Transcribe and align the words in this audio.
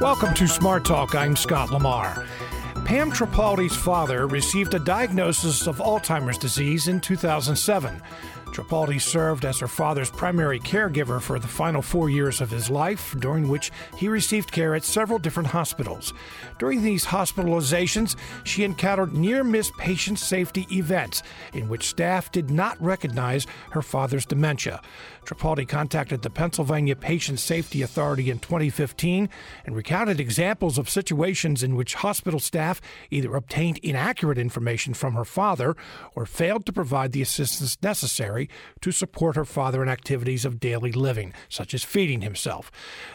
Welcome 0.00 0.32
to 0.34 0.46
Smart 0.46 0.84
Talk. 0.84 1.16
I'm 1.16 1.34
Scott 1.34 1.72
Lamar. 1.72 2.24
Pam 2.84 3.10
Tripaldi's 3.10 3.74
father 3.74 4.28
received 4.28 4.74
a 4.74 4.78
diagnosis 4.78 5.66
of 5.66 5.78
Alzheimer's 5.78 6.38
disease 6.38 6.86
in 6.86 7.00
2007. 7.00 8.00
Tripaldi 8.58 9.00
served 9.00 9.44
as 9.44 9.60
her 9.60 9.68
father's 9.68 10.10
primary 10.10 10.58
caregiver 10.58 11.22
for 11.22 11.38
the 11.38 11.46
final 11.46 11.80
four 11.80 12.10
years 12.10 12.40
of 12.40 12.50
his 12.50 12.68
life, 12.68 13.14
during 13.20 13.48
which 13.48 13.70
he 13.96 14.08
received 14.08 14.50
care 14.50 14.74
at 14.74 14.82
several 14.82 15.20
different 15.20 15.50
hospitals. 15.50 16.12
During 16.58 16.82
these 16.82 17.04
hospitalizations, 17.04 18.16
she 18.42 18.64
encountered 18.64 19.14
near 19.14 19.44
miss 19.44 19.70
patient 19.78 20.18
safety 20.18 20.66
events 20.72 21.22
in 21.54 21.68
which 21.68 21.86
staff 21.86 22.32
did 22.32 22.50
not 22.50 22.82
recognize 22.82 23.46
her 23.70 23.80
father's 23.80 24.26
dementia. 24.26 24.82
Tripaldi 25.24 25.68
contacted 25.68 26.22
the 26.22 26.30
Pennsylvania 26.30 26.96
Patient 26.96 27.38
Safety 27.38 27.82
Authority 27.82 28.30
in 28.30 28.40
2015 28.40 29.28
and 29.66 29.76
recounted 29.76 30.18
examples 30.18 30.78
of 30.78 30.88
situations 30.88 31.62
in 31.62 31.76
which 31.76 31.94
hospital 31.94 32.40
staff 32.40 32.80
either 33.10 33.36
obtained 33.36 33.78
inaccurate 33.82 34.38
information 34.38 34.94
from 34.94 35.12
her 35.12 35.26
father 35.26 35.76
or 36.14 36.26
failed 36.26 36.64
to 36.66 36.72
provide 36.72 37.12
the 37.12 37.22
assistance 37.22 37.76
necessary 37.82 38.47
to 38.80 38.92
support 38.92 39.36
her 39.36 39.44
father 39.44 39.82
in 39.82 39.88
activities 39.88 40.44
of 40.44 40.60
daily 40.60 40.92
living, 40.92 41.32
such 41.48 41.74
as 41.74 41.84
feeding 41.84 42.22
himself. 42.22 42.70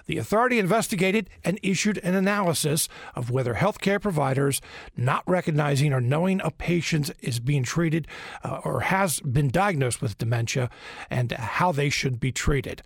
The 0.05 0.17
authority 0.17 0.59
investigated 0.59 1.29
and 1.43 1.59
issued 1.63 1.97
an 1.99 2.15
analysis 2.15 2.87
of 3.15 3.29
whether 3.29 3.55
healthcare 3.55 4.01
providers 4.01 4.61
not 4.95 5.23
recognizing 5.27 5.93
or 5.93 6.01
knowing 6.01 6.41
a 6.43 6.51
patient 6.51 7.11
is 7.21 7.39
being 7.39 7.63
treated 7.63 8.07
uh, 8.43 8.61
or 8.63 8.81
has 8.81 9.19
been 9.21 9.49
diagnosed 9.49 10.01
with 10.01 10.17
dementia 10.17 10.69
and 11.09 11.31
how 11.31 11.71
they 11.71 11.89
should 11.89 12.19
be 12.19 12.31
treated. 12.31 12.81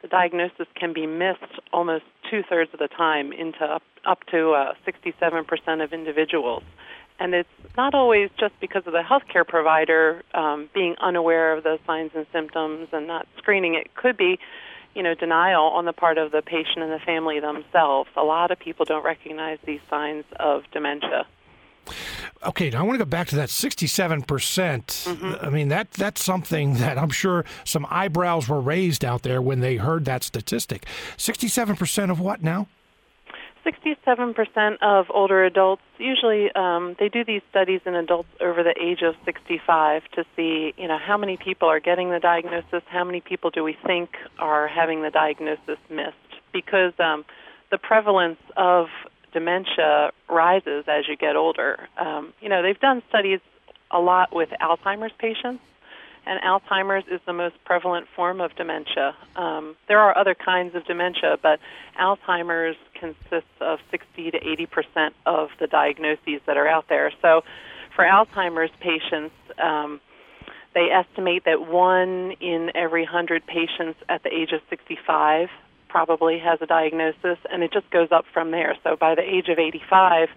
the 0.00 0.08
diagnosis 0.08 0.66
can 0.74 0.92
be 0.92 1.06
missed 1.06 1.60
almost 1.72 2.04
two 2.30 2.42
thirds 2.48 2.70
of 2.72 2.80
the 2.80 2.88
time 2.88 3.32
into 3.32 3.64
up, 3.64 3.82
up 4.04 4.24
to 4.32 4.52
uh, 4.52 4.72
67% 4.86 5.84
of 5.84 5.92
individuals 5.92 6.64
and 7.22 7.34
it's 7.34 7.48
not 7.76 7.94
always 7.94 8.30
just 8.38 8.52
because 8.60 8.82
of 8.84 8.92
the 8.92 9.02
healthcare 9.02 9.46
provider 9.46 10.24
um, 10.34 10.68
being 10.74 10.96
unaware 11.00 11.56
of 11.56 11.62
the 11.62 11.78
signs 11.86 12.10
and 12.16 12.26
symptoms 12.32 12.88
and 12.90 13.06
not 13.06 13.28
screening. 13.38 13.74
It 13.74 13.94
could 13.94 14.16
be, 14.16 14.40
you 14.96 15.04
know, 15.04 15.14
denial 15.14 15.62
on 15.62 15.84
the 15.84 15.92
part 15.92 16.18
of 16.18 16.32
the 16.32 16.42
patient 16.42 16.78
and 16.78 16.90
the 16.90 16.98
family 16.98 17.38
themselves. 17.38 18.10
A 18.16 18.24
lot 18.24 18.50
of 18.50 18.58
people 18.58 18.84
don't 18.84 19.04
recognize 19.04 19.58
these 19.64 19.80
signs 19.88 20.24
of 20.40 20.64
dementia. 20.72 21.24
Okay, 22.44 22.70
now 22.70 22.80
I 22.80 22.82
want 22.82 22.98
to 22.98 23.04
go 23.04 23.08
back 23.08 23.28
to 23.28 23.36
that 23.36 23.50
67%. 23.50 24.26
percent 24.26 24.86
mm-hmm. 24.88 25.34
I 25.40 25.48
mean, 25.48 25.68
that 25.68 25.92
that's 25.92 26.24
something 26.24 26.74
that 26.74 26.98
I'm 26.98 27.10
sure 27.10 27.44
some 27.64 27.86
eyebrows 27.88 28.48
were 28.48 28.60
raised 28.60 29.04
out 29.04 29.22
there 29.22 29.40
when 29.40 29.60
they 29.60 29.76
heard 29.76 30.06
that 30.06 30.24
statistic. 30.24 30.86
67% 31.18 32.10
of 32.10 32.18
what 32.18 32.42
now? 32.42 32.66
67% 33.64 34.78
of 34.82 35.06
older 35.10 35.44
adults 35.44 35.82
usually 35.98 36.50
um, 36.54 36.96
they 36.98 37.08
do 37.08 37.24
these 37.24 37.42
studies 37.50 37.80
in 37.86 37.94
adults 37.94 38.28
over 38.40 38.62
the 38.62 38.74
age 38.80 39.02
of 39.02 39.14
65 39.24 40.02
to 40.14 40.24
see 40.34 40.74
you 40.76 40.88
know 40.88 40.98
how 40.98 41.16
many 41.16 41.36
people 41.36 41.68
are 41.68 41.80
getting 41.80 42.10
the 42.10 42.18
diagnosis 42.18 42.82
how 42.86 43.04
many 43.04 43.20
people 43.20 43.50
do 43.50 43.62
we 43.62 43.76
think 43.86 44.10
are 44.38 44.66
having 44.66 45.02
the 45.02 45.10
diagnosis 45.10 45.78
missed? 45.88 46.16
Because 46.52 46.92
um, 46.98 47.24
the 47.70 47.78
prevalence 47.78 48.40
of 48.56 48.86
dementia 49.32 50.10
rises 50.28 50.84
as 50.88 51.08
you 51.08 51.16
get 51.16 51.36
older. 51.36 51.88
Um, 51.98 52.32
you 52.40 52.48
know 52.48 52.62
they've 52.62 52.80
done 52.80 53.02
studies 53.08 53.40
a 53.90 54.00
lot 54.00 54.34
with 54.34 54.48
alzheimer's 54.60 55.12
patients 55.18 55.62
and 56.26 56.40
Alzheimer's 56.40 57.04
is 57.10 57.20
the 57.26 57.32
most 57.32 57.56
prevalent 57.64 58.06
form 58.14 58.40
of 58.40 58.54
dementia. 58.54 59.14
Um, 59.36 59.76
there 59.88 59.98
are 59.98 60.16
other 60.16 60.34
kinds 60.34 60.74
of 60.74 60.84
dementia, 60.84 61.38
but 61.42 61.58
Alzheimer's 62.00 62.76
consists 62.94 63.50
of 63.60 63.80
60 63.90 64.30
to 64.30 64.38
80 64.38 64.66
percent 64.66 65.14
of 65.26 65.50
the 65.58 65.66
diagnoses 65.66 66.40
that 66.46 66.56
are 66.56 66.68
out 66.68 66.88
there. 66.88 67.12
So, 67.20 67.42
for 67.96 68.04
Alzheimer's 68.04 68.70
patients, 68.80 69.34
um, 69.62 70.00
they 70.74 70.88
estimate 70.90 71.44
that 71.44 71.66
one 71.66 72.32
in 72.40 72.70
every 72.74 73.02
100 73.02 73.46
patients 73.46 73.98
at 74.08 74.22
the 74.22 74.32
age 74.32 74.52
of 74.52 74.60
65 74.70 75.50
probably 75.88 76.38
has 76.38 76.62
a 76.62 76.66
diagnosis, 76.66 77.38
and 77.50 77.62
it 77.62 77.70
just 77.70 77.90
goes 77.90 78.08
up 78.10 78.24
from 78.32 78.50
there. 78.50 78.76
So, 78.84 78.96
by 78.96 79.14
the 79.14 79.22
age 79.22 79.48
of 79.48 79.58
85, 79.58 80.28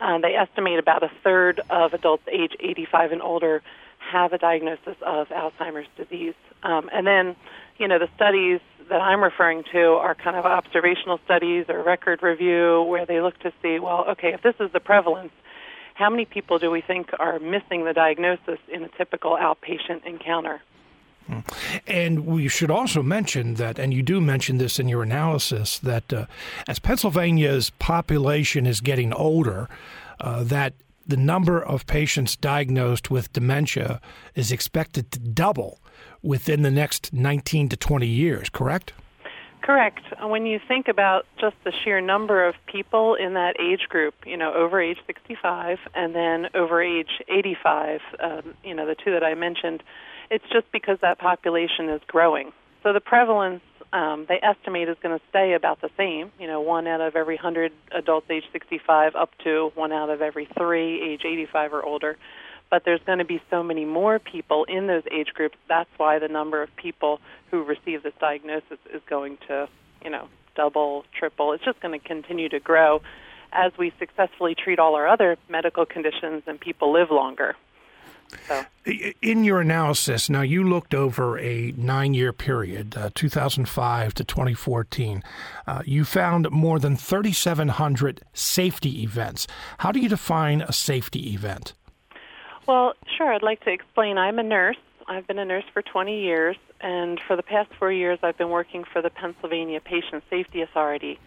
uh, 0.00 0.18
they 0.18 0.34
estimate 0.34 0.78
about 0.78 1.02
a 1.02 1.10
third 1.22 1.60
of 1.70 1.94
adults 1.94 2.24
age 2.30 2.52
85 2.58 3.12
and 3.12 3.22
older 3.22 3.62
have 4.10 4.32
a 4.32 4.38
diagnosis 4.38 4.96
of 5.02 5.28
Alzheimer's 5.28 5.88
disease. 5.96 6.34
Um, 6.62 6.90
and 6.92 7.06
then, 7.06 7.36
you 7.78 7.88
know, 7.88 7.98
the 7.98 8.08
studies 8.16 8.60
that 8.88 9.00
I'm 9.00 9.22
referring 9.22 9.62
to 9.72 9.80
are 9.94 10.14
kind 10.14 10.36
of 10.36 10.44
observational 10.44 11.20
studies 11.24 11.66
or 11.68 11.82
record 11.82 12.22
review 12.22 12.82
where 12.82 13.06
they 13.06 13.20
look 13.20 13.38
to 13.40 13.52
see, 13.62 13.78
well, 13.78 14.04
okay, 14.10 14.34
if 14.34 14.42
this 14.42 14.54
is 14.60 14.72
the 14.72 14.80
prevalence, 14.80 15.32
how 15.94 16.10
many 16.10 16.24
people 16.24 16.58
do 16.58 16.70
we 16.70 16.80
think 16.80 17.10
are 17.18 17.38
missing 17.38 17.84
the 17.84 17.92
diagnosis 17.92 18.58
in 18.72 18.84
a 18.84 18.88
typical 18.96 19.36
outpatient 19.36 20.04
encounter? 20.04 20.60
Hmm. 21.26 21.40
And 21.86 22.26
we 22.26 22.48
should 22.48 22.70
also 22.70 23.02
mention 23.02 23.54
that, 23.54 23.78
and 23.78 23.94
you 23.94 24.02
do 24.02 24.20
mention 24.20 24.58
this 24.58 24.78
in 24.78 24.88
your 24.88 25.02
analysis, 25.02 25.78
that 25.78 26.12
uh, 26.12 26.26
as 26.66 26.78
Pennsylvania's 26.78 27.70
population 27.70 28.66
is 28.66 28.80
getting 28.80 29.12
older, 29.12 29.68
uh, 30.20 30.42
that 30.44 30.74
the 31.10 31.16
number 31.16 31.60
of 31.60 31.86
patients 31.86 32.36
diagnosed 32.36 33.10
with 33.10 33.32
dementia 33.32 34.00
is 34.34 34.50
expected 34.50 35.10
to 35.10 35.18
double 35.18 35.80
within 36.22 36.62
the 36.62 36.70
next 36.70 37.12
19 37.12 37.68
to 37.68 37.76
20 37.76 38.06
years, 38.06 38.48
correct? 38.48 38.92
Correct. 39.62 40.00
When 40.22 40.46
you 40.46 40.58
think 40.66 40.88
about 40.88 41.26
just 41.38 41.56
the 41.64 41.72
sheer 41.84 42.00
number 42.00 42.46
of 42.46 42.54
people 42.66 43.14
in 43.14 43.34
that 43.34 43.60
age 43.60 43.88
group, 43.88 44.14
you 44.24 44.36
know, 44.36 44.54
over 44.54 44.80
age 44.80 44.98
65 45.06 45.78
and 45.94 46.14
then 46.14 46.48
over 46.54 46.82
age 46.82 47.20
85, 47.28 48.00
um, 48.20 48.54
you 48.64 48.74
know, 48.74 48.86
the 48.86 48.94
two 48.94 49.12
that 49.12 49.22
I 49.22 49.34
mentioned, 49.34 49.82
it's 50.30 50.44
just 50.52 50.70
because 50.72 50.98
that 51.02 51.18
population 51.18 51.88
is 51.90 52.00
growing. 52.06 52.52
So 52.82 52.92
the 52.92 53.00
prevalence 53.00 53.62
um, 53.92 54.26
they 54.28 54.38
estimate 54.42 54.88
is 54.88 54.96
going 55.02 55.18
to 55.18 55.24
stay 55.30 55.54
about 55.54 55.80
the 55.80 55.90
same. 55.96 56.30
You 56.38 56.46
know, 56.46 56.60
one 56.60 56.86
out 56.86 57.00
of 57.00 57.16
every 57.16 57.34
100 57.34 57.72
adults 57.92 58.26
age 58.30 58.44
65 58.52 59.16
up 59.16 59.30
to 59.44 59.72
one 59.74 59.92
out 59.92 60.10
of 60.10 60.22
every 60.22 60.46
three 60.56 61.02
age 61.02 61.22
85 61.24 61.72
or 61.74 61.84
older. 61.84 62.16
But 62.70 62.84
there's 62.84 63.00
going 63.04 63.18
to 63.18 63.24
be 63.24 63.42
so 63.50 63.64
many 63.64 63.84
more 63.84 64.20
people 64.20 64.64
in 64.64 64.86
those 64.86 65.02
age 65.10 65.28
groups. 65.34 65.56
That's 65.68 65.90
why 65.96 66.20
the 66.20 66.28
number 66.28 66.62
of 66.62 66.74
people 66.76 67.20
who 67.50 67.64
receive 67.64 68.04
this 68.04 68.14
diagnosis 68.20 68.78
is 68.94 69.02
going 69.08 69.38
to, 69.48 69.68
you 70.04 70.10
know, 70.10 70.28
double, 70.54 71.04
triple. 71.18 71.52
It's 71.52 71.64
just 71.64 71.80
going 71.80 71.98
to 71.98 72.06
continue 72.06 72.48
to 72.50 72.60
grow 72.60 73.00
as 73.52 73.72
we 73.76 73.92
successfully 73.98 74.54
treat 74.54 74.78
all 74.78 74.94
our 74.94 75.08
other 75.08 75.36
medical 75.48 75.84
conditions 75.84 76.44
and 76.46 76.60
people 76.60 76.92
live 76.92 77.10
longer. 77.10 77.56
So. 78.46 78.64
In 79.22 79.44
your 79.44 79.60
analysis, 79.60 80.30
now 80.30 80.42
you 80.42 80.64
looked 80.64 80.94
over 80.94 81.38
a 81.38 81.72
nine 81.76 82.14
year 82.14 82.32
period, 82.32 82.96
uh, 82.96 83.10
2005 83.14 84.14
to 84.14 84.24
2014. 84.24 85.22
Uh, 85.66 85.82
you 85.84 86.04
found 86.04 86.50
more 86.50 86.78
than 86.78 86.96
3,700 86.96 88.22
safety 88.32 89.02
events. 89.02 89.46
How 89.78 89.92
do 89.92 90.00
you 90.00 90.08
define 90.08 90.62
a 90.62 90.72
safety 90.72 91.34
event? 91.34 91.74
Well, 92.66 92.94
sure, 93.16 93.32
I'd 93.32 93.42
like 93.42 93.62
to 93.64 93.70
explain. 93.70 94.16
I'm 94.16 94.38
a 94.38 94.42
nurse. 94.42 94.76
I've 95.08 95.26
been 95.26 95.38
a 95.38 95.44
nurse 95.44 95.64
for 95.72 95.82
20 95.82 96.22
years, 96.22 96.56
and 96.80 97.20
for 97.26 97.34
the 97.36 97.42
past 97.42 97.70
four 97.78 97.90
years, 97.90 98.20
I've 98.22 98.38
been 98.38 98.50
working 98.50 98.84
for 98.84 99.02
the 99.02 99.10
Pennsylvania 99.10 99.80
Patient 99.80 100.22
Safety 100.30 100.62
Authority. 100.62 101.18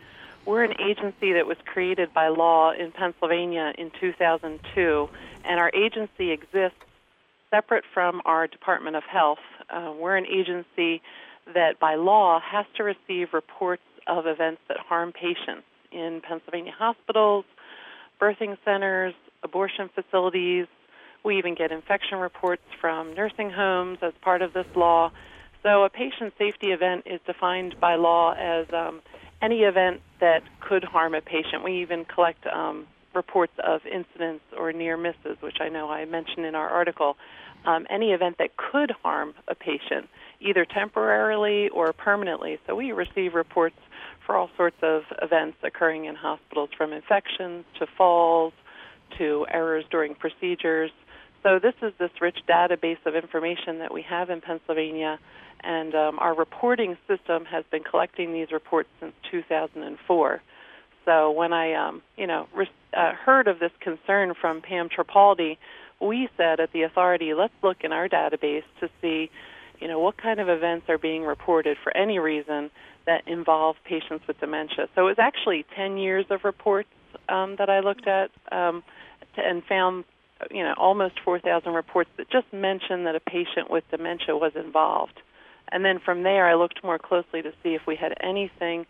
We're 0.45 0.63
an 0.63 0.79
agency 0.81 1.33
that 1.33 1.45
was 1.47 1.57
created 1.65 2.13
by 2.13 2.29
law 2.29 2.71
in 2.71 2.91
Pennsylvania 2.91 3.73
in 3.77 3.91
2002, 3.99 5.09
and 5.45 5.59
our 5.59 5.71
agency 5.73 6.31
exists 6.31 6.77
separate 7.53 7.83
from 7.93 8.19
our 8.25 8.47
Department 8.47 8.95
of 8.95 9.03
Health. 9.03 9.37
Uh, 9.69 9.93
we're 9.99 10.17
an 10.17 10.25
agency 10.25 11.01
that, 11.53 11.79
by 11.79 11.95
law, 11.95 12.39
has 12.39 12.65
to 12.77 12.83
receive 12.83 13.27
reports 13.31 13.83
of 14.07 14.25
events 14.25 14.61
that 14.69 14.77
harm 14.77 15.11
patients 15.11 15.67
in 15.91 16.21
Pennsylvania 16.27 16.73
hospitals, 16.75 17.45
birthing 18.19 18.57
centers, 18.65 19.13
abortion 19.43 19.89
facilities. 19.93 20.65
We 21.23 21.37
even 21.37 21.53
get 21.53 21.71
infection 21.71 22.17
reports 22.17 22.63
from 22.81 23.13
nursing 23.13 23.51
homes 23.51 23.99
as 24.01 24.13
part 24.21 24.41
of 24.41 24.53
this 24.53 24.65
law. 24.75 25.11
So, 25.61 25.83
a 25.83 25.89
patient 25.89 26.33
safety 26.39 26.71
event 26.71 27.03
is 27.05 27.21
defined 27.25 27.75
by 27.79 27.95
law 27.95 28.33
as 28.33 28.65
um, 28.73 29.01
any 29.41 29.59
event 29.61 30.01
that 30.19 30.41
could 30.59 30.83
harm 30.83 31.13
a 31.13 31.21
patient. 31.21 31.63
We 31.63 31.81
even 31.81 32.03
collect 32.03 32.45
um, 32.47 32.87
reports 33.13 33.53
of 33.63 33.81
incidents 33.85 34.43
or 34.57 34.73
near 34.73 34.97
misses, 34.97 35.37
which 35.41 35.57
I 35.61 35.69
know 35.69 35.89
I 35.89 36.05
mentioned 36.05 36.45
in 36.45 36.55
our 36.55 36.67
article. 36.67 37.15
Um, 37.65 37.87
any 37.89 38.11
event 38.11 38.37
that 38.39 38.57
could 38.57 38.91
harm 39.03 39.33
a 39.47 39.55
patient, 39.55 40.09
either 40.41 40.65
temporarily 40.65 41.69
or 41.69 41.93
permanently. 41.93 42.59
So, 42.67 42.75
we 42.75 42.91
receive 42.91 43.33
reports 43.35 43.77
for 44.25 44.35
all 44.35 44.49
sorts 44.57 44.77
of 44.81 45.03
events 45.21 45.57
occurring 45.63 46.05
in 46.05 46.15
hospitals, 46.15 46.69
from 46.77 46.93
infections 46.93 47.65
to 47.79 47.87
falls 47.97 48.53
to 49.17 49.45
errors 49.51 49.85
during 49.91 50.15
procedures. 50.15 50.91
So 51.43 51.59
this 51.59 51.73
is 51.81 51.93
this 51.99 52.11
rich 52.21 52.37
database 52.47 53.05
of 53.05 53.15
information 53.15 53.79
that 53.79 53.93
we 53.93 54.01
have 54.03 54.29
in 54.29 54.41
Pennsylvania, 54.41 55.19
and 55.61 55.93
um, 55.93 56.19
our 56.19 56.33
reporting 56.33 56.97
system 57.07 57.45
has 57.45 57.65
been 57.69 57.83
collecting 57.83 58.33
these 58.33 58.51
reports 58.51 58.89
since 58.99 59.13
2004. 59.29 60.41
So 61.05 61.31
when 61.31 61.51
I, 61.51 61.73
um, 61.73 62.01
you 62.17 62.27
know, 62.27 62.47
re- 62.55 62.69
uh, 62.95 63.11
heard 63.13 63.49
of 63.49 63.59
this 63.59 63.71
concern 63.81 64.33
from 64.39 64.61
Pam 64.61 64.87
Tripaldi, 64.87 65.57
we 66.03 66.29
said 66.37 66.59
at 66.59 66.71
the 66.73 66.83
authority, 66.83 67.33
let's 67.33 67.53
look 67.61 67.77
in 67.83 67.91
our 67.91 68.07
database 68.07 68.63
to 68.79 68.89
see, 69.01 69.29
you 69.79 69.87
know, 69.87 69.99
what 69.99 70.17
kind 70.17 70.39
of 70.39 70.49
events 70.49 70.89
are 70.89 70.97
being 70.97 71.23
reported 71.23 71.77
for 71.83 71.95
any 71.95 72.19
reason 72.19 72.69
that 73.05 73.27
involve 73.27 73.75
patients 73.83 74.25
with 74.27 74.39
dementia. 74.39 74.87
So 74.95 75.01
it 75.01 75.17
was 75.17 75.19
actually 75.19 75.65
10 75.75 75.97
years 75.97 76.25
of 76.29 76.43
reports 76.43 76.89
um, 77.29 77.55
that 77.57 77.69
I 77.69 77.79
looked 77.79 78.07
at 78.07 78.31
um, 78.51 78.83
and 79.37 79.63
found 79.65 80.05
you 80.51 80.63
know, 80.63 80.73
almost 80.77 81.19
4,000 81.23 81.73
reports 81.73 82.09
that 82.17 82.29
just 82.29 82.51
mentioned 82.51 83.05
that 83.07 83.15
a 83.15 83.19
patient 83.19 83.69
with 83.69 83.83
dementia 83.91 84.35
was 84.35 84.51
involved. 84.55 85.19
And 85.71 85.83
then 85.83 85.99
from 85.99 86.23
there, 86.23 86.47
I 86.47 86.55
looked 86.55 86.83
more 86.83 86.99
closely 86.99 87.41
to 87.41 87.51
see 87.63 87.75
if 87.75 87.81
we 87.87 87.95
had 87.95 88.13
anything 88.21 88.85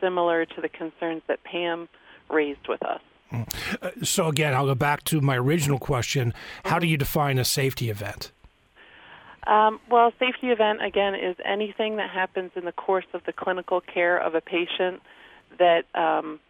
similar 0.00 0.44
to 0.44 0.60
the 0.60 0.68
concerns 0.68 1.22
that 1.28 1.42
Pam 1.44 1.88
raised 2.28 2.68
with 2.68 2.84
us. 2.84 3.00
Uh, 3.32 3.90
so, 4.02 4.28
again, 4.28 4.54
I'll 4.54 4.66
go 4.66 4.74
back 4.74 5.04
to 5.04 5.20
my 5.20 5.36
original 5.36 5.78
question 5.78 6.32
How 6.64 6.78
do 6.78 6.86
you 6.86 6.96
define 6.96 7.38
a 7.38 7.44
safety 7.44 7.90
event? 7.90 8.32
Um, 9.46 9.80
well, 9.90 10.12
safety 10.18 10.48
event, 10.48 10.82
again, 10.84 11.14
is 11.14 11.36
anything 11.44 11.96
that 11.96 12.10
happens 12.10 12.50
in 12.56 12.64
the 12.64 12.72
course 12.72 13.06
of 13.14 13.22
the 13.24 13.32
clinical 13.32 13.80
care 13.80 14.18
of 14.18 14.34
a 14.34 14.40
patient 14.40 15.00
that 15.58 15.84
um, 15.94 16.40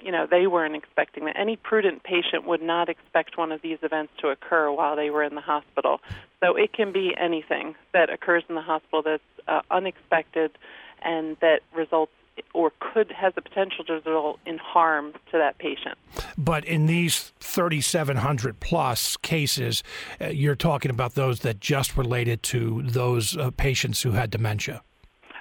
you 0.00 0.12
know 0.12 0.26
they 0.30 0.46
weren't 0.46 0.76
expecting 0.76 1.24
that. 1.24 1.36
Any 1.38 1.56
prudent 1.56 2.02
patient 2.04 2.46
would 2.46 2.62
not 2.62 2.88
expect 2.88 3.36
one 3.36 3.50
of 3.50 3.62
these 3.62 3.78
events 3.82 4.12
to 4.20 4.28
occur 4.28 4.70
while 4.70 4.94
they 4.96 5.10
were 5.10 5.24
in 5.24 5.34
the 5.34 5.40
hospital. 5.40 6.00
So 6.40 6.56
it 6.56 6.72
can 6.72 6.92
be 6.92 7.14
anything 7.18 7.74
that 7.92 8.10
occurs 8.10 8.44
in 8.48 8.54
the 8.54 8.62
hospital 8.62 9.02
that's 9.02 9.22
uh, 9.48 9.62
unexpected 9.70 10.52
and 11.02 11.36
that 11.40 11.60
results 11.74 12.12
or 12.52 12.72
could 12.80 13.10
has 13.12 13.34
the 13.34 13.42
potential 13.42 13.84
to 13.84 13.94
result 13.94 14.38
in 14.46 14.58
harm 14.58 15.12
to 15.30 15.38
that 15.38 15.58
patient. 15.58 15.98
But 16.36 16.64
in 16.64 16.86
these 16.86 17.32
3,700 17.40 18.60
plus 18.60 19.16
cases, 19.18 19.82
uh, 20.20 20.26
you're 20.26 20.56
talking 20.56 20.90
about 20.90 21.14
those 21.14 21.40
that 21.40 21.60
just 21.60 21.96
related 21.96 22.42
to 22.44 22.82
those 22.82 23.36
uh, 23.36 23.50
patients 23.56 24.02
who 24.02 24.12
had 24.12 24.30
dementia. 24.30 24.82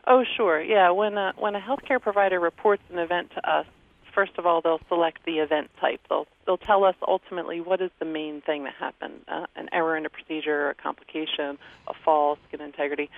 Oh, 0.06 0.24
sure. 0.36 0.62
Yeah, 0.62 0.90
when 0.92 1.18
a, 1.18 1.34
when 1.38 1.56
a 1.56 1.62
healthcare 1.62 2.02
provider 2.02 2.40
reports 2.40 2.84
an 2.92 3.00
event 3.00 3.32
to 3.36 3.50
us, 3.50 3.66
first 4.14 4.34
of 4.38 4.46
all, 4.46 4.62
they'll 4.62 4.82
select 4.88 5.26
the 5.26 5.40
event 5.40 5.70
type. 5.80 6.02
They'll 6.10 6.28
they'll 6.46 6.58
tell 6.58 6.84
us 6.84 6.96
ultimately 7.08 7.62
what 7.62 7.82
is 7.82 7.90
the 8.00 8.06
main 8.06 8.42
thing 8.42 8.66
that 8.66 8.74
happened: 8.74 9.22
uh, 9.28 9.46
an 9.56 9.70
error 9.72 9.96
in 9.96 10.06
a 10.06 10.10
procedure, 10.10 10.70
a 10.70 10.76
complication, 10.76 11.58
a 11.88 11.94
fall, 11.94 12.38
skin 12.48 12.62
integrity. 12.62 13.10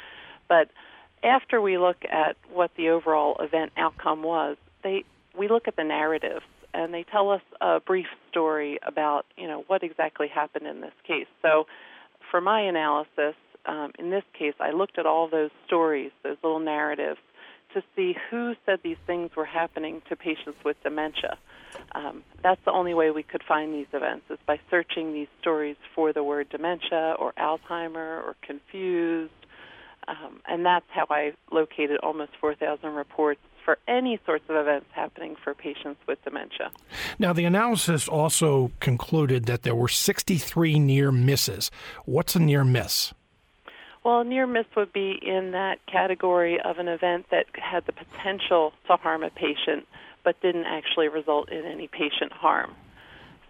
But 0.48 0.70
after 1.24 1.60
we 1.62 1.78
look 1.78 1.98
at 2.10 2.36
what 2.54 2.72
the 2.78 2.90
overall 2.90 3.38
event 3.40 3.72
outcome 3.78 4.24
was, 4.24 4.58
they 4.84 5.04
we 5.38 5.48
look 5.48 5.68
at 5.68 5.76
the 5.76 5.84
narrative 5.84 6.42
and 6.74 6.94
they 6.94 7.04
tell 7.04 7.30
us 7.32 7.42
a 7.62 7.80
brief 7.80 8.08
story 8.30 8.80
about 8.86 9.26
you 9.38 9.48
know 9.48 9.64
what 9.68 9.84
exactly 9.84 10.28
happened 10.28 10.68
in 10.68 10.82
this 10.82 10.94
case. 11.08 11.28
So, 11.42 11.68
for 12.32 12.42
my 12.42 12.62
analysis, 12.62 13.36
um, 13.66 13.92
in 13.98 14.10
this 14.10 14.24
case, 14.38 14.54
I 14.60 14.72
looked 14.72 14.98
at 14.98 15.06
all 15.06 15.28
those 15.28 15.52
stories, 15.66 16.12
those 16.24 16.38
little 16.44 16.60
narratives, 16.60 17.20
to 17.74 17.84
see 17.96 18.16
who 18.30 18.54
said 18.66 18.80
these 18.84 18.98
things 19.06 19.36
were 19.36 19.46
happening 19.46 20.02
to 20.10 20.16
patients 20.16 20.58
with 20.64 20.82
dementia. 20.84 21.38
Um, 21.94 22.24
that's 22.42 22.62
the 22.66 22.72
only 22.72 22.94
way 22.94 23.12
we 23.12 23.24
could 23.24 23.44
find 23.44 23.74
these 23.74 23.88
events 23.92 24.26
is 24.30 24.40
by 24.46 24.60
searching 24.70 25.14
these 25.14 25.28
stories 25.42 25.76
for 25.94 26.14
the 26.14 26.24
word 26.24 26.50
dementia 26.50 27.16
or 27.20 27.34
Alzheimer 27.34 28.24
or 28.24 28.36
confused. 28.42 29.34
Um, 30.08 30.40
and 30.48 30.66
that's 30.66 30.86
how 30.90 31.08
I 31.10 31.34
located 31.52 31.98
almost 32.04 32.32
4,000 32.40 32.94
reports 32.94 33.40
for 33.64 33.80
any 33.88 34.20
sorts 34.26 34.44
of 34.48 34.56
events 34.56 34.86
happening 34.92 35.36
for 35.44 35.54
patients 35.56 36.00
with 36.08 36.24
dementia. 36.24 36.72
Now, 37.18 37.34
the 37.34 37.46
analysis 37.46 38.08
also 38.08 38.72
concluded 38.80 39.46
that 39.46 39.64
there 39.64 39.74
were 39.74 39.88
63 39.88 40.78
near 40.78 41.12
misses. 41.12 41.72
What's 42.06 42.36
a 42.36 42.40
near 42.40 42.64
miss? 42.64 43.14
Well, 44.04 44.22
a 44.22 44.24
near 44.24 44.46
miss 44.46 44.68
would 44.76 44.94
be 44.94 45.20
in 45.20 45.52
that 45.52 45.84
category 45.88 46.62
of 46.62 46.78
an 46.78 46.88
event 46.88 47.26
that 47.32 47.48
had 47.54 47.88
the 47.88 47.92
potential 47.92 48.74
to 48.88 48.98
harm 48.98 49.24
a 49.24 49.32
patient 49.32 49.88
but 50.24 50.40
didn't 50.42 50.66
actually 50.66 51.08
result 51.08 51.50
in 51.50 51.66
any 51.66 51.88
patient 51.88 52.32
harm. 52.32 52.76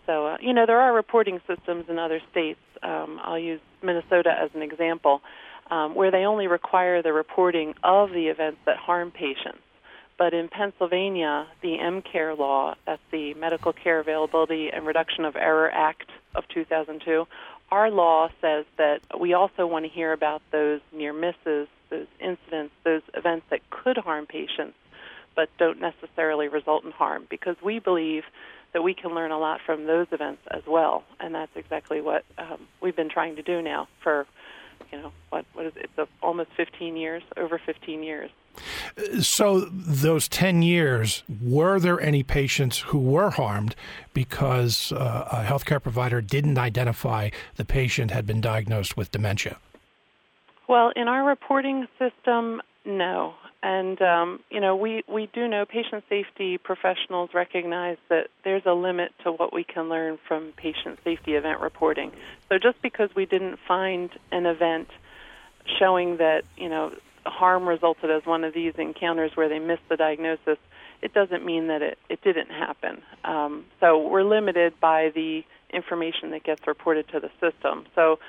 So, 0.06 0.28
uh, 0.28 0.38
you 0.40 0.54
know, 0.54 0.66
there 0.68 0.80
are 0.80 0.94
reporting 0.94 1.42
systems 1.48 1.86
in 1.90 1.98
other 1.98 2.22
states. 2.30 2.60
Um, 2.84 3.20
I'll 3.24 3.40
use 3.40 3.62
Minnesota 3.82 4.36
as 4.40 4.52
an 4.54 4.62
example, 4.62 5.22
um, 5.72 5.96
where 5.96 6.12
they 6.12 6.26
only 6.26 6.48
require 6.48 7.02
the 7.02 7.14
reporting 7.14 7.74
of 7.84 8.12
the 8.12 8.28
events 8.28 8.60
that 8.66 8.78
harm 8.78 9.12
patients. 9.12 9.60
But 10.18 10.34
in 10.34 10.48
Pennsylvania, 10.48 11.48
the 11.62 11.78
MCARE 11.78 12.38
law, 12.38 12.76
that's 12.86 13.02
the 13.12 13.34
Medical 13.34 13.74
Care 13.74 14.00
Availability 14.00 14.70
and 14.72 14.86
Reduction 14.86 15.26
of 15.26 15.36
Error 15.36 15.70
Act 15.70 16.10
of 16.36 16.48
2002, 16.48 17.28
our 17.72 17.92
law 17.92 18.30
says 18.40 18.66
that 18.78 19.02
we 19.20 19.34
also 19.34 19.66
want 19.68 19.86
to 19.86 19.90
hear 19.90 20.14
about 20.14 20.42
those 20.52 20.80
near 20.94 21.12
misses, 21.12 21.68
those 21.90 22.08
incidents, 22.20 22.74
those 22.84 23.02
events 23.14 23.46
that 23.50 23.70
could 23.70 23.98
harm 23.98 24.26
patients 24.26 24.78
but 25.36 25.50
don't 25.58 25.80
necessarily 25.80 26.48
result 26.48 26.86
in 26.86 26.92
harm 26.92 27.28
because 27.30 27.56
we 27.62 27.80
believe 27.80 28.24
that 28.74 28.82
we 28.82 28.94
can 28.94 29.14
learn 29.14 29.32
a 29.32 29.38
lot 29.38 29.62
from 29.66 29.86
those 29.86 30.08
events 30.12 30.42
as 30.50 30.64
well. 30.66 31.04
And 31.20 31.36
that's 31.36 31.56
exactly 31.56 32.02
what 32.02 32.24
um, 32.38 32.68
we've 32.82 32.96
been 32.96 33.10
trying 33.10 33.36
to 33.36 33.42
do 33.42 33.62
now 33.62 33.88
for, 34.02 34.26
you 34.92 35.02
know, 35.02 35.12
what, 35.30 35.46
what 35.54 35.66
is 35.66 35.74
it? 35.76 35.90
It's 35.98 36.10
almost 36.22 36.50
15 36.58 36.96
years, 36.96 37.24
over 37.38 37.60
15 37.64 38.04
years. 38.04 38.30
So, 39.20 39.62
those 39.70 40.30
10 40.30 40.62
years, 40.62 41.24
were 41.42 41.78
there 41.80 42.00
any 42.00 42.24
patients 42.24 42.80
who 42.80 43.00
were 43.00 43.32
harmed 43.32 43.76
because 44.14 44.94
uh, 44.94 45.28
a 45.30 45.44
healthcare 45.44 45.84
provider 45.84 46.22
didn't 46.22 46.58
identify 46.58 47.32
the 47.58 47.66
patient 47.66 48.12
had 48.12 48.26
been 48.26 48.40
diagnosed 48.40 48.96
with 48.96 49.12
dementia? 49.12 49.58
Well, 50.70 50.92
in 50.96 51.10
our 51.10 51.26
reporting 51.26 51.88
system, 52.00 52.62
no. 52.86 53.34
And, 53.66 54.00
um, 54.00 54.42
you 54.52 54.62
know, 54.62 54.76
we, 54.76 55.04
we 55.08 55.28
do 55.34 55.48
know 55.48 55.66
patient 55.66 56.04
safety 56.08 56.60
professionals 56.60 57.32
recognize 57.34 57.98
that 58.10 58.28
there's 58.44 58.62
a 58.68 58.74
limit 58.74 59.12
to 59.24 59.32
what 59.32 59.52
we 59.52 59.64
can 59.64 59.90
learn 59.90 60.20
from 60.28 60.54
patient 60.56 61.00
safety 61.04 61.34
event 61.34 61.62
reporting. 61.62 62.12
So 62.48 62.60
just 62.60 62.80
because 62.84 63.10
we 63.16 63.26
didn't 63.26 63.58
find 63.68 64.12
an 64.32 64.46
event 64.46 64.90
showing 65.80 66.18
that, 66.18 66.44
you 66.56 66.70
know, 66.70 66.94
harm 67.26 67.68
resulted 67.68 68.12
as 68.12 68.24
one 68.24 68.44
of 68.44 68.54
these 68.54 68.76
encounters 68.78 69.32
where 69.34 69.50
they 69.50 69.58
missed 69.58 69.90
the 69.90 69.98
diagnosis, 69.98 70.60
it 71.02 71.16
doesn't 71.16 71.44
mean 71.44 71.66
that 71.70 71.82
it, 71.82 71.98
it 72.08 72.22
didn't 72.22 72.52
happen. 72.52 73.02
Um, 73.24 73.66
so 73.80 73.98
we're 73.98 74.22
limited 74.22 74.80
by 74.80 75.10
the 75.10 75.44
information 75.72 76.30
that 76.30 76.44
gets 76.44 76.68
reported 76.68 77.08
to 77.08 77.20
the 77.20 77.32
system. 77.42 77.88
So 77.96 78.20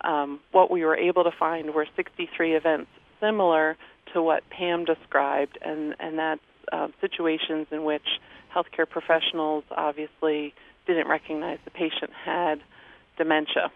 um, 0.00 0.40
what 0.52 0.70
we 0.70 0.86
were 0.86 0.96
able 0.96 1.24
to 1.24 1.32
find 1.32 1.74
were 1.74 1.86
63 1.96 2.54
events 2.54 2.90
similar 3.20 3.76
to 4.12 4.22
what 4.22 4.48
Pam 4.50 4.84
described, 4.84 5.58
and, 5.62 5.94
and 5.98 6.18
that's 6.18 6.40
uh, 6.72 6.88
situations 7.00 7.66
in 7.70 7.84
which 7.84 8.06
healthcare 8.54 8.88
professionals 8.88 9.64
obviously 9.70 10.54
didn't 10.86 11.08
recognize 11.08 11.58
the 11.64 11.70
patient 11.70 12.10
had 12.24 12.60
dementia. 13.18 13.70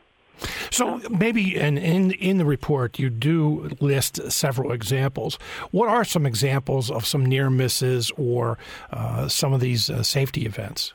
So 0.70 1.00
maybe 1.10 1.56
in, 1.56 1.76
in 1.76 2.12
in 2.12 2.38
the 2.38 2.44
report 2.44 2.98
you 2.98 3.10
do 3.10 3.70
list 3.80 4.30
several 4.30 4.72
examples. 4.72 5.38
What 5.70 5.88
are 5.88 6.04
some 6.04 6.24
examples 6.24 6.90
of 6.90 7.04
some 7.04 7.26
near 7.26 7.50
misses 7.50 8.10
or 8.16 8.56
uh, 8.90 9.28
some 9.28 9.52
of 9.52 9.60
these 9.60 9.90
uh, 9.90 10.02
safety 10.02 10.46
events? 10.46 10.94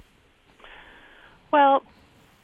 Well, 1.51 1.84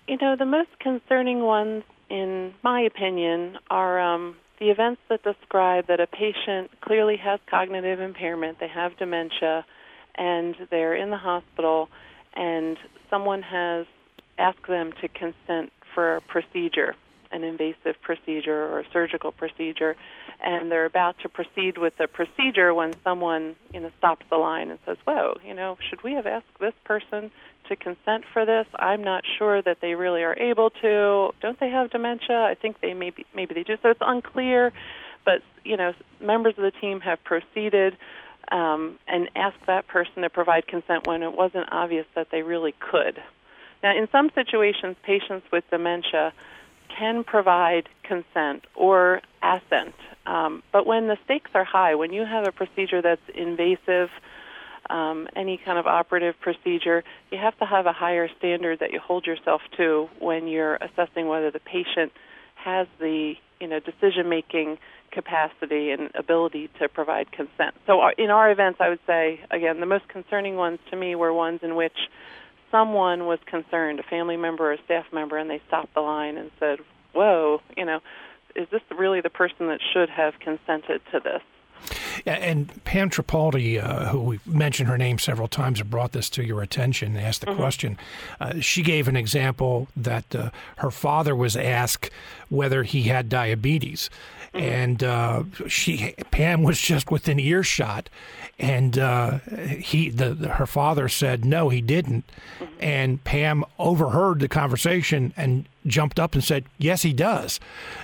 you 0.08 0.18
know 0.18 0.36
the 0.36 0.46
most 0.46 0.70
concerning 0.80 1.42
ones, 1.42 1.84
in 2.10 2.54
my 2.64 2.82
opinion, 2.82 3.58
are 3.70 4.00
um, 4.00 4.36
the 4.62 4.70
events 4.70 5.02
that 5.10 5.24
describe 5.24 5.88
that 5.88 6.00
a 6.00 6.06
patient 6.06 6.70
clearly 6.82 7.18
has 7.18 7.40
cognitive 7.50 8.00
impairment, 8.00 8.60
they 8.60 8.68
have 8.68 8.96
dementia, 8.96 9.66
and 10.14 10.56
they're 10.70 10.96
in 10.96 11.10
the 11.10 11.18
hospital, 11.18 11.90
and 12.36 12.78
someone 13.10 13.42
has 13.42 13.88
asked 14.38 14.68
them 14.68 14.94
to 15.02 15.08
consent 15.08 15.74
for 15.96 16.18
a 16.18 16.22
procedure, 16.22 16.96
an 17.32 17.44
invasive 17.44 18.00
procedure 18.04 18.68
or 18.68 18.82
a 18.82 18.86
surgical 18.94 19.32
procedure, 19.32 19.96
and 20.44 20.72
they're 20.72 20.86
about 20.86 21.16
to 21.24 21.28
proceed 21.28 21.80
with 21.80 21.98
the 21.98 22.08
procedure 22.08 22.72
when 22.72 22.94
someone, 23.04 23.56
you 23.74 23.80
know, 23.80 23.90
stops 23.98 24.28
the 24.30 24.38
line 24.38 24.70
and 24.70 24.78
says, 24.86 24.98
"Whoa, 25.06 25.38
you 25.44 25.56
know, 25.56 25.80
should 25.90 26.04
we 26.04 26.14
have 26.14 26.28
asked 26.28 26.60
this 26.60 26.76
person 26.84 27.32
to 27.70 27.76
consent 27.76 28.24
for 28.34 28.46
this? 28.46 28.66
I'm 28.76 29.04
not 29.04 29.24
sure 29.38 29.62
that 29.62 29.78
they 29.82 29.96
really 29.96 30.24
are 30.24 30.38
able 30.38 30.70
to. 30.82 31.32
Don't 31.42 31.60
they 31.60 31.70
have 31.70 31.92
dementia? 31.92 32.38
I 32.38 32.56
think 32.56 32.82
they 32.82 32.94
maybe 32.94 33.26
maybe 33.36 33.54
they 33.54 33.64
do." 33.64 33.78
So 33.82 33.90
it's 33.90 34.02
unclear, 34.02 34.72
but 35.26 35.42
you 35.64 35.78
know, 35.78 35.94
members 36.20 36.56
of 36.58 36.64
the 36.64 36.72
team 36.72 37.02
have 37.02 37.24
proceeded 37.24 37.98
um, 38.52 39.00
and 39.08 39.30
asked 39.36 39.66
that 39.68 39.88
person 39.88 40.24
to 40.24 40.30
provide 40.30 40.68
consent 40.68 41.08
when 41.08 41.24
it 41.24 41.36
wasn't 41.36 41.68
obvious 41.72 42.06
that 42.16 42.28
they 42.32 42.42
really 42.42 42.74
could. 42.80 43.22
Now, 43.84 43.98
in 43.98 44.08
some 44.12 44.30
situations, 44.36 44.96
patients 45.04 45.46
with 45.52 45.64
dementia 45.70 46.34
can 46.98 47.24
provide 47.24 47.88
consent 48.04 48.66
or 48.76 49.22
assent, 49.42 49.96
um, 50.26 50.62
but 50.72 50.86
when 50.86 51.08
the 51.08 51.18
stakes 51.26 51.50
are 51.54 51.64
high, 51.64 51.96
when 51.96 52.14
you 52.14 52.26
have 52.26 52.48
a 52.48 52.52
procedure 52.52 53.02
that's 53.02 53.22
invasive, 53.34 54.10
um, 54.90 55.28
any 55.36 55.58
kind 55.64 55.78
of 55.78 55.88
operative 55.88 56.36
procedure, 56.40 57.04
you 57.32 57.38
have 57.38 57.58
to 57.60 57.66
have 57.66 57.86
a 57.86 57.94
higher 57.94 58.30
standard 58.38 58.80
that 58.80 58.92
you 58.92 59.00
hold 59.00 59.26
yourself 59.26 59.62
to 59.78 60.10
when 60.20 60.48
you're 60.48 60.76
assessing 60.76 61.28
whether 61.28 61.52
the 61.52 61.60
patient 61.60 62.12
has 62.56 62.88
the 63.00 63.34
you 63.60 63.68
know 63.68 63.80
decision 63.80 64.30
making 64.30 64.78
capacity 65.12 65.92
and 65.92 66.10
ability 66.16 66.70
to 66.80 66.88
provide 66.88 67.32
consent. 67.32 67.76
So 67.86 68.02
uh, 68.02 68.12
in 68.18 68.30
our 68.30 68.50
events, 68.52 68.80
I 68.82 68.90
would 68.90 69.00
say 69.06 69.42
again 69.52 69.80
the 69.80 69.86
most 69.86 70.08
concerning 70.08 70.56
ones 70.56 70.80
to 70.90 70.96
me 70.96 71.16
were 71.16 71.34
ones 71.34 71.60
in 71.64 71.76
which 71.76 71.98
someone 72.72 73.26
was 73.26 73.40
concerned, 73.46 74.00
a 74.00 74.04
family 74.04 74.38
member 74.38 74.72
or 74.72 74.74
a 74.74 74.84
staff 74.86 75.06
member, 75.12 75.38
and 75.38 75.50
they 75.50 75.62
stopped 75.68 75.94
the 75.94 76.02
line 76.02 76.38
and 76.38 76.50
said, 76.60 76.80
"Whoa, 77.14 77.62
you 77.78 77.86
know, 77.86 78.00
is 78.56 78.68
this 78.70 78.82
really 78.98 79.22
the 79.22 79.30
person 79.30 79.68
that 79.68 79.80
should 79.94 80.10
have 80.10 80.40
consented 80.40 81.02
to 81.12 81.20
this?" 81.20 81.42
And 82.26 82.84
Pam 82.84 83.10
Tripaldi, 83.10 83.84
uh, 83.84 84.10
who 84.10 84.22
we 84.22 84.40
mentioned 84.46 84.90
her 84.90 84.98
name 84.98 85.20
several 85.20 85.48
times, 85.48 85.82
brought 85.82 86.12
this 86.12 86.30
to 86.32 86.44
your 86.44 86.62
attention 86.62 87.16
and 87.16 87.26
asked 87.26 87.42
the 87.42 87.48
mm-hmm. 87.48 87.60
question. 87.60 87.98
Uh, 88.40 88.60
she 88.60 88.82
gave 88.82 89.08
an 89.08 89.16
example 89.16 89.88
that 89.96 90.36
uh, 90.36 90.50
her 90.78 90.92
father 90.92 91.36
was 91.36 91.56
asked 91.56 92.10
whether 92.50 92.84
he 92.84 93.04
had 93.04 93.30
diabetes. 93.30 94.10
Mm-hmm. 94.54 94.66
And 94.66 95.04
uh, 95.04 95.44
she, 95.68 96.14
Pam, 96.30 96.64
was 96.64 96.80
just 96.80 97.10
within 97.10 97.40
earshot, 97.40 98.10
and 98.60 99.00
uh, 99.00 99.40
he, 99.40 100.10
the, 100.10 100.34
the, 100.34 100.50
her 100.50 100.66
father 100.66 101.08
said 101.08 101.46
no, 101.46 101.70
he 101.70 101.80
didn't, 101.80 102.30
mm-hmm. 102.60 102.74
and 102.82 103.24
Pam 103.24 103.64
overheard 103.80 104.42
the 104.42 104.50
conversation 104.50 105.34
and 105.38 105.70
jumped 105.88 106.20
up 106.20 106.34
and 106.34 106.44
said, 106.44 106.66
"Yes, 106.78 107.02
he 107.02 107.14
does," 107.14 107.62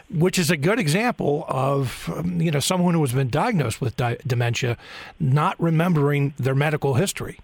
which 0.09 0.39
is 0.39 0.49
a 0.49 0.55
good 0.55 0.79
example 0.79 1.43
of 1.49 2.09
um, 2.15 2.39
you 2.39 2.49
know 2.49 2.61
someone 2.61 2.93
who 2.93 3.01
has 3.01 3.11
been 3.11 3.29
diagnosed 3.29 3.81
with 3.81 3.97
di- 3.97 4.17
dementia 4.25 4.77
not 5.19 5.59
remembering 5.59 6.33
their 6.37 6.55
medical 6.55 6.93
history. 6.93 7.39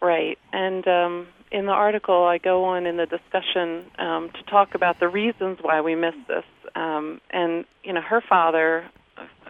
Right, 0.00 0.38
and 0.50 0.88
um, 0.88 1.26
in 1.50 1.66
the 1.66 1.72
article, 1.72 2.24
I 2.24 2.38
go 2.38 2.64
on 2.64 2.86
in 2.86 2.96
the 2.96 3.06
discussion 3.06 3.84
um, 3.98 4.30
to 4.30 4.42
talk 4.44 4.74
about 4.74 4.98
the 4.98 5.08
reasons 5.08 5.58
why 5.60 5.82
we 5.82 5.94
miss 5.94 6.14
this. 6.26 6.44
Um, 6.78 7.20
and 7.30 7.64
you 7.82 7.92
know, 7.92 8.00
her 8.00 8.20
father 8.20 8.84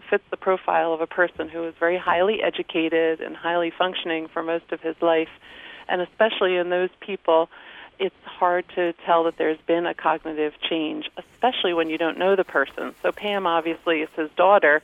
fits 0.08 0.24
the 0.30 0.36
profile 0.38 0.94
of 0.94 1.02
a 1.02 1.06
person 1.06 1.48
who 1.48 1.60
was 1.60 1.74
very 1.78 1.98
highly 1.98 2.42
educated 2.42 3.20
and 3.20 3.36
highly 3.36 3.70
functioning 3.76 4.28
for 4.32 4.42
most 4.42 4.72
of 4.72 4.80
his 4.80 4.96
life, 5.02 5.28
and 5.88 6.00
especially 6.00 6.56
in 6.56 6.70
those 6.70 6.90
people 7.00 7.48
it's 7.98 8.14
hard 8.24 8.64
to 8.76 8.92
tell 9.04 9.24
that 9.24 9.36
there's 9.38 9.58
been 9.66 9.84
a 9.84 9.92
cognitive 9.92 10.52
change, 10.70 11.10
especially 11.16 11.74
when 11.74 11.90
you 11.90 11.98
don't 11.98 12.16
know 12.16 12.36
the 12.36 12.44
person. 12.44 12.94
So 13.02 13.10
Pam 13.10 13.44
obviously 13.46 14.02
is 14.02 14.08
his 14.16 14.30
daughter, 14.36 14.82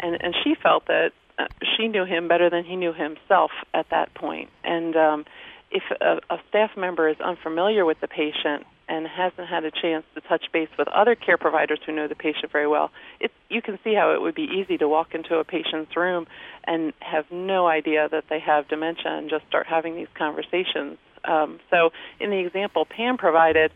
and 0.00 0.16
and 0.22 0.34
she 0.42 0.54
felt 0.54 0.86
that 0.86 1.12
uh, 1.38 1.46
she 1.76 1.88
knew 1.88 2.04
him 2.04 2.28
better 2.28 2.48
than 2.50 2.64
he 2.64 2.76
knew 2.76 2.92
himself 2.92 3.50
at 3.74 3.88
that 3.90 4.14
point. 4.14 4.48
And 4.64 4.96
um, 4.96 5.24
if 5.70 5.82
a, 6.00 6.20
a 6.30 6.38
staff 6.48 6.70
member 6.76 7.08
is 7.08 7.20
unfamiliar 7.20 7.84
with 7.84 8.00
the 8.00 8.08
patient 8.08 8.64
and 8.92 9.08
hasn't 9.08 9.48
had 9.48 9.64
a 9.64 9.70
chance 9.70 10.04
to 10.14 10.20
touch 10.20 10.44
base 10.52 10.68
with 10.78 10.86
other 10.88 11.14
care 11.14 11.38
providers 11.38 11.80
who 11.86 11.92
know 11.92 12.06
the 12.08 12.14
patient 12.14 12.52
very 12.52 12.68
well, 12.68 12.90
it, 13.20 13.30
you 13.48 13.62
can 13.62 13.78
see 13.82 13.94
how 13.94 14.12
it 14.12 14.20
would 14.20 14.34
be 14.34 14.42
easy 14.42 14.76
to 14.76 14.86
walk 14.86 15.14
into 15.14 15.36
a 15.36 15.44
patient's 15.44 15.96
room 15.96 16.26
and 16.64 16.92
have 17.00 17.24
no 17.30 17.66
idea 17.66 18.06
that 18.10 18.24
they 18.28 18.38
have 18.38 18.68
dementia 18.68 19.16
and 19.16 19.30
just 19.30 19.46
start 19.48 19.66
having 19.66 19.96
these 19.96 20.12
conversations. 20.14 20.98
Um, 21.24 21.58
so, 21.70 21.90
in 22.20 22.28
the 22.28 22.38
example 22.38 22.84
Pam 22.84 23.16
provided, 23.16 23.72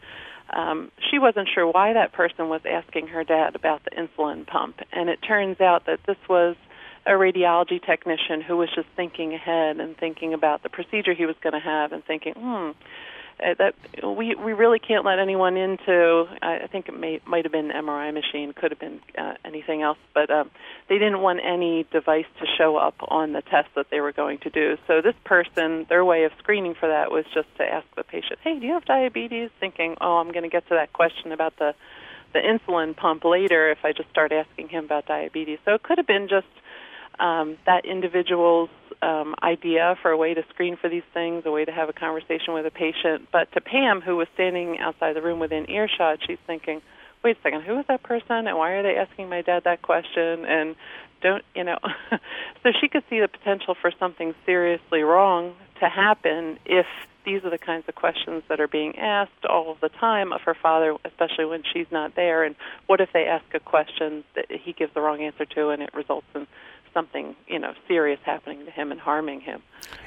um, 0.50 0.92
she 1.10 1.18
wasn't 1.18 1.48
sure 1.52 1.66
why 1.66 1.94
that 1.94 2.12
person 2.12 2.50
was 2.50 2.60
asking 2.70 3.06
her 3.08 3.24
dad 3.24 3.54
about 3.54 3.84
the 3.84 3.92
insulin 3.92 4.46
pump, 4.46 4.80
and 4.92 5.08
it 5.08 5.20
turns 5.26 5.62
out 5.62 5.86
that 5.86 6.00
this 6.06 6.18
was 6.28 6.56
a 7.06 7.12
radiology 7.12 7.80
technician 7.82 8.42
who 8.46 8.58
was 8.58 8.68
just 8.74 8.88
thinking 8.96 9.32
ahead 9.32 9.80
and 9.80 9.96
thinking 9.96 10.34
about 10.34 10.62
the 10.62 10.68
procedure 10.68 11.14
he 11.14 11.24
was 11.24 11.36
going 11.40 11.52
to 11.54 11.60
have 11.60 11.92
and 11.92 12.04
thinking, 12.04 12.34
hmm, 12.34 12.72
uh, 13.38 13.54
that 13.58 13.74
we 14.02 14.34
we 14.34 14.52
really 14.52 14.78
can't 14.78 15.04
let 15.04 15.18
anyone 15.18 15.56
into. 15.56 16.24
I 16.40 16.66
think 16.70 16.88
it 16.88 16.98
may 16.98 17.20
might 17.26 17.44
have 17.44 17.52
been 17.52 17.68
MRI 17.68 18.12
machine, 18.12 18.52
could 18.52 18.70
have 18.70 18.78
been 18.80 19.00
uh, 19.18 19.34
anything 19.44 19.82
else, 19.82 19.98
but 20.14 20.30
um, 20.30 20.50
they 20.88 20.98
didn't 20.98 21.20
want 21.20 21.40
any 21.44 21.86
device 21.92 22.26
to 22.40 22.46
show 22.56 22.76
up 22.76 22.94
on 23.08 23.32
the 23.32 23.42
test 23.42 23.68
that 23.74 23.90
they 23.90 24.00
were 24.00 24.12
going 24.12 24.38
to 24.38 24.50
do. 24.50 24.78
So 24.86 25.02
this 25.02 25.14
person, 25.24 25.86
their 25.88 26.04
way 26.04 26.24
of 26.24 26.32
screening 26.38 26.74
for 26.74 26.88
that 26.88 27.10
was 27.10 27.24
just 27.34 27.48
to 27.58 27.64
ask 27.64 27.86
the 27.94 28.04
patient, 28.04 28.38
"Hey, 28.42 28.58
do 28.58 28.66
you 28.66 28.72
have 28.72 28.84
diabetes?" 28.84 29.50
Thinking, 29.60 29.96
"Oh, 30.00 30.16
I'm 30.16 30.32
going 30.32 30.44
to 30.44 30.48
get 30.48 30.66
to 30.68 30.74
that 30.74 30.92
question 30.92 31.32
about 31.32 31.56
the 31.58 31.74
the 32.32 32.40
insulin 32.40 32.96
pump 32.96 33.24
later 33.24 33.70
if 33.70 33.78
I 33.84 33.92
just 33.92 34.10
start 34.10 34.32
asking 34.32 34.68
him 34.68 34.84
about 34.84 35.06
diabetes." 35.06 35.58
So 35.64 35.74
it 35.74 35.82
could 35.82 35.98
have 35.98 36.06
been 36.06 36.28
just 36.28 36.46
um, 37.18 37.56
that 37.66 37.84
individual's 37.84 38.70
um, 39.02 39.34
idea 39.42 39.96
for 40.02 40.10
a 40.10 40.16
way 40.16 40.34
to 40.34 40.42
screen 40.50 40.76
for 40.76 40.88
these 40.88 41.02
things, 41.12 41.42
a 41.46 41.50
way 41.50 41.64
to 41.64 41.72
have 41.72 41.88
a 41.88 41.92
conversation 41.92 42.54
with 42.54 42.66
a 42.66 42.70
patient. 42.70 43.28
But 43.32 43.52
to 43.52 43.60
Pam, 43.60 44.00
who 44.00 44.16
was 44.16 44.28
standing 44.34 44.78
outside 44.78 45.14
the 45.14 45.22
room 45.22 45.38
within 45.38 45.70
earshot, 45.70 46.18
she's 46.26 46.38
thinking, 46.46 46.82
wait 47.22 47.36
a 47.38 47.42
second, 47.42 47.62
who 47.62 47.78
is 47.78 47.86
that 47.88 48.02
person 48.02 48.46
and 48.46 48.56
why 48.56 48.72
are 48.72 48.82
they 48.82 48.96
asking 48.96 49.28
my 49.28 49.42
dad 49.42 49.64
that 49.64 49.82
question? 49.82 50.44
And 50.44 50.76
don't, 51.22 51.44
you 51.54 51.64
know, 51.64 51.78
so 52.62 52.70
she 52.80 52.88
could 52.88 53.02
see 53.10 53.20
the 53.20 53.28
potential 53.28 53.74
for 53.80 53.90
something 53.98 54.34
seriously 54.44 55.02
wrong 55.02 55.54
to 55.80 55.88
happen 55.88 56.58
if 56.64 56.86
these 57.24 57.42
are 57.44 57.50
the 57.50 57.58
kinds 57.58 57.84
of 57.88 57.94
questions 57.96 58.44
that 58.48 58.60
are 58.60 58.68
being 58.68 58.96
asked 58.98 59.44
all 59.50 59.72
of 59.72 59.80
the 59.80 59.88
time 59.88 60.32
of 60.32 60.40
her 60.42 60.54
father, 60.54 60.96
especially 61.04 61.44
when 61.44 61.62
she's 61.72 61.88
not 61.90 62.14
there. 62.14 62.44
And 62.44 62.54
what 62.86 63.00
if 63.00 63.08
they 63.12 63.24
ask 63.24 63.44
a 63.52 63.60
question 63.60 64.22
that 64.36 64.46
he 64.48 64.72
gives 64.72 64.94
the 64.94 65.00
wrong 65.00 65.20
answer 65.20 65.44
to 65.44 65.70
and 65.70 65.82
it 65.82 65.92
results 65.92 66.26
in 66.34 66.46
something 66.96 67.36
you 67.46 67.58
know 67.58 67.74
serious 67.86 68.18
happening 68.24 68.64
to 68.64 68.70
him 68.70 68.90
and 68.90 68.98
harming 68.98 69.40
him. 69.40 69.62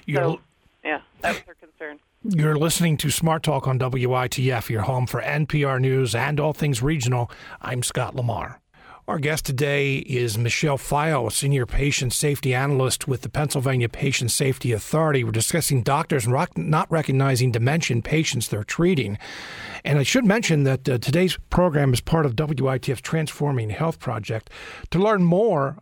You're, 0.08 0.24
so, 0.24 0.40
yeah, 0.84 1.02
that 1.22 1.36
was 1.36 1.44
her 1.46 1.54
concern. 1.54 2.00
You're 2.24 2.58
listening 2.58 2.98
to 2.98 3.12
Smart 3.12 3.44
Talk 3.44 3.68
on 3.68 3.78
WITF, 3.78 4.70
your 4.70 4.82
home 4.82 5.06
for 5.06 5.22
NPR 5.22 5.80
News 5.80 6.16
and 6.16 6.40
all 6.40 6.52
things 6.52 6.82
regional. 6.82 7.32
I'm 7.62 7.84
Scott 7.84 8.16
Lamar. 8.16 8.60
Our 9.08 9.20
guest 9.20 9.46
today 9.46 9.98
is 9.98 10.38
Michelle 10.38 10.78
a 10.78 11.32
senior 11.32 11.66
patient 11.66 12.14
safety 12.14 12.54
analyst 12.54 13.08
with 13.08 13.22
the 13.22 13.30
Pennsylvania 13.30 13.90
Patient 13.90 14.30
Safety 14.30 14.72
Authority. 14.72 15.24
We're 15.24 15.32
discussing 15.32 15.82
doctors 15.82 16.28
not 16.28 16.92
recognizing 16.92 17.52
dementia 17.52 17.96
in 17.96 18.02
patients 18.04 18.48
they're 18.48 18.64
treating. 18.64 19.18
And 19.84 19.98
I 19.98 20.04
should 20.04 20.26
mention 20.26 20.64
that 20.66 20.88
uh, 20.88 21.00
today's 21.00 21.38
program 21.50 21.92
is 21.92 22.02
part 22.02 22.28
of 22.28 22.36
WITF's 22.36 23.02
Transforming 23.02 23.72
Health 23.72 24.00
Project. 24.00 24.52
To 24.92 25.00
learn 25.00 25.24
more 25.24 25.78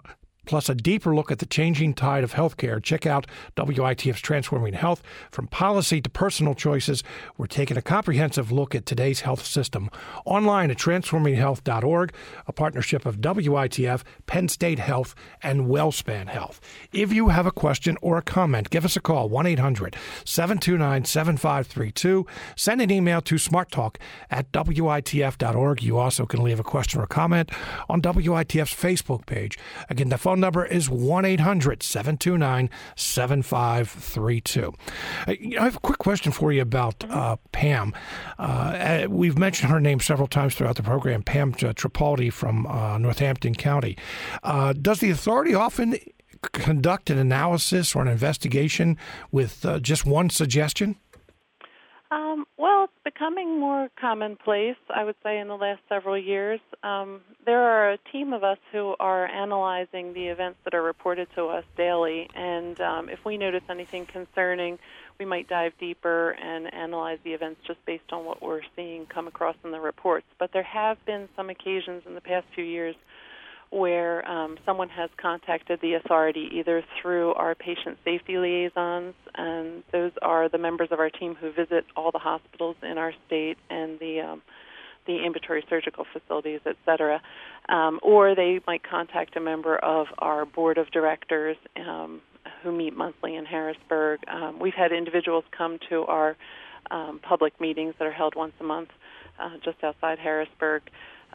plus 0.47 0.69
a 0.69 0.75
deeper 0.75 1.13
look 1.13 1.29
at 1.31 1.39
the 1.39 1.45
changing 1.45 1.93
tide 1.93 2.23
of 2.23 2.33
healthcare, 2.33 2.81
check 2.81 3.05
out 3.05 3.27
WITF's 3.57 4.21
Transforming 4.21 4.73
Health. 4.73 5.03
From 5.29 5.47
policy 5.47 6.01
to 6.01 6.09
personal 6.09 6.55
choices, 6.55 7.03
we're 7.37 7.47
taking 7.47 7.77
a 7.77 7.81
comprehensive 7.81 8.51
look 8.51 8.73
at 8.73 8.85
today's 8.85 9.21
health 9.21 9.45
system. 9.45 9.89
Online 10.25 10.71
at 10.71 10.77
transforminghealth.org, 10.77 12.13
a 12.47 12.53
partnership 12.53 13.05
of 13.05 13.17
WITF, 13.17 14.03
Penn 14.25 14.47
State 14.47 14.79
Health, 14.79 15.13
and 15.43 15.65
WellSpan 15.65 16.27
Health. 16.27 16.61
If 16.93 17.11
you 17.11 17.29
have 17.29 17.45
a 17.45 17.51
question 17.51 17.97
or 18.01 18.17
a 18.17 18.21
comment, 18.21 18.69
give 18.69 18.85
us 18.85 18.95
a 18.95 19.01
call 19.01 19.27
1 19.29 19.45
800 19.45 19.97
729 20.23 21.05
7532. 21.05 22.25
Send 22.55 22.81
an 22.81 22.91
email 22.91 23.21
to 23.21 23.35
smarttalk 23.35 23.97
at 24.31 24.51
WITF.org. 24.53 25.83
You 25.83 25.97
also 25.97 26.25
can 26.25 26.41
leave 26.41 26.59
a 26.59 26.63
question 26.63 27.01
or 27.01 27.07
comment 27.07 27.51
on 27.89 28.01
WITF's 28.01 28.73
Facebook 28.73 29.25
page. 29.25 29.59
Again, 29.89 30.07
the 30.07 30.17
phone 30.17 30.36
number 30.37 30.65
is 30.65 30.89
1 30.89 31.25
800 31.25 31.83
729 31.83 32.69
7532. 32.95 34.73
Uh, 35.27 35.31
I 35.31 35.63
have 35.63 35.77
a 35.77 35.79
quick 35.79 35.99
question 35.99 36.31
for 36.31 36.51
you 36.51 36.61
about 36.61 37.03
uh, 37.09 37.37
Pam. 37.51 37.93
Uh, 38.39 38.41
uh, 38.41 39.07
we've 39.09 39.37
mentioned 39.37 39.71
her 39.71 39.79
name 39.79 39.99
several 39.99 40.27
times 40.27 40.55
throughout 40.55 40.75
the 40.75 40.83
program, 40.83 41.23
Pam 41.23 41.53
Tripaldi 41.53 42.31
from 42.31 42.67
uh, 42.67 42.97
Northampton 42.97 43.55
County. 43.55 43.97
Uh, 44.43 44.73
does 44.73 44.99
the 44.99 45.09
authority 45.09 45.53
often 45.53 45.97
conduct 46.53 47.09
an 47.09 47.17
analysis 47.17 47.95
or 47.95 48.01
an 48.03 48.07
investigation 48.07 48.97
with 49.31 49.65
just 49.81 50.05
one 50.05 50.29
suggestion? 50.29 50.95
Um, 52.09 52.45
well, 52.57 52.85
it's 52.85 52.93
becoming 53.03 53.59
more 53.59 53.89
commonplace, 53.99 54.77
I 54.89 55.03
would 55.03 55.15
say, 55.23 55.39
in 55.39 55.49
the 55.49 55.57
last 55.57 55.81
several 55.89 56.17
years. 56.17 56.61
Um, 56.81 57.19
there 57.45 57.61
are 57.61 57.91
a 57.91 57.97
team 58.13 58.31
of 58.31 58.45
us 58.45 58.59
who 58.71 58.95
are 58.99 59.25
analyzing 59.27 60.13
the 60.13 60.27
events 60.27 60.59
that 60.63 60.73
are 60.73 60.81
reported 60.81 61.27
to 61.35 61.47
us 61.47 61.65
daily, 61.75 62.29
and 62.33 62.79
um, 62.79 63.09
if 63.09 63.25
we 63.25 63.37
notice 63.37 63.63
anything 63.69 64.05
concerning, 64.05 64.79
we 65.19 65.25
might 65.25 65.49
dive 65.49 65.73
deeper 65.79 66.31
and 66.31 66.73
analyze 66.73 67.19
the 67.25 67.33
events 67.33 67.59
just 67.67 67.83
based 67.85 68.13
on 68.13 68.23
what 68.23 68.41
we're 68.41 68.61
seeing 68.75 69.05
come 69.07 69.27
across 69.27 69.55
in 69.65 69.71
the 69.71 69.79
reports. 69.79 70.27
But 70.39 70.53
there 70.53 70.63
have 70.63 71.03
been 71.05 71.27
some 71.35 71.49
occasions 71.49 72.03
in 72.05 72.15
the 72.15 72.21
past 72.21 72.45
few 72.55 72.63
years 72.63 72.95
where 73.69 74.27
um, 74.29 74.57
someone 74.65 74.89
has 74.89 75.09
contacted 75.17 75.79
the 75.81 75.95
authority 75.95 76.49
either 76.53 76.83
through 77.01 77.33
our 77.33 77.53
patient 77.55 77.97
safety 78.05 78.37
liaisons, 78.37 79.13
and 79.35 79.83
those 79.91 80.11
are 80.21 80.47
the 80.49 80.57
members 80.57 80.89
of 80.91 80.99
our 80.99 81.09
team 81.09 81.35
who 81.35 81.51
visit 81.51 81.85
all 81.95 82.11
the 82.11 82.19
hospitals 82.19 82.75
in 82.81 82.97
our 82.97 83.13
state 83.25 83.57
and 83.69 83.99
the 83.99 84.21
um, 84.21 84.41
the 85.05 85.25
ambulatory 85.25 85.63
surgical 85.69 86.05
facilities, 86.11 86.59
et 86.65 86.75
cetera, 86.85 87.21
um, 87.69 87.97
or 88.03 88.35
they 88.35 88.59
might 88.67 88.83
contact 88.83 89.37
a 89.37 89.39
member 89.39 89.77
of 89.77 90.07
our 90.19 90.45
board 90.45 90.77
of 90.77 90.91
directors 90.91 91.55
um, 91.77 92.21
who 92.61 92.73
meet 92.73 92.95
monthly 92.95 93.35
in 93.35 93.45
Harrisburg. 93.45 94.19
Um, 94.27 94.59
we've 94.59 94.73
had 94.73 94.91
individuals 94.91 95.45
come 95.57 95.79
to 95.89 96.03
our 96.03 96.35
um, 96.91 97.21
public 97.23 97.59
meetings 97.61 97.95
that 97.99 98.05
are 98.05 98.11
held 98.11 98.35
once 98.35 98.53
a 98.59 98.63
month 98.63 98.89
uh, 99.39 99.51
just 99.63 99.81
outside 99.83 100.19
Harrisburg. 100.19 100.83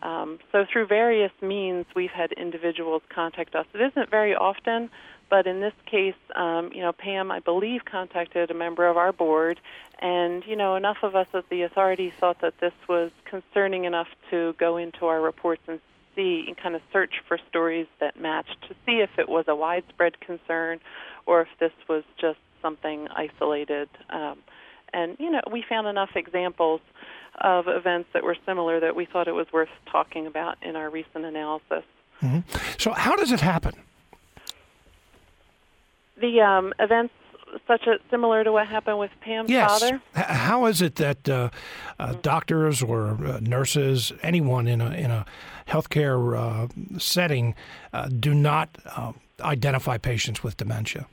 Um, 0.02 0.40
so 0.50 0.66
through 0.70 0.86
various 0.86 1.32
means, 1.40 1.86
we've 1.94 2.10
had 2.10 2.32
individuals 2.32 3.02
contact 3.08 3.54
us. 3.54 3.66
It 3.72 3.80
isn't 3.80 4.10
very 4.10 4.34
often, 4.34 4.90
but 5.30 5.46
in 5.46 5.60
this 5.60 5.72
case, 5.86 6.16
um, 6.34 6.70
you 6.74 6.80
know, 6.80 6.92
Pam, 6.92 7.30
I 7.30 7.38
believe, 7.40 7.84
contacted 7.84 8.50
a 8.50 8.54
member 8.54 8.86
of 8.86 8.96
our 8.96 9.12
board, 9.12 9.60
and 10.00 10.44
you 10.46 10.56
know, 10.56 10.74
enough 10.74 10.98
of 11.02 11.14
us 11.14 11.28
at 11.32 11.48
the 11.48 11.62
authority 11.62 12.12
thought 12.18 12.40
that 12.40 12.58
this 12.60 12.74
was 12.88 13.12
concerning 13.24 13.84
enough 13.84 14.08
to 14.30 14.54
go 14.58 14.76
into 14.76 15.06
our 15.06 15.20
reports 15.20 15.62
and 15.68 15.80
see 16.14 16.44
and 16.46 16.56
kind 16.56 16.74
of 16.74 16.82
search 16.92 17.14
for 17.26 17.38
stories 17.48 17.86
that 18.00 18.20
matched 18.20 18.60
to 18.68 18.74
see 18.84 19.00
if 19.00 19.10
it 19.18 19.28
was 19.28 19.46
a 19.48 19.54
widespread 19.54 20.20
concern 20.20 20.80
or 21.24 21.42
if 21.42 21.48
this 21.60 21.72
was 21.88 22.02
just 22.20 22.38
something 22.60 23.08
isolated. 23.08 23.88
Um, 24.10 24.38
and 24.92 25.16
you 25.18 25.30
know, 25.30 25.40
we 25.50 25.64
found 25.68 25.86
enough 25.86 26.10
examples 26.14 26.80
of 27.40 27.66
events 27.68 28.08
that 28.12 28.22
were 28.22 28.36
similar 28.46 28.80
that 28.80 28.94
we 28.94 29.06
thought 29.06 29.28
it 29.28 29.34
was 29.34 29.46
worth 29.52 29.70
talking 29.90 30.26
about 30.26 30.56
in 30.62 30.76
our 30.76 30.90
recent 30.90 31.24
analysis. 31.24 31.84
Mm-hmm. 32.20 32.40
So, 32.78 32.92
how 32.92 33.16
does 33.16 33.32
it 33.32 33.40
happen? 33.40 33.74
The 36.20 36.40
um, 36.40 36.72
events 36.78 37.14
such 37.66 37.86
a 37.86 37.98
similar 38.10 38.44
to 38.44 38.52
what 38.52 38.66
happened 38.66 38.98
with 38.98 39.10
Pam's 39.20 39.50
yes. 39.50 39.80
father. 39.80 40.00
H- 40.16 40.24
how 40.24 40.66
is 40.66 40.80
it 40.80 40.96
that 40.96 41.28
uh, 41.28 41.50
uh, 41.98 42.08
mm-hmm. 42.08 42.20
doctors 42.20 42.82
or 42.82 43.10
uh, 43.24 43.40
nurses, 43.40 44.12
anyone 44.22 44.66
in 44.66 44.80
a 44.80 44.90
in 44.92 45.10
a 45.10 45.26
healthcare 45.68 46.38
uh, 46.38 46.98
setting, 46.98 47.54
uh, 47.92 48.08
do 48.08 48.34
not 48.34 48.76
uh, 48.96 49.12
identify 49.40 49.98
patients 49.98 50.42
with 50.42 50.56
dementia? 50.56 51.06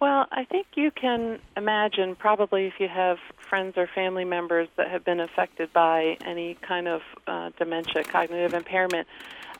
Well, 0.00 0.26
I 0.30 0.44
think 0.44 0.68
you 0.76 0.92
can 0.92 1.40
imagine 1.56 2.14
probably 2.14 2.66
if 2.66 2.74
you 2.78 2.86
have 2.88 3.18
friends 3.48 3.74
or 3.76 3.88
family 3.92 4.24
members 4.24 4.68
that 4.76 4.88
have 4.90 5.04
been 5.04 5.18
affected 5.18 5.72
by 5.72 6.16
any 6.24 6.56
kind 6.66 6.86
of 6.86 7.00
uh, 7.26 7.50
dementia, 7.58 8.04
cognitive 8.04 8.54
impairment. 8.54 9.08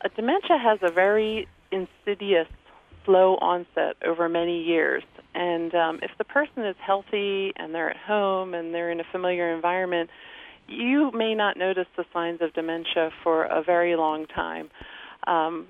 Uh, 0.03 0.07
dementia 0.15 0.57
has 0.57 0.79
a 0.81 0.91
very 0.91 1.47
insidious, 1.71 2.47
slow 3.03 3.35
onset 3.41 3.97
over 4.05 4.29
many 4.29 4.63
years. 4.63 5.03
And 5.35 5.75
um, 5.75 5.99
if 6.01 6.11
the 6.17 6.23
person 6.23 6.65
is 6.65 6.75
healthy 6.79 7.51
and 7.57 7.75
they're 7.75 7.89
at 7.89 7.97
home 7.97 8.53
and 8.53 8.73
they're 8.73 8.91
in 8.91 9.01
a 9.01 9.05
familiar 9.11 9.53
environment, 9.53 10.09
you 10.69 11.11
may 11.13 11.35
not 11.35 11.57
notice 11.57 11.87
the 11.97 12.05
signs 12.13 12.41
of 12.41 12.53
dementia 12.53 13.11
for 13.23 13.43
a 13.43 13.61
very 13.61 13.97
long 13.97 14.25
time. 14.25 14.69
Um, 15.27 15.67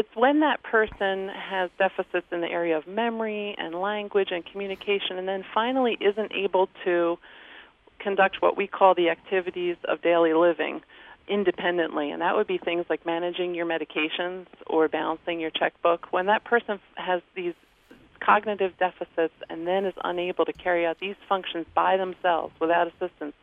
it's 0.00 0.08
when 0.14 0.40
that 0.40 0.62
person 0.62 1.28
has 1.28 1.68
deficits 1.78 2.26
in 2.32 2.40
the 2.40 2.46
area 2.46 2.78
of 2.78 2.86
memory 2.86 3.54
and 3.58 3.74
language 3.74 4.28
and 4.30 4.42
communication, 4.46 5.18
and 5.18 5.28
then 5.28 5.44
finally 5.52 5.98
isn't 6.00 6.32
able 6.32 6.70
to 6.86 7.18
conduct 7.98 8.36
what 8.40 8.56
we 8.56 8.66
call 8.66 8.94
the 8.94 9.10
activities 9.10 9.76
of 9.86 10.00
daily 10.00 10.32
living 10.32 10.80
independently. 11.28 12.10
And 12.10 12.22
that 12.22 12.34
would 12.34 12.46
be 12.46 12.56
things 12.56 12.86
like 12.88 13.04
managing 13.04 13.54
your 13.54 13.66
medications 13.66 14.46
or 14.66 14.88
balancing 14.88 15.38
your 15.38 15.50
checkbook. 15.50 16.10
When 16.10 16.24
that 16.26 16.44
person 16.44 16.80
has 16.94 17.20
these 17.36 17.52
cognitive 18.24 18.72
deficits 18.78 19.34
and 19.50 19.66
then 19.66 19.84
is 19.84 19.92
unable 20.02 20.46
to 20.46 20.54
carry 20.54 20.86
out 20.86 20.96
these 20.98 21.16
functions 21.28 21.66
by 21.74 21.98
themselves 21.98 22.54
without 22.58 22.86
assistance, 22.88 23.34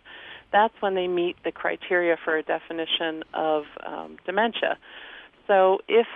that's 0.51 0.73
when 0.79 0.95
they 0.95 1.07
meet 1.07 1.35
the 1.43 1.51
criteria 1.51 2.17
for 2.25 2.35
a 2.35 2.41
definition 2.41 3.23
of 3.35 3.65
um, 3.85 4.17
dementia. 4.25 4.79
So 5.45 5.81
if 5.87 6.07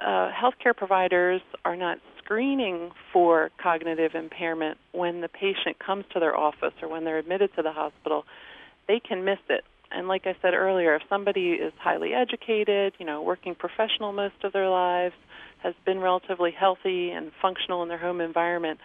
uh, 0.00 0.30
healthcare 0.30 0.76
providers 0.76 1.40
are 1.64 1.76
not 1.76 1.98
screening 2.18 2.90
for 3.12 3.50
cognitive 3.62 4.14
impairment 4.14 4.78
when 4.92 5.20
the 5.20 5.28
patient 5.28 5.78
comes 5.78 6.04
to 6.12 6.20
their 6.20 6.36
office 6.36 6.74
or 6.82 6.88
when 6.88 7.04
they're 7.04 7.18
admitted 7.18 7.54
to 7.56 7.62
the 7.62 7.72
hospital, 7.72 8.24
they 8.88 9.00
can 9.00 9.24
miss 9.24 9.38
it. 9.48 9.64
And 9.90 10.08
like 10.08 10.26
I 10.26 10.36
said 10.42 10.52
earlier, 10.54 10.96
if 10.96 11.02
somebody 11.08 11.52
is 11.52 11.72
highly 11.78 12.12
educated, 12.12 12.94
you 12.98 13.06
know, 13.06 13.22
working 13.22 13.54
professional 13.54 14.12
most 14.12 14.34
of 14.42 14.52
their 14.52 14.68
lives, 14.68 15.14
has 15.62 15.74
been 15.84 16.00
relatively 16.00 16.50
healthy 16.50 17.10
and 17.10 17.32
functional 17.40 17.82
in 17.82 17.88
their 17.88 17.98
home 17.98 18.20
environment, 18.20 18.78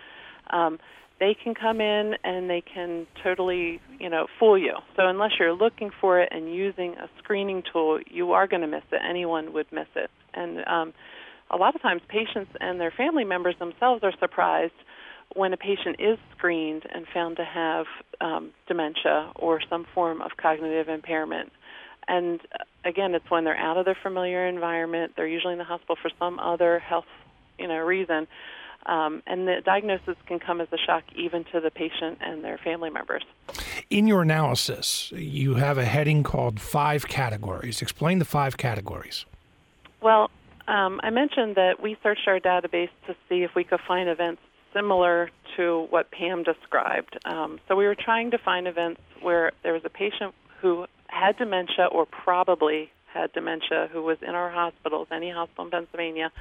um, 0.52 0.80
they 1.22 1.38
can 1.42 1.54
come 1.54 1.80
in 1.80 2.16
and 2.24 2.50
they 2.50 2.64
can 2.74 3.06
totally, 3.24 3.80
you 4.00 4.10
know, 4.10 4.26
fool 4.40 4.58
you. 4.58 4.74
So 4.96 5.08
unless 5.08 5.34
you're 5.40 5.54
looking 5.54 5.92
for 6.02 6.20
it 6.20 6.30
and 6.32 6.54
using 6.54 6.96
a 6.96 7.08
screening 7.20 7.62
tool, 7.72 8.00
you 8.10 8.32
are 8.32 8.48
going 8.48 8.64
to 8.64 8.68
miss 8.68 8.82
it. 8.92 9.00
Anyone 9.08 9.54
would 9.54 9.68
miss 9.72 9.86
it. 9.96 10.10
And 10.34 10.66
um, 10.66 10.94
a 11.52 11.58
lot 11.58 11.76
of 11.76 11.82
times, 11.84 12.02
patients 12.10 12.52
and 12.60 12.82
their 12.82 12.92
family 12.98 13.24
members 13.24 13.54
themselves 13.60 14.04
are 14.04 14.14
surprised 14.20 14.74
when 15.36 15.54
a 15.54 15.58
patient 15.58 15.98
is 16.00 16.18
screened 16.36 16.84
and 16.92 17.06
found 17.14 17.38
to 17.38 17.46
have 17.46 17.86
um, 18.20 18.52
dementia 18.68 19.32
or 19.36 19.62
some 19.70 19.86
form 19.94 20.24
of 20.24 20.32
cognitive 20.42 20.90
impairment. 20.90 21.52
And 22.08 22.40
uh, 22.60 22.64
again, 22.90 23.14
it's 23.14 23.30
when 23.30 23.44
they're 23.44 23.56
out 23.56 23.78
of 23.78 23.86
their 23.86 23.98
familiar 24.02 24.48
environment. 24.48 25.14
They're 25.16 25.28
usually 25.28 25.54
in 25.54 25.60
the 25.60 25.66
hospital 25.66 25.98
for 26.02 26.10
some 26.18 26.40
other 26.40 26.80
health, 26.80 27.06
you 27.60 27.68
know, 27.68 27.78
reason. 27.78 28.28
Um, 28.86 29.22
and 29.28 29.48
the 29.48 29.62
diagnosis 29.64 30.16
can 30.26 30.40
come 30.40 30.60
as 30.60 30.68
a 30.72 30.78
shock 30.78 31.04
even 31.16 31.44
to 31.52 31.60
the 31.60 31.70
patient 31.70 32.18
and 32.22 32.44
their 32.44 32.58
family 32.58 32.90
members. 32.90 33.24
In 33.90 34.08
your 34.08 34.24
analysis, 34.24 35.12
you 35.16 35.56
have 35.56 35.78
a 35.78 35.86
heading 35.86 36.24
called 36.24 36.60
five 36.60 37.08
categories. 37.08 37.82
Explain 37.82 38.20
the 38.20 38.26
five 38.26 38.58
categories. 38.58 39.26
Well, 40.02 40.32
um, 40.68 41.00
I 41.04 41.10
mentioned 41.10 41.56
that 41.56 41.82
we 41.82 41.98
searched 42.02 42.28
our 42.28 42.40
database 42.40 42.90
to 43.08 43.16
see 43.30 43.44
if 43.44 43.54
we 43.56 43.64
could 43.64 43.82
find 43.88 44.10
events 44.10 44.42
similar 44.74 45.30
to 45.58 45.88
what 45.90 46.12
Pam 46.12 46.44
described. 46.44 47.20
Um, 47.26 47.60
so 47.68 47.76
we 47.76 47.86
were 47.86 47.96
trying 47.96 48.32
to 48.32 48.38
find 48.38 48.68
events 48.68 49.02
where 49.22 49.52
there 49.64 49.74
was 49.74 49.84
a 49.86 49.90
patient 49.90 50.34
who 50.62 50.86
had 51.08 51.38
dementia 51.38 51.88
or 51.92 52.06
probably 52.06 52.90
had 53.14 53.34
dementia 53.34 53.90
who 53.92 54.02
was 54.02 54.18
in 54.22 54.30
our 54.30 54.50
hospitals, 54.50 55.08
any 55.12 55.30
hospital 55.30 55.66
in 55.66 55.72
Pennsylvania, 55.72 56.32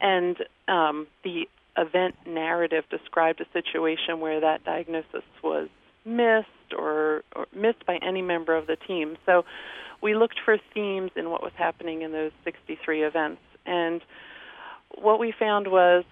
and 0.00 0.36
um, 0.68 1.06
the 1.22 1.48
event 1.76 2.14
narrative 2.26 2.84
described 2.90 3.40
a 3.40 3.46
situation 3.52 4.20
where 4.20 4.40
that 4.40 4.64
diagnosis 4.64 5.24
was 5.42 5.68
missed 6.04 6.74
or, 6.76 7.22
or 7.34 7.46
missed 7.54 7.84
by 7.86 7.96
any 7.96 8.22
member 8.22 8.54
of 8.56 8.66
the 8.66 8.76
team. 8.76 9.16
So 9.26 9.44
we 10.02 10.14
looked 10.14 10.40
for 10.44 10.58
themes 10.74 11.10
in 11.16 11.30
what 11.30 11.42
was 11.42 11.52
happening 11.56 12.02
in 12.02 12.12
those 12.12 12.32
63 12.44 13.02
events. 13.02 13.42
And 13.66 14.00
what 14.96 15.18
we 15.18 15.32
found 15.32 15.68
was 15.68 16.04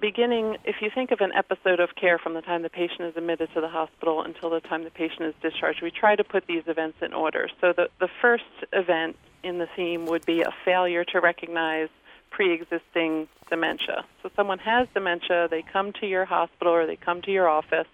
beginning, 0.00 0.56
if 0.64 0.76
you 0.80 0.90
think 0.94 1.10
of 1.10 1.20
an 1.20 1.32
episode 1.32 1.80
of 1.80 1.90
care 1.96 2.18
from 2.18 2.34
the 2.34 2.42
time 2.42 2.62
the 2.62 2.70
patient 2.70 3.02
is 3.02 3.16
admitted 3.16 3.48
to 3.54 3.60
the 3.60 3.68
hospital 3.68 4.22
until 4.22 4.50
the 4.50 4.60
time 4.60 4.84
the 4.84 4.90
patient 4.90 5.22
is 5.22 5.34
discharged, 5.42 5.82
we 5.82 5.90
try 5.90 6.14
to 6.14 6.24
put 6.24 6.46
these 6.46 6.62
events 6.66 6.98
in 7.02 7.12
order. 7.12 7.48
So 7.60 7.72
the, 7.76 7.88
the 8.00 8.08
first 8.22 8.44
event 8.72 9.16
in 9.42 9.58
the 9.58 9.68
theme 9.76 10.06
would 10.06 10.24
be 10.24 10.42
a 10.42 10.54
failure 10.64 11.04
to 11.04 11.20
recognize 11.20 11.88
pre 12.34 12.52
existing 12.52 13.28
dementia. 13.48 14.04
So 14.22 14.30
someone 14.34 14.58
has 14.58 14.88
dementia, 14.92 15.46
they 15.48 15.62
come 15.72 15.92
to 16.00 16.06
your 16.06 16.24
hospital 16.24 16.72
or 16.72 16.86
they 16.86 16.96
come 16.96 17.22
to 17.22 17.30
your 17.30 17.48
office, 17.48 17.86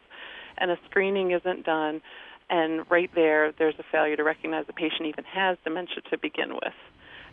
and 0.56 0.70
a 0.70 0.78
screening 0.88 1.32
isn't 1.32 1.66
done, 1.66 2.00
and 2.48 2.90
right 2.90 3.10
there, 3.14 3.52
there's 3.58 3.74
a 3.78 3.84
failure 3.92 4.16
to 4.16 4.24
recognize 4.24 4.66
the 4.66 4.72
patient 4.72 5.06
even 5.06 5.24
has 5.24 5.58
dementia 5.62 6.02
to 6.10 6.18
begin 6.18 6.54
with. 6.54 6.74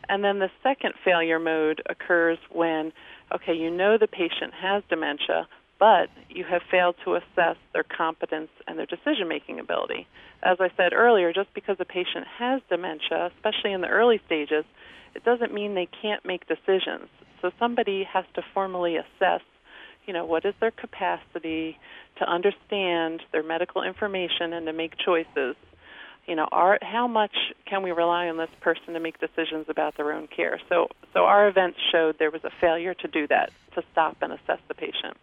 And 0.10 0.24
then 0.24 0.40
the 0.40 0.50
second 0.64 0.94
failure 1.04 1.40
mode 1.40 1.82
occurs 1.90 2.38
when, 2.52 2.92
okay, 3.34 3.54
you 3.54 3.72
know 3.72 3.98
the 3.98 4.08
patient 4.08 4.54
has 4.54 4.84
dementia, 4.90 5.48
but 5.80 6.10
you 6.30 6.44
have 6.44 6.62
failed 6.70 6.96
to 7.06 7.16
assess 7.16 7.56
their 7.74 7.84
competence 7.84 8.50
and 8.68 8.78
their 8.78 8.86
decision 8.86 9.28
making 9.28 9.60
ability. 9.60 10.08
As 10.44 10.58
I 10.60 10.70
said 10.76 10.94
earlier, 10.94 11.34
just 11.34 11.54
because 11.54 11.78
a 11.80 11.86
patient 11.86 12.26
has 12.38 12.62
dementia, 12.70 13.32
especially 13.36 13.74
in 13.74 13.82
the 13.82 13.88
early 13.88 14.20
stages, 14.26 14.66
it 15.18 15.26
doesn't 15.26 15.54
mean 15.54 15.76
they 15.76 15.90
can't 16.02 16.26
make 16.26 16.48
decisions. 16.48 17.10
So 17.42 17.52
somebody 17.60 18.06
has 18.06 18.24
to 18.36 18.42
formally 18.54 18.96
assess, 18.96 19.42
you 20.06 20.14
know, 20.14 20.26
what 20.26 20.46
is 20.46 20.54
their 20.62 20.72
capacity 20.72 21.78
to 22.20 22.26
understand 22.26 23.22
their 23.34 23.44
medical 23.44 23.84
information 23.84 24.54
and 24.54 24.66
to 24.66 24.74
make 24.74 24.94
choices 24.98 25.56
you 26.28 26.36
know, 26.36 26.48
our, 26.52 26.78
how 26.82 27.08
much 27.08 27.36
can 27.66 27.84
we 27.84 27.92
rely 27.92 28.28
on 28.28 28.38
this 28.38 28.50
person 28.60 28.94
to 28.94 29.00
make 29.00 29.18
decisions 29.20 29.68
about 29.70 29.96
their 29.96 30.12
own 30.12 30.28
care? 30.28 30.60
So, 30.68 30.90
so 31.14 31.22
our 31.22 31.48
events 31.48 31.80
showed 31.92 32.20
there 32.20 32.32
was 32.32 32.44
a 32.44 32.52
failure 32.60 32.94
to 32.94 33.08
do 33.08 33.28
that, 33.28 33.52
to 33.76 33.84
stop 33.94 34.18
and 34.22 34.34
assess 34.34 34.60
the 34.68 34.74
patient. 34.74 35.16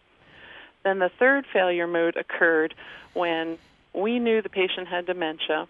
Then 0.83 0.99
the 0.99 1.11
third 1.19 1.45
failure 1.53 1.85
mode 1.85 2.17
occurred 2.17 2.73
when 3.13 3.59
we 3.93 4.17
knew 4.17 4.41
the 4.41 4.49
patient 4.49 4.87
had 4.87 5.05
dementia 5.05 5.67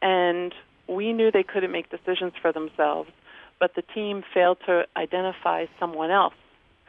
and 0.00 0.54
we 0.88 1.12
knew 1.12 1.30
they 1.30 1.42
couldn't 1.42 1.72
make 1.72 1.90
decisions 1.90 2.32
for 2.40 2.52
themselves, 2.52 3.10
but 3.58 3.74
the 3.74 3.82
team 3.82 4.22
failed 4.34 4.58
to 4.66 4.86
identify 4.96 5.66
someone 5.78 6.10
else 6.10 6.34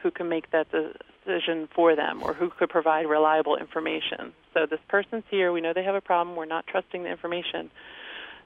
who 0.02 0.10
can 0.10 0.28
make 0.28 0.50
that 0.50 0.66
decision 0.70 1.68
for 1.74 1.96
them 1.96 2.22
or 2.22 2.34
who 2.34 2.50
could 2.50 2.68
provide 2.68 3.06
reliable 3.06 3.56
information. 3.56 4.32
So 4.54 4.66
this 4.66 4.80
person's 4.88 5.24
here, 5.30 5.52
we 5.52 5.60
know 5.60 5.72
they 5.72 5.84
have 5.84 5.94
a 5.94 6.00
problem, 6.00 6.36
we're 6.36 6.46
not 6.46 6.66
trusting 6.66 7.02
the 7.02 7.10
information. 7.10 7.70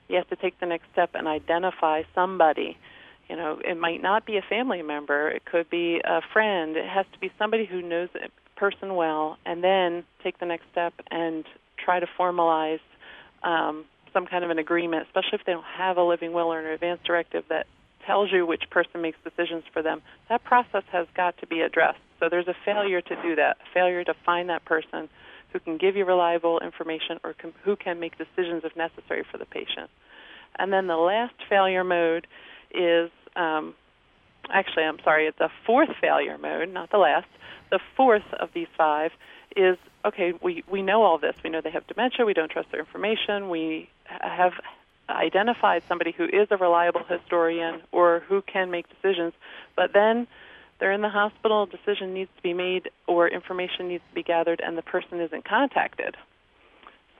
You 0.08 0.16
have 0.16 0.28
to 0.28 0.36
take 0.36 0.58
the 0.60 0.66
next 0.66 0.86
step 0.92 1.10
and 1.14 1.26
identify 1.28 2.02
somebody. 2.14 2.76
You 3.28 3.36
know, 3.36 3.60
it 3.64 3.78
might 3.78 4.02
not 4.02 4.26
be 4.26 4.36
a 4.36 4.42
family 4.42 4.82
member, 4.82 5.28
it 5.28 5.44
could 5.44 5.70
be 5.70 6.00
a 6.04 6.20
friend. 6.32 6.76
It 6.76 6.88
has 6.88 7.06
to 7.12 7.18
be 7.18 7.30
somebody 7.38 7.66
who 7.66 7.80
knows 7.80 8.08
the 8.12 8.28
person 8.56 8.94
well, 8.94 9.38
and 9.46 9.62
then 9.64 10.04
take 10.22 10.38
the 10.38 10.46
next 10.46 10.64
step 10.70 10.92
and 11.10 11.44
try 11.82 12.00
to 12.00 12.06
formalize 12.18 12.80
um, 13.42 13.84
some 14.12 14.26
kind 14.26 14.44
of 14.44 14.50
an 14.50 14.58
agreement, 14.58 15.06
especially 15.06 15.38
if 15.38 15.46
they 15.46 15.52
don't 15.52 15.64
have 15.64 15.96
a 15.96 16.02
living 16.02 16.32
will 16.32 16.52
or 16.52 16.60
an 16.60 16.66
advance 16.66 17.00
directive 17.04 17.44
that 17.48 17.66
tells 18.06 18.32
you 18.32 18.46
which 18.46 18.64
person 18.70 19.00
makes 19.00 19.18
decisions 19.24 19.64
for 19.72 19.82
them. 19.82 20.02
That 20.28 20.44
process 20.44 20.84
has 20.92 21.06
got 21.16 21.38
to 21.38 21.46
be 21.46 21.60
addressed. 21.60 22.00
So 22.20 22.28
there's 22.28 22.48
a 22.48 22.56
failure 22.64 23.00
to 23.00 23.22
do 23.22 23.36
that, 23.36 23.56
a 23.60 23.74
failure 23.74 24.04
to 24.04 24.14
find 24.24 24.48
that 24.48 24.64
person 24.64 25.08
who 25.52 25.60
can 25.60 25.76
give 25.76 25.96
you 25.96 26.04
reliable 26.04 26.60
information 26.60 27.18
or 27.24 27.34
can, 27.34 27.52
who 27.64 27.76
can 27.76 28.00
make 28.00 28.16
decisions 28.16 28.62
if 28.64 28.74
necessary 28.76 29.24
for 29.30 29.38
the 29.38 29.44
patient. 29.44 29.90
And 30.58 30.72
then 30.72 30.86
the 30.86 30.96
last 30.96 31.34
failure 31.48 31.84
mode 31.84 32.26
is 32.74 33.10
um, 33.36 33.74
actually, 34.50 34.84
I'm 34.84 34.98
sorry, 35.04 35.26
it's 35.26 35.40
a 35.40 35.50
fourth 35.66 35.90
failure 36.00 36.38
mode, 36.38 36.72
not 36.72 36.90
the 36.90 36.98
last. 36.98 37.26
The 37.70 37.80
fourth 37.96 38.26
of 38.38 38.50
these 38.54 38.66
five 38.76 39.10
is 39.56 39.76
okay, 40.04 40.32
we, 40.42 40.64
we 40.70 40.82
know 40.82 41.02
all 41.02 41.18
this. 41.18 41.34
We 41.44 41.50
know 41.50 41.60
they 41.62 41.70
have 41.70 41.86
dementia. 41.86 42.24
We 42.24 42.34
don't 42.34 42.50
trust 42.50 42.70
their 42.70 42.80
information. 42.80 43.50
We 43.50 43.88
have 44.04 44.52
identified 45.08 45.82
somebody 45.88 46.12
who 46.12 46.24
is 46.24 46.48
a 46.50 46.56
reliable 46.56 47.04
historian 47.04 47.82
or 47.92 48.20
who 48.28 48.42
can 48.42 48.70
make 48.70 48.86
decisions, 48.88 49.32
but 49.76 49.92
then 49.92 50.26
they're 50.78 50.92
in 50.92 51.00
the 51.00 51.08
hospital, 51.08 51.66
decision 51.66 52.12
needs 52.12 52.30
to 52.36 52.42
be 52.42 52.54
made 52.54 52.90
or 53.06 53.28
information 53.28 53.88
needs 53.88 54.02
to 54.08 54.14
be 54.14 54.22
gathered, 54.22 54.60
and 54.60 54.76
the 54.76 54.82
person 54.82 55.20
isn't 55.20 55.44
contacted. 55.44 56.16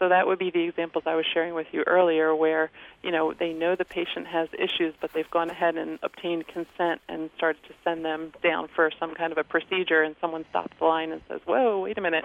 So 0.02 0.08
that 0.08 0.26
would 0.26 0.40
be 0.40 0.50
the 0.50 0.64
examples 0.64 1.04
I 1.06 1.14
was 1.14 1.24
sharing 1.32 1.54
with 1.54 1.68
you 1.70 1.84
earlier, 1.86 2.34
where 2.34 2.72
you 3.04 3.12
know 3.12 3.32
they 3.32 3.52
know 3.52 3.76
the 3.76 3.84
patient 3.84 4.26
has 4.26 4.48
issues, 4.52 4.94
but 5.00 5.12
they've 5.12 5.30
gone 5.30 5.48
ahead 5.48 5.76
and 5.76 6.00
obtained 6.02 6.48
consent 6.48 7.00
and 7.08 7.30
started 7.36 7.62
to 7.68 7.74
send 7.84 8.04
them 8.04 8.32
down 8.42 8.66
for 8.74 8.90
some 8.98 9.14
kind 9.14 9.30
of 9.30 9.38
a 9.38 9.44
procedure, 9.44 10.02
and 10.02 10.16
someone 10.20 10.44
stops 10.50 10.76
the 10.80 10.86
line 10.86 11.12
and 11.12 11.22
says, 11.28 11.40
"Whoa, 11.44 11.78
wait 11.78 11.98
a 11.98 12.00
minute, 12.00 12.24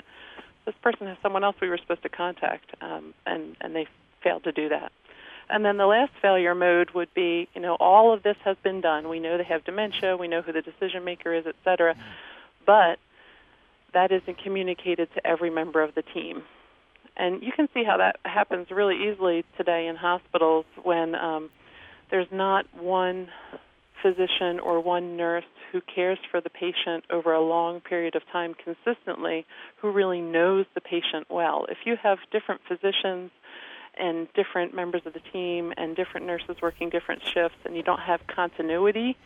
this 0.65 0.74
person 0.82 1.06
has 1.06 1.17
someone 1.22 1.43
else 1.43 1.56
we 1.62 1.70
were 1.70 1.78
supposed 1.78 2.02
to 2.02 2.10
contact," 2.10 2.72
um, 2.82 3.13
and 3.28 3.56
and 3.62 3.76
they 3.76 3.86
failed 4.24 4.43
to 4.46 4.52
do 4.52 4.70
that. 4.70 4.91
And 5.50 5.64
then 5.64 5.78
the 5.78 5.86
last 5.86 6.12
failure 6.22 6.54
mode 6.54 6.92
would 6.92 7.14
be, 7.14 7.48
you 7.54 7.62
know, 7.62 7.78
all 7.80 8.14
of 8.14 8.22
this 8.24 8.36
has 8.44 8.58
been 8.64 8.82
done. 8.82 9.08
We 9.08 9.20
know 9.20 9.38
they 9.38 9.46
have 9.46 9.64
dementia, 9.64 10.18
we 10.18 10.28
know 10.28 10.42
who 10.42 10.52
the 10.52 10.62
decision 10.62 11.04
maker 11.06 11.34
is, 11.34 11.46
et 11.48 11.56
cetera, 11.64 11.96
but 12.66 13.00
that 13.94 14.12
isn't 14.12 14.44
communicated 14.44 15.08
to 15.16 15.26
every 15.26 15.50
member 15.50 15.82
of 15.82 15.96
the 15.96 16.02
team. 16.02 16.44
And 17.16 17.42
you 17.42 17.52
can 17.56 17.68
see 17.74 17.84
how 17.84 17.98
that 17.98 18.18
happens 18.26 18.68
really 18.70 19.10
easily 19.10 19.46
today 19.58 19.88
in 19.88 19.96
hospitals 19.96 20.66
when 20.84 21.16
um, 21.16 21.50
there's 22.12 22.28
not 22.32 22.66
one 22.78 23.30
physician 24.02 24.60
or 24.60 24.80
one 24.80 25.18
nurse 25.18 25.46
who 25.72 25.82
cares 25.82 26.20
for 26.30 26.42
the 26.42 26.50
patient 26.50 27.04
over 27.10 27.34
a 27.34 27.42
long 27.42 27.82
period 27.82 28.16
of 28.16 28.22
time 28.32 28.54
consistently 28.54 29.46
who 29.82 29.92
really 29.92 30.22
knows 30.22 30.66
the 30.76 30.82
patient 30.82 31.26
well. 31.30 31.66
If 31.70 31.80
you 31.86 31.96
have 32.04 32.20
different 32.32 32.62
physicians 32.68 33.32
and 34.00 34.28
different 34.34 34.74
members 34.74 35.02
of 35.06 35.14
the 35.14 35.22
team 35.32 35.74
and 35.78 35.96
different 35.96 36.26
nurses 36.26 36.58
working 36.62 36.90
different 36.90 37.22
shifts 37.24 37.58
and 37.66 37.76
you 37.76 37.84
don't 37.84 38.00
have 38.00 38.26
continuity 38.28 39.18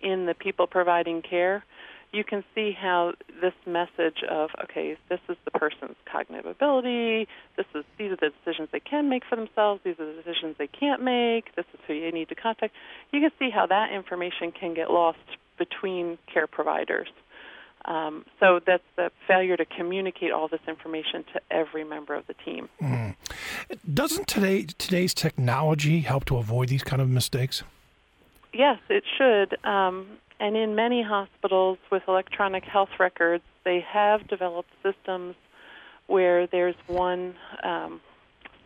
in 0.00 0.26
the 0.26 0.34
people 0.34 0.66
providing 0.66 1.22
care, 1.22 1.64
you 2.12 2.24
can 2.24 2.42
see 2.54 2.72
how 2.72 3.12
this 3.40 3.52
message 3.66 4.22
of 4.28 4.50
okay, 4.64 4.96
this 5.08 5.20
is 5.28 5.36
the 5.44 5.50
person's 5.50 5.96
cognitive 6.10 6.46
ability, 6.46 7.28
this 7.56 7.66
is 7.74 7.84
these 7.98 8.12
are 8.12 8.16
the 8.16 8.30
decisions 8.44 8.68
they 8.72 8.80
can 8.80 9.08
make 9.08 9.24
for 9.28 9.36
themselves, 9.36 9.80
these 9.84 9.98
are 9.98 10.06
the 10.06 10.22
decisions 10.22 10.56
they 10.58 10.68
can't 10.68 11.02
make, 11.02 11.54
this 11.54 11.66
is 11.74 11.80
who 11.86 11.94
you 11.94 12.10
need 12.12 12.28
to 12.28 12.34
contact. 12.34 12.74
You 13.12 13.20
can 13.20 13.30
see 13.38 13.50
how 13.50 13.66
that 13.66 13.92
information 13.92 14.52
can 14.52 14.74
get 14.74 14.90
lost 14.90 15.18
between 15.58 16.18
care 16.32 16.46
providers. 16.46 17.08
Um, 17.84 18.24
so 18.40 18.60
that's 18.64 18.82
the 18.96 19.10
failure 19.26 19.56
to 19.56 19.64
communicate 19.64 20.32
all 20.32 20.48
this 20.48 20.60
information 20.66 21.24
to 21.32 21.40
every 21.50 21.84
member 21.84 22.14
of 22.14 22.26
the 22.26 22.34
team. 22.44 22.68
Mm. 22.82 23.14
Doesn't 23.92 24.26
today 24.26 24.66
today's 24.78 25.14
technology 25.14 26.00
help 26.00 26.24
to 26.26 26.36
avoid 26.36 26.68
these 26.68 26.82
kind 26.82 27.00
of 27.00 27.08
mistakes? 27.08 27.62
Yes, 28.52 28.78
it 28.88 29.04
should. 29.16 29.56
Um, 29.64 30.06
and 30.40 30.56
in 30.56 30.74
many 30.74 31.02
hospitals 31.02 31.78
with 31.90 32.02
electronic 32.08 32.64
health 32.64 32.90
records, 32.98 33.44
they 33.64 33.80
have 33.80 34.26
developed 34.28 34.70
systems 34.82 35.34
where 36.06 36.46
there's 36.46 36.76
one 36.86 37.34
um, 37.62 38.00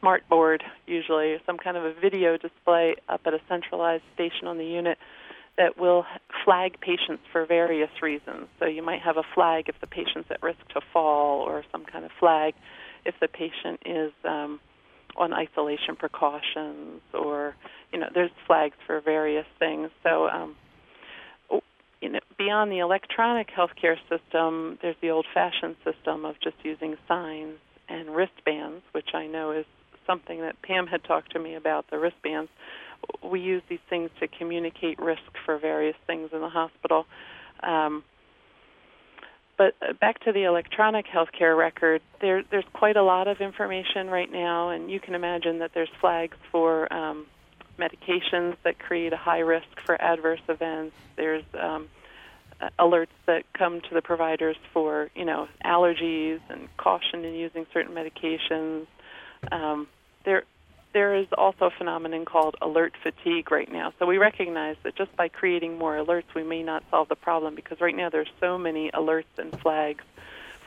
smart 0.01 0.29
board, 0.29 0.63
usually 0.87 1.39
some 1.47 1.59
kind 1.59 1.77
of 1.77 1.85
a 1.85 1.93
video 1.93 2.37
display 2.37 2.97
up 3.09 3.21
at 3.25 3.35
a 3.35 3.41
centralized 3.49 4.03
station 4.15 4.47
on 4.47 4.59
the 4.59 4.65
unit 4.65 4.99
that 5.63 5.79
will 5.79 6.05
flag 6.45 6.81
patients 6.81 7.23
for 7.31 7.47
various 7.47 7.91
reasons. 8.03 8.49
So 8.59 8.67
you 8.67 8.83
might 8.83 9.01
have 9.03 9.17
a 9.17 9.23
flag 9.33 9.69
if 9.69 9.77
the 9.81 9.87
patient's 9.87 10.29
at 10.29 10.43
risk 10.43 10.59
to 10.75 10.81
fall, 10.93 11.43
or 11.43 11.63
some 11.71 11.85
kind 11.85 12.05
of 12.05 12.11
flag 12.19 12.55
if 13.05 13.15
the 13.21 13.29
patient 13.29 13.79
is 13.87 14.13
um, 14.25 14.59
on 15.17 15.33
isolation 15.33 15.95
precautions, 15.95 17.01
or 17.15 17.55
you 17.93 18.01
know, 18.01 18.09
there's 18.13 18.33
flags 18.49 18.75
for 18.89 19.01
various 19.01 19.47
things. 19.61 19.91
So 20.03 20.29
um, 20.29 20.57
you 22.01 22.09
know, 22.09 22.19
beyond 22.37 22.73
the 22.73 22.81
electronic 22.81 23.49
healthcare 23.57 23.97
system, 24.11 24.79
there's 24.83 24.97
the 25.01 25.11
old-fashioned 25.11 25.77
system 25.85 26.25
of 26.25 26.35
just 26.43 26.57
using 26.65 26.97
signs 27.07 27.59
and 27.89 28.11
wristbands, 28.11 28.83
which 28.91 29.11
I 29.15 29.29
know 29.29 29.53
is 29.53 29.67
something 30.09 30.41
that 30.41 30.61
Pam 30.63 30.89
had 30.89 31.05
talked 31.05 31.31
to 31.35 31.39
me 31.39 31.55
about 31.55 31.89
the 31.93 32.01
wristbands 32.01 32.51
we 33.23 33.41
use 33.41 33.63
these 33.69 33.81
things 33.89 34.11
to 34.21 34.29
communicate 34.29 34.99
risk 34.99 35.23
for 35.45 35.59
various 35.59 35.97
things 36.07 36.31
in 36.33 36.41
the 36.41 36.49
hospital. 36.49 37.07
Um, 37.63 38.05
but 39.57 39.75
uh, 39.81 39.93
back 39.93 40.21
to 40.25 40.33
the 40.33 40.45
electronic 40.45 41.07
healthcare 41.07 41.57
record, 41.57 42.03
there, 42.21 42.43
there's 42.51 42.65
quite 42.73 42.97
a 42.97 43.03
lot 43.03 43.29
of 43.29 43.41
information 43.41 44.09
right 44.09 44.31
now, 44.31 44.71
and 44.71 44.91
you 44.91 44.99
can 44.99 45.15
imagine 45.15 45.61
that 45.61 45.73
there's 45.75 45.91
flags 46.01 46.37
for 46.51 46.93
um, 46.93 47.27
medications 47.79 48.57
that 48.65 48.79
create 48.79 49.13
a 49.13 49.17
high 49.17 49.41
risk 49.41 49.69
for 49.85 50.01
adverse 50.01 50.41
events. 50.49 50.95
There's 51.17 51.45
um, 51.61 51.89
alerts 52.79 53.09
that 53.27 53.45
come 53.53 53.81
to 53.81 53.95
the 53.95 54.03
providers 54.03 54.57
for, 54.73 55.11
you 55.15 55.25
know, 55.25 55.49
allergies 55.65 56.41
and 56.49 56.69
caution 56.77 57.25
in 57.25 57.35
using 57.35 57.67
certain 57.73 57.95
medications. 57.95 58.87
Um, 59.51 59.89
there 60.25 60.45
there 60.93 61.15
is 61.15 61.27
also 61.37 61.67
a 61.67 61.71
phenomenon 61.71 62.25
called 62.25 62.57
alert 62.61 62.95
fatigue 63.03 63.51
right 63.51 63.71
now. 63.71 63.93
So 63.99 64.07
we 64.07 64.19
recognize 64.19 64.77
that 64.83 64.95
just 64.97 65.15
by 65.17 65.29
creating 65.29 65.79
more 65.79 65.97
alerts, 65.97 66.35
we 66.35 66.43
may 66.43 66.63
not 66.63 66.85
solve 66.91 67.09
the 67.09 67.17
problem 67.17 67.55
because 67.55 67.81
right 67.81 67.97
now 67.97 68.11
there's 68.11 68.31
so 68.41 68.59
many 68.59 68.91
alerts 68.91 69.25
and 69.39 69.59
flags 69.61 70.05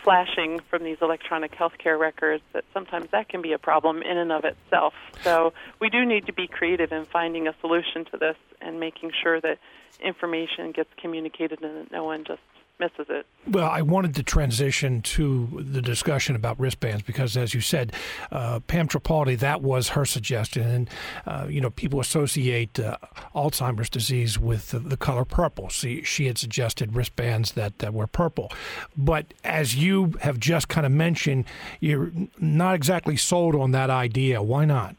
flashing 0.03 0.59
from 0.69 0.83
these 0.83 0.97
electronic 1.01 1.51
healthcare 1.53 1.99
records 1.99 2.43
that 2.53 2.63
sometimes 2.73 3.09
that 3.11 3.27
can 3.27 3.41
be 3.41 3.53
a 3.53 3.57
problem 3.57 4.03
in 4.03 4.17
and 4.17 4.31
of 4.31 4.45
itself. 4.45 4.93
So 5.23 5.51
we 5.81 5.89
do 5.89 6.05
need 6.05 6.27
to 6.27 6.33
be 6.33 6.47
creative 6.47 6.91
in 6.91 7.05
finding 7.05 7.47
a 7.47 7.55
solution 7.59 8.05
to 8.11 8.17
this 8.17 8.37
and 8.61 8.79
making 8.79 9.11
sure 9.23 9.41
that 9.41 9.57
information 9.99 10.71
gets 10.71 10.89
communicated 11.01 11.61
and 11.63 11.77
that 11.77 11.91
no 11.91 12.03
one 12.03 12.23
just 12.23 12.41
misses 12.79 13.07
it. 13.09 13.25
Well, 13.47 13.69
I 13.69 13.81
wanted 13.81 14.15
to 14.15 14.23
transition 14.23 15.01
to 15.01 15.47
the 15.59 15.81
discussion 15.81 16.35
about 16.35 16.59
wristbands 16.59 17.03
because, 17.03 17.37
as 17.37 17.53
you 17.53 17.61
said, 17.61 17.93
uh, 18.31 18.59
Pam 18.61 18.87
Tripaldi, 18.87 19.37
that 19.39 19.61
was 19.61 19.89
her 19.89 20.05
suggestion. 20.05 20.63
And, 20.63 20.89
uh, 21.25 21.47
you 21.49 21.61
know, 21.61 21.69
people 21.69 21.99
associate 21.99 22.79
uh, 22.79 22.97
Alzheimer's 23.35 23.89
disease 23.89 24.39
with 24.39 24.71
the, 24.71 24.79
the 24.79 24.97
color 24.97 25.25
purple. 25.25 25.69
See, 25.69 26.03
she 26.03 26.25
had 26.25 26.37
suggested 26.37 26.95
wristbands 26.95 27.53
that, 27.53 27.79
that 27.79 27.93
were 27.93 28.07
purple. 28.07 28.51
But 28.97 29.33
as 29.43 29.75
you 29.75 30.13
have 30.21 30.39
just 30.39 30.67
kind 30.67 30.85
of 30.85 30.91
mentioned, 30.91 31.45
you're 31.79 32.11
not 32.39 32.75
exactly 32.75 33.17
sold 33.17 33.55
on 33.55 33.71
that 33.71 33.89
idea. 33.89 34.41
Why 34.41 34.65
not? 34.65 34.95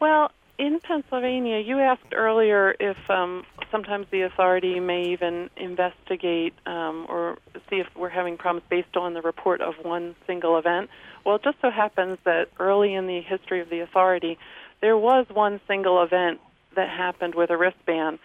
Well, 0.00 0.32
in 0.60 0.78
Pennsylvania, 0.78 1.58
you 1.58 1.78
asked 1.78 2.12
earlier 2.14 2.76
if 2.78 2.98
um, 3.08 3.44
sometimes 3.72 4.06
the 4.10 4.20
authority 4.20 4.78
may 4.78 5.08
even 5.08 5.48
investigate 5.56 6.52
um, 6.66 7.06
or 7.08 7.38
see 7.70 7.76
if 7.76 7.86
we're 7.96 8.10
having 8.10 8.36
problems 8.36 8.62
based 8.68 8.94
on 8.94 9.14
the 9.14 9.22
report 9.22 9.62
of 9.62 9.72
one 9.82 10.14
single 10.26 10.58
event. 10.58 10.90
Well, 11.24 11.36
it 11.36 11.42
just 11.42 11.56
so 11.62 11.70
happens 11.70 12.18
that 12.26 12.48
early 12.58 12.92
in 12.92 13.06
the 13.06 13.22
history 13.22 13.60
of 13.62 13.70
the 13.70 13.80
authority, 13.80 14.38
there 14.82 14.98
was 14.98 15.24
one 15.32 15.62
single 15.66 16.02
event 16.02 16.40
that 16.76 16.90
happened 16.90 17.34
with 17.34 17.48
a 17.48 17.56
wristband 17.56 18.18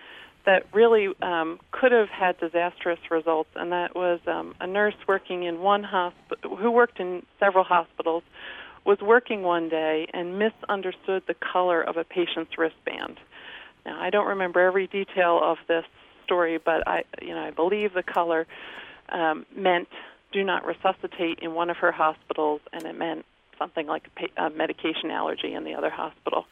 that 0.46 0.66
really 0.74 1.08
um, 1.22 1.58
could 1.72 1.94
have 1.94 2.10
had 2.10 2.38
disastrous 2.38 3.00
results, 3.10 3.50
and 3.56 3.72
that 3.72 3.96
was 3.96 4.20
um, 4.28 4.54
a 4.60 4.68
nurse 4.68 4.96
working 5.08 5.44
in 5.44 5.62
one 5.62 5.84
hospital 5.84 6.58
who 6.58 6.70
worked 6.70 7.00
in 7.00 7.26
several 7.40 7.64
hospitals 7.64 8.24
was 8.86 9.00
working 9.02 9.42
one 9.42 9.68
day 9.68 10.08
and 10.14 10.38
misunderstood 10.38 11.24
the 11.28 11.34
color 11.34 11.82
of 11.82 11.98
a 11.98 12.04
patient's 12.04 12.58
wristband. 12.58 13.18
Now, 13.86 14.00
I 14.00 14.10
don't 14.10 14.28
remember 14.28 14.60
every 14.60 14.88
detail 14.88 15.40
of 15.42 15.58
this 15.68 15.86
story, 16.24 16.60
but 16.64 16.88
I, 16.88 17.04
you 17.22 17.34
know, 17.34 17.42
I 17.42 17.52
believe 17.52 17.94
the 17.94 18.04
color 18.04 18.48
um, 19.10 19.46
meant 19.56 19.88
do 20.32 20.44
not 20.44 20.66
resuscitate 20.66 21.40
in 21.42 21.54
one 21.54 21.70
of 21.70 21.78
her 21.78 21.92
hospitals, 21.92 22.62
and 22.74 22.84
it 22.84 22.98
meant 22.98 23.26
something 23.58 23.88
like 23.88 24.08
a, 24.08 24.20
pa- 24.20 24.46
a 24.46 24.50
medication 24.50 25.12
allergy 25.12 25.54
in 25.54 25.64
the 25.64 25.74
other 25.74 25.90
hospital. 25.90 26.46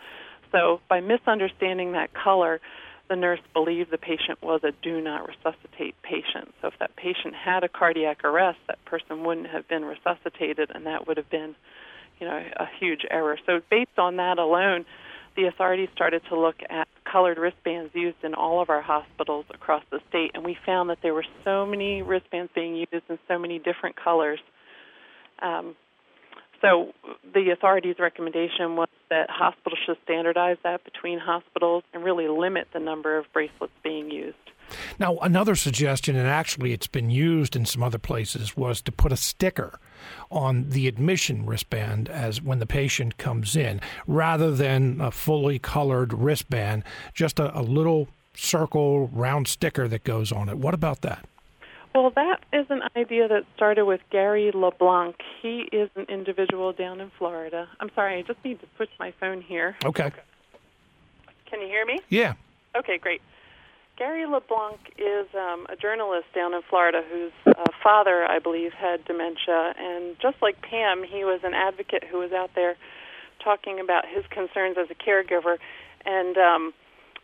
So, 0.51 0.79
by 0.87 1.01
misunderstanding 1.01 1.93
that 1.93 2.13
color, 2.13 2.61
the 3.09 3.15
nurse 3.15 3.41
believed 3.53 3.91
the 3.91 3.97
patient 3.97 4.41
was 4.41 4.61
a 4.63 4.71
do 4.81 5.01
not 5.01 5.27
resuscitate 5.27 5.95
patient. 6.03 6.53
So, 6.61 6.67
if 6.67 6.75
that 6.79 6.95
patient 6.95 7.33
had 7.35 7.63
a 7.63 7.67
cardiac 7.67 8.23
arrest, 8.23 8.59
that 8.67 8.83
person 8.85 9.23
wouldn't 9.23 9.47
have 9.47 9.67
been 9.67 9.83
resuscitated, 9.83 10.71
and 10.73 10.85
that 10.85 11.07
would 11.07 11.17
have 11.17 11.29
been 11.29 11.55
you 12.19 12.27
know, 12.27 12.43
a 12.57 12.67
huge 12.79 13.01
error. 13.09 13.37
So 13.45 13.61
based 13.69 13.97
on 13.97 14.17
that 14.17 14.39
alone, 14.39 14.85
the 15.35 15.45
authorities 15.45 15.89
started 15.93 16.21
to 16.29 16.39
look 16.39 16.55
at 16.69 16.87
colored 17.11 17.37
wristbands 17.37 17.91
used 17.93 18.17
in 18.23 18.33
all 18.33 18.61
of 18.61 18.69
our 18.69 18.81
hospitals 18.81 19.45
across 19.53 19.83
the 19.91 19.99
state, 20.09 20.31
and 20.33 20.43
we 20.43 20.57
found 20.65 20.89
that 20.89 20.99
there 21.01 21.13
were 21.13 21.25
so 21.43 21.65
many 21.65 22.01
wristbands 22.01 22.51
being 22.53 22.75
used 22.75 23.03
in 23.09 23.19
so 23.27 23.39
many 23.39 23.59
different 23.59 23.95
colors. 23.95 24.39
Um, 25.41 25.75
so 26.63 26.93
the 27.33 27.49
authorities' 27.49 27.97
recommendation 27.99 28.75
was 28.77 28.87
that 29.09 29.29
hospitals 29.29 29.79
should 29.85 29.97
standardize 30.03 30.57
that 30.63 30.83
between 30.85 31.19
hospitals 31.19 31.83
and 31.93 32.03
really 32.03 32.27
limit 32.27 32.69
the 32.73 32.79
number 32.79 33.17
of 33.17 33.25
bracelets 33.33 33.73
being 33.83 34.09
used. 34.09 34.37
Now, 34.97 35.17
another 35.17 35.55
suggestion, 35.55 36.15
and 36.15 36.27
actually 36.27 36.71
it's 36.71 36.87
been 36.87 37.09
used 37.09 37.55
in 37.55 37.65
some 37.65 37.83
other 37.83 37.97
places, 37.97 38.55
was 38.55 38.81
to 38.83 38.93
put 38.93 39.11
a 39.11 39.17
sticker 39.17 39.77
on 40.31 40.69
the 40.69 40.87
admission 40.87 41.45
wristband 41.45 42.07
as 42.07 42.41
when 42.41 42.59
the 42.59 42.65
patient 42.65 43.17
comes 43.17 43.57
in, 43.57 43.81
rather 44.07 44.51
than 44.51 45.01
a 45.01 45.11
fully 45.11 45.59
colored 45.59 46.13
wristband, 46.13 46.83
just 47.13 47.39
a, 47.39 47.57
a 47.57 47.61
little 47.61 48.07
circle 48.35 49.09
round 49.09 49.47
sticker 49.49 49.87
that 49.89 50.05
goes 50.05 50.31
on 50.31 50.47
it. 50.47 50.57
What 50.57 50.73
about 50.73 51.01
that? 51.01 51.25
Well, 51.93 52.11
that 52.15 52.43
is 52.51 52.65
an 52.69 52.81
idea 52.97 53.27
that 53.27 53.43
started 53.55 53.85
with 53.85 54.01
Gary 54.09 54.51
LeBlanc. 54.53 55.15
He 55.41 55.69
is 55.71 55.89
an 55.95 56.05
individual 56.09 56.73
down 56.73 56.99
in 56.99 57.11
Florida. 57.19 57.67
I'm 57.79 57.91
sorry, 57.93 58.17
I 58.17 58.21
just 58.23 58.43
need 58.43 58.59
to 58.61 58.67
switch 58.75 58.89
my 58.99 59.13
phone 59.19 59.41
here. 59.41 59.75
Okay. 59.85 60.11
Can 61.45 61.61
you 61.61 61.67
hear 61.67 61.85
me? 61.85 62.01
Yeah. 62.09 62.33
Okay, 62.75 62.97
great. 62.97 63.21
Gary 63.95 64.25
LeBlanc 64.25 64.79
is 64.97 65.27
um, 65.35 65.67
a 65.69 65.75
journalist 65.75 66.25
down 66.33 66.55
in 66.55 66.61
Florida 66.67 67.03
whose 67.07 67.31
uh, 67.45 67.63
father, 67.83 68.25
I 68.25 68.39
believe, 68.39 68.73
had 68.73 69.05
dementia. 69.05 69.75
And 69.77 70.15
just 70.19 70.37
like 70.41 70.63
Pam, 70.63 71.03
he 71.03 71.23
was 71.23 71.41
an 71.43 71.53
advocate 71.53 72.03
who 72.03 72.17
was 72.17 72.31
out 72.31 72.49
there 72.55 72.75
talking 73.43 73.79
about 73.79 74.05
his 74.07 74.25
concerns 74.31 74.77
as 74.79 74.87
a 74.89 74.95
caregiver. 74.95 75.57
And 76.05 76.37
um, 76.37 76.73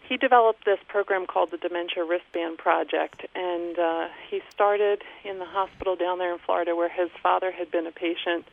he 0.09 0.17
developed 0.17 0.65
this 0.65 0.79
program 0.87 1.27
called 1.27 1.51
the 1.51 1.57
Dementia 1.57 2.03
Wristband 2.03 2.57
Project. 2.57 3.27
And 3.35 3.77
uh, 3.77 4.07
he 4.29 4.41
started 4.51 5.03
in 5.23 5.37
the 5.37 5.45
hospital 5.45 5.95
down 5.95 6.17
there 6.17 6.33
in 6.33 6.39
Florida 6.43 6.75
where 6.75 6.89
his 6.89 7.09
father 7.21 7.51
had 7.51 7.69
been 7.69 7.85
a 7.85 7.91
patient. 7.91 8.45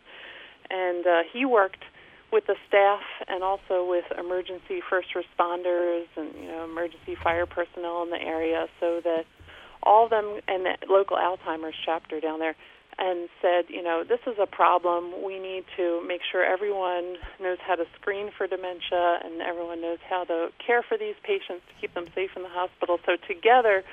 And 0.68 1.06
uh, 1.06 1.22
he 1.32 1.46
worked 1.46 1.82
with 2.30 2.46
the 2.46 2.56
staff 2.68 3.00
and 3.26 3.42
also 3.42 3.88
with 3.88 4.04
emergency 4.18 4.82
first 4.90 5.08
responders 5.14 6.04
and 6.16 6.34
you 6.34 6.48
know 6.48 6.64
emergency 6.64 7.16
fire 7.22 7.46
personnel 7.46 8.02
in 8.02 8.10
the 8.10 8.20
area 8.20 8.66
so 8.80 9.00
that 9.02 9.24
all 9.82 10.04
of 10.04 10.10
them 10.10 10.40
and 10.48 10.66
the 10.66 10.74
local 10.90 11.16
Alzheimer's 11.16 11.76
chapter 11.84 12.20
down 12.20 12.40
there 12.40 12.56
and 12.98 13.28
said, 13.42 13.66
you 13.68 13.82
know, 13.82 14.04
this 14.08 14.20
is 14.26 14.36
a 14.40 14.46
problem. 14.46 15.22
We 15.24 15.38
need 15.38 15.64
to 15.76 16.02
make 16.06 16.22
sure 16.30 16.44
everyone 16.44 17.16
knows 17.40 17.58
how 17.60 17.74
to 17.74 17.84
screen 18.00 18.30
for 18.36 18.46
dementia 18.46 19.20
and 19.22 19.42
everyone 19.42 19.82
knows 19.82 19.98
how 20.08 20.24
to 20.24 20.48
care 20.64 20.82
for 20.82 20.96
these 20.96 21.14
patients 21.22 21.62
to 21.68 21.74
keep 21.80 21.92
them 21.94 22.06
safe 22.14 22.30
in 22.36 22.42
the 22.42 22.48
hospital. 22.48 22.98
So 23.04 23.16
together 23.28 23.84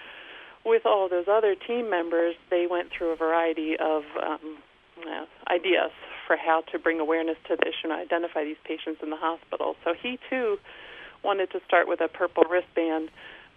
with 0.66 0.86
all 0.86 1.10
those 1.10 1.28
other 1.28 1.56
team 1.56 1.90
members, 1.90 2.36
they 2.50 2.66
went 2.70 2.92
through 2.98 3.12
a 3.12 3.16
variety 3.18 3.76
of 3.78 4.04
um, 4.22 4.58
uh, 5.06 5.26
ideas 5.52 5.92
for 6.26 6.38
how 6.38 6.64
to 6.72 6.80
bring 6.80 7.02
awareness 7.02 7.36
to 7.50 7.58
the 7.58 7.68
issue 7.68 7.92
and 7.92 7.94
identify 7.94 8.46
these 8.46 8.62
patients 8.64 9.02
in 9.04 9.10
the 9.10 9.18
hospital. 9.18 9.76
So 9.84 9.94
he 9.94 10.18
too 10.30 10.58
wanted 11.24 11.52
to 11.52 11.60
start 11.68 11.88
with 11.88 12.00
a 12.00 12.08
purple 12.08 12.44
wristband, 12.50 13.10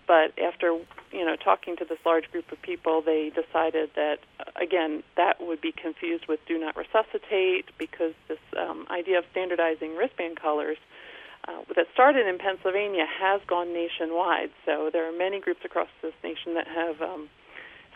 but 0.07 0.39
after 0.39 0.79
you 1.13 1.25
know 1.25 1.37
talking 1.37 1.77
to 1.77 1.85
this 1.85 1.99
large 2.05 2.31
group 2.31 2.51
of 2.53 2.61
people, 2.63 3.03
they 3.03 3.31
decided 3.31 3.91
that 3.97 4.19
again 4.61 5.03
that 5.17 5.41
would 5.41 5.61
be 5.61 5.73
confused 5.73 6.27
with 6.29 6.41
do 6.47 6.59
not 6.59 6.77
resuscitate 6.77 7.67
because 7.79 8.13
this 8.29 8.39
um, 8.59 8.87
idea 8.91 9.19
of 9.19 9.25
standardizing 9.31 9.97
wristband 9.97 10.41
colors. 10.41 10.79
Uh, 11.49 11.63
that 11.77 11.87
started 11.95 12.27
in 12.27 12.39
Pennsylvania 12.39 13.07
has 13.07 13.41
gone 13.47 13.73
nationwide. 13.73 14.51
So 14.65 14.91
there 14.93 15.09
are 15.09 15.17
many 15.17 15.39
groups 15.39 15.61
across 15.65 15.87
this 16.03 16.13
nation 16.25 16.55
that 16.55 16.67
have 16.67 17.01
um, 17.01 17.29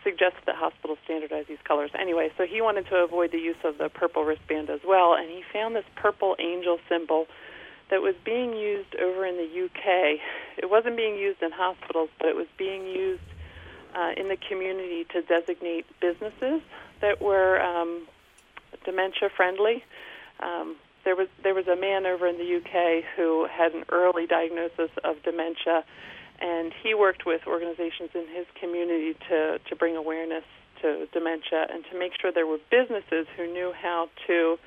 suggests 0.05 0.38
that 0.46 0.57
hospitals 0.57 0.99
standardize 1.05 1.46
these 1.49 1.62
colors 1.64 1.90
anyway. 1.99 2.31
So 2.37 2.46
he 2.46 2.61
wanted 2.61 2.87
to 2.88 2.96
avoid 2.96 3.33
the 3.33 3.38
use 3.38 3.61
of 3.64 3.79
the 3.79 3.88
purple 3.88 4.25
wristband 4.25 4.70
as 4.70 4.81
well, 4.87 5.14
and 5.14 5.29
he 5.29 5.42
found 5.53 5.75
this 5.75 5.85
purple 5.96 6.37
angel 6.38 6.79
symbol 6.88 7.27
that 7.90 8.00
was 8.00 8.14
being 8.24 8.55
used 8.55 8.94
over 8.96 9.26
in 9.26 9.37
the 9.37 9.64
UK. 9.64 10.20
It 10.57 10.70
wasn't 10.70 10.96
being 10.96 11.16
used 11.16 11.42
in 11.42 11.50
hospitals, 11.53 12.09
but 12.18 12.29
it 12.29 12.37
was 12.37 12.46
being 12.57 12.87
used 12.87 13.22
uh, 13.94 14.12
in 14.16 14.29
the 14.29 14.37
community 14.48 15.05
to 15.12 15.22
designate 15.22 15.87
businesses 16.00 16.62
that 17.00 17.20
were 17.20 17.61
um, 17.61 18.07
dementia 18.85 19.29
friendly. 19.37 19.85
Um, 20.40 20.76
there 21.05 21.16
was 21.16 21.29
there 21.42 21.55
was 21.55 21.66
a 21.66 21.76
man 21.76 22.07
over 22.07 22.26
in 22.26 22.37
the 22.37 22.57
UK 22.57 23.05
who 23.16 23.46
had 23.50 23.72
an 23.72 23.85
early 23.90 24.26
diagnosis 24.26 24.90
of 25.03 25.22
dementia 25.22 25.85
and 26.40 26.72
he 26.83 26.94
worked 26.94 27.26
with 27.26 27.42
organizations 27.46 28.11
in 28.14 28.26
his 28.35 28.46
community 28.59 29.14
to 29.29 29.59
to 29.68 29.76
bring 29.76 29.96
awareness 29.96 30.44
to 30.83 31.07
dementia 31.12 31.66
and 31.72 31.85
to 31.90 31.98
make 31.98 32.12
sure 32.20 32.33
there 32.33 32.46
were 32.46 32.61
businesses 32.70 33.26
who 33.37 33.46
knew 33.46 33.72
how 33.72 34.09
to 34.26 34.59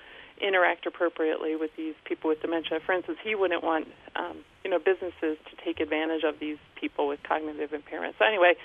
interact 0.45 0.85
appropriately 0.85 1.55
with 1.55 1.71
these 1.77 1.95
people 2.05 2.29
with 2.29 2.41
dementia. 2.41 2.79
For 2.85 2.93
instance, 2.93 3.17
he 3.23 3.35
wouldn't 3.35 3.63
want 3.63 3.87
um, 4.15 4.43
you 4.63 4.69
know 4.69 4.79
businesses 4.79 5.37
to 5.49 5.53
take 5.63 5.79
advantage 5.79 6.23
of 6.23 6.39
these 6.39 6.57
people 6.79 7.07
with 7.07 7.19
cognitive 7.23 7.73
impairment. 7.73 8.15
So 8.19 8.25
anyway, 8.25 8.55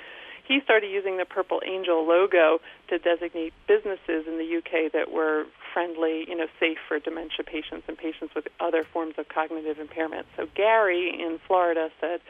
he 0.46 0.60
started 0.64 0.90
using 0.90 1.18
the 1.18 1.24
purple 1.24 1.60
angel 1.66 2.06
logo 2.06 2.58
to 2.88 2.98
designate 2.98 3.52
businesses 3.66 4.26
in 4.26 4.38
the 4.38 4.48
UK 4.58 4.92
that 4.92 5.12
were 5.12 5.44
friendly, 5.72 6.24
you 6.26 6.36
know, 6.36 6.46
safe 6.58 6.78
for 6.88 6.98
dementia 6.98 7.44
patients 7.44 7.84
and 7.86 7.96
patients 7.96 8.34
with 8.34 8.48
other 8.58 8.84
forms 8.92 9.14
of 9.18 9.28
cognitive 9.28 9.78
impairment. 9.78 10.26
So 10.36 10.46
Gary 10.56 11.10
in 11.10 11.38
Florida 11.46 11.90
said 12.00 12.20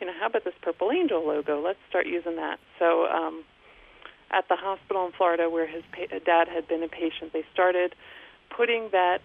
you 0.00 0.06
know, 0.06 0.12
how 0.18 0.26
about 0.26 0.44
this 0.44 0.54
Purple 0.62 0.90
Angel 0.90 1.24
logo? 1.24 1.60
Let's 1.62 1.78
start 1.88 2.06
using 2.06 2.36
that. 2.36 2.58
So 2.78 3.06
um, 3.06 3.44
at 4.32 4.48
the 4.48 4.56
hospital 4.56 5.06
in 5.06 5.12
Florida 5.12 5.50
where 5.50 5.66
his 5.66 5.82
pa- 5.92 6.18
dad 6.24 6.48
had 6.48 6.66
been 6.66 6.82
a 6.82 6.88
patient, 6.88 7.32
they 7.32 7.44
started 7.52 7.94
putting 8.54 8.88
that 8.92 9.18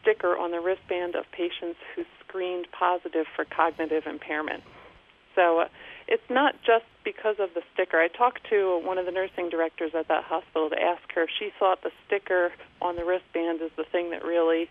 sticker 0.00 0.36
on 0.36 0.50
the 0.50 0.60
wristband 0.60 1.14
of 1.14 1.24
patients 1.32 1.78
who 1.94 2.04
screened 2.26 2.66
positive 2.78 3.26
for 3.34 3.44
cognitive 3.44 4.04
impairment. 4.06 4.62
So 5.34 5.60
uh, 5.60 5.68
it's 6.06 6.28
not 6.30 6.54
just 6.66 6.84
because 7.04 7.36
of 7.38 7.50
the 7.54 7.62
sticker. 7.72 7.98
I 7.98 8.08
talked 8.08 8.48
to 8.50 8.80
one 8.84 8.98
of 8.98 9.06
the 9.06 9.12
nursing 9.12 9.48
directors 9.48 9.92
at 9.98 10.08
that 10.08 10.24
hospital 10.24 10.70
to 10.70 10.80
ask 10.80 11.02
her 11.14 11.22
if 11.24 11.30
she 11.38 11.50
thought 11.58 11.82
the 11.82 11.90
sticker 12.06 12.52
on 12.80 12.96
the 12.96 13.04
wristband 13.04 13.60
is 13.62 13.70
the 13.76 13.84
thing 13.90 14.10
that 14.10 14.24
really 14.24 14.68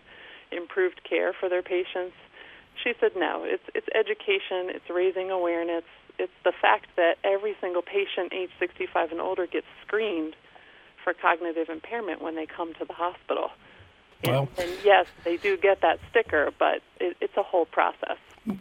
improved 0.52 1.00
care 1.08 1.32
for 1.38 1.48
their 1.48 1.62
patients. 1.62 2.14
She 2.82 2.92
said 3.00 3.12
no. 3.16 3.44
It's 3.44 3.62
it's 3.74 3.86
education. 3.94 4.70
It's 4.74 4.88
raising 4.90 5.30
awareness. 5.30 5.84
It's 6.18 6.32
the 6.44 6.52
fact 6.52 6.86
that 6.96 7.18
every 7.24 7.54
single 7.60 7.82
patient 7.82 8.32
age 8.32 8.50
65 8.58 9.12
and 9.12 9.20
older 9.20 9.46
gets 9.46 9.66
screened 9.86 10.34
for 11.02 11.12
cognitive 11.12 11.68
impairment 11.68 12.22
when 12.22 12.34
they 12.34 12.46
come 12.46 12.72
to 12.74 12.84
the 12.84 12.94
hospital. 12.94 13.50
Well, 14.24 14.48
and, 14.56 14.68
and 14.68 14.78
yes, 14.84 15.06
they 15.24 15.36
do 15.36 15.56
get 15.56 15.80
that 15.82 15.98
sticker, 16.10 16.50
but 16.58 16.82
it, 17.00 17.16
it's 17.20 17.36
a 17.36 17.42
whole 17.42 17.66
process. 17.66 18.16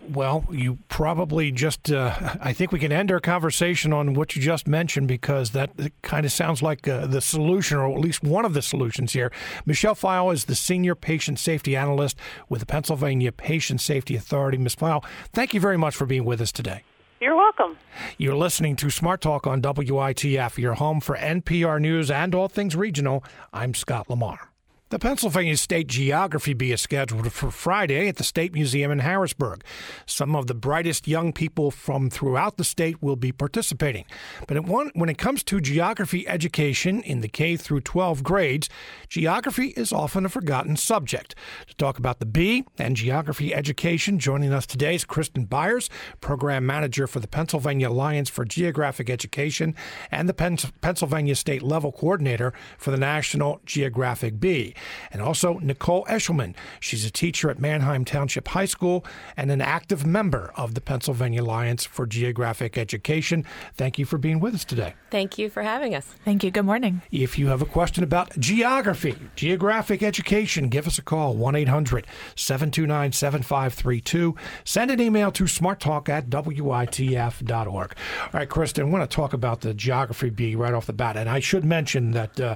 Well, 0.10 0.46
you 0.50 0.78
probably 0.88 1.52
just, 1.52 1.92
uh, 1.92 2.36
I 2.40 2.54
think 2.54 2.72
we 2.72 2.80
can 2.80 2.94
end 2.94 3.12
our 3.12 3.20
conversation 3.20 3.92
on 3.92 4.14
what 4.14 4.34
you 4.34 4.42
just 4.42 4.66
mentioned 4.66 5.10
because 5.10 5.52
that 5.52 5.72
kind 6.02 6.26
of 6.26 6.32
sounds 6.32 6.62
like 6.62 6.88
uh, 6.88 7.06
the 7.06 7.20
solution, 7.20 7.78
or 7.78 7.92
at 7.92 8.00
least 8.00 8.24
one 8.24 8.46
of 8.46 8.54
the 8.54 8.62
solutions 8.62 9.12
here. 9.12 9.30
Michelle 9.66 9.96
Feil 9.96 10.32
is 10.34 10.46
the 10.46 10.56
Senior 10.56 10.96
Patient 10.96 11.38
Safety 11.38 11.76
Analyst 11.76 12.18
with 12.48 12.62
the 12.62 12.66
Pennsylvania 12.66 13.34
Patient 13.34 13.82
Safety 13.82 14.16
Authority. 14.16 14.58
Ms. 14.58 14.76
Feil, 14.76 15.04
thank 15.34 15.54
you 15.54 15.60
very 15.60 15.78
much 15.78 15.96
for 15.96 16.06
being 16.06 16.24
with 16.24 16.40
us 16.40 16.54
today. 16.54 16.84
You're 17.20 17.36
welcome. 17.36 17.78
You're 18.18 18.36
listening 18.36 18.78
to 18.78 18.90
Smart 18.90 19.22
Talk 19.22 19.48
on 19.48 19.62
WITF, 19.62 20.58
your 20.58 20.74
home 20.76 21.02
for 21.02 21.18
NPR 21.18 21.80
News 21.80 22.10
and 22.10 22.34
all 22.34 22.48
things 22.48 22.76
regional. 22.76 23.24
I'm 23.54 23.74
Scott 23.74 24.10
Lamar. 24.10 24.53
The 24.94 25.00
Pennsylvania 25.00 25.58
State 25.58 25.88
Geography 25.88 26.54
Bee 26.54 26.72
is 26.72 26.80
scheduled 26.80 27.34
for 27.34 27.50
Friday 27.50 28.08
at 28.10 28.18
the 28.18 28.24
State 28.24 28.54
Museum 28.54 28.92
in 28.92 29.00
Harrisburg. 29.00 29.64
Some 30.06 30.36
of 30.36 30.46
the 30.46 30.54
brightest 30.54 31.08
young 31.08 31.34
people 31.34 31.72
from 31.72 32.12
throughout 32.12 32.58
the 32.58 32.64
state 32.64 33.02
will 33.02 33.16
be 33.16 33.32
participating. 33.32 34.06
But 34.48 34.68
when 34.68 35.10
it 35.10 35.18
comes 35.18 35.42
to 35.46 35.60
geography 35.60 36.28
education 36.28 37.02
in 37.02 37.22
the 37.22 37.28
K 37.28 37.58
through 37.58 37.82
12 37.82 38.22
grades, 38.22 38.70
geography 39.10 39.70
is 39.70 39.92
often 39.92 40.28
a 40.28 40.30
forgotten 40.30 40.76
subject. 40.76 41.34
To 41.70 41.76
talk 41.76 41.98
about 41.98 42.20
the 42.20 42.28
bee 42.28 42.64
and 42.78 42.96
geography 42.96 43.52
education, 43.52 44.20
joining 44.20 44.54
us 44.54 44.68
today 44.68 44.94
is 44.94 45.06
Kristin 45.06 45.50
Byers, 45.50 45.90
Program 46.22 46.68
Manager 46.68 47.08
for 47.08 47.20
the 47.20 47.28
Pennsylvania 47.28 47.90
Alliance 47.90 48.30
for 48.30 48.46
Geographic 48.46 49.10
Education 49.10 49.74
and 50.12 50.30
the 50.30 50.36
Pennsylvania 50.82 51.34
State 51.34 51.64
Level 51.64 51.92
Coordinator 51.92 52.54
for 52.78 52.92
the 52.92 52.98
National 52.98 53.60
Geographic 53.66 54.40
Bee 54.40 54.76
and 55.12 55.22
also 55.22 55.60
Nicole 55.60 56.06
Eshelman. 56.06 56.56
She's 56.80 57.06
a 57.06 57.12
teacher 57.12 57.50
at 57.50 57.60
Manheim 57.60 58.06
Township 58.06 58.50
High 58.50 58.66
School 58.66 59.06
and 59.38 59.52
an 59.52 59.62
active 59.62 60.06
member 60.06 60.52
of 60.56 60.74
the 60.74 60.82
Pennsylvania 60.82 61.42
Alliance 61.42 61.86
for 61.86 62.06
Geographic 62.06 62.78
Education. 62.78 63.46
Thank 63.76 63.98
you 63.98 64.06
for 64.06 64.18
being 64.18 64.40
with 64.40 64.56
us 64.56 64.66
today. 64.66 64.96
Thank 65.10 65.38
you 65.38 65.50
for 65.50 65.64
having 65.64 65.96
us. 65.96 66.06
Thank 66.26 66.44
you. 66.44 66.52
Good 66.52 66.66
morning. 66.66 67.02
If 67.12 67.38
you 67.38 67.48
have 67.48 67.62
a 67.62 67.66
question 67.66 68.04
about 68.04 68.38
geography, 68.40 69.16
geographic 69.36 70.04
education, 70.04 70.70
give 70.70 70.88
us 70.88 70.98
a 70.98 71.02
call 71.02 71.36
1 71.36 71.56
800 71.56 72.08
729 72.36 73.12
7532. 73.12 74.36
Send 74.64 74.92
an 74.92 75.00
email 75.00 75.32
to 75.32 75.44
smarttalk 75.44 76.10
at 76.10 76.30
witf.org. 76.30 77.96
All 78.22 78.30
right, 78.34 78.50
Kristin, 78.50 78.82
I 78.82 78.84
want 78.86 79.10
to 79.10 79.16
talk 79.16 79.34
about 79.34 79.62
the 79.62 79.74
geography 79.74 80.30
bee 80.30 80.56
right 80.56 80.74
off 80.74 80.86
the 80.86 80.94
bat. 80.94 81.18
And 81.18 81.30
I 81.30 81.40
should 81.40 81.64
mention 81.64 82.12
that 82.12 82.40
uh, 82.40 82.56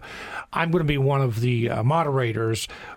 I'm 0.53 0.71
going 0.71 0.83
to 0.83 0.87
be 0.87 0.97
one 0.97 1.21
of 1.21 1.41
the 1.41 1.69
uh, 1.69 1.83
moderators 1.83 2.16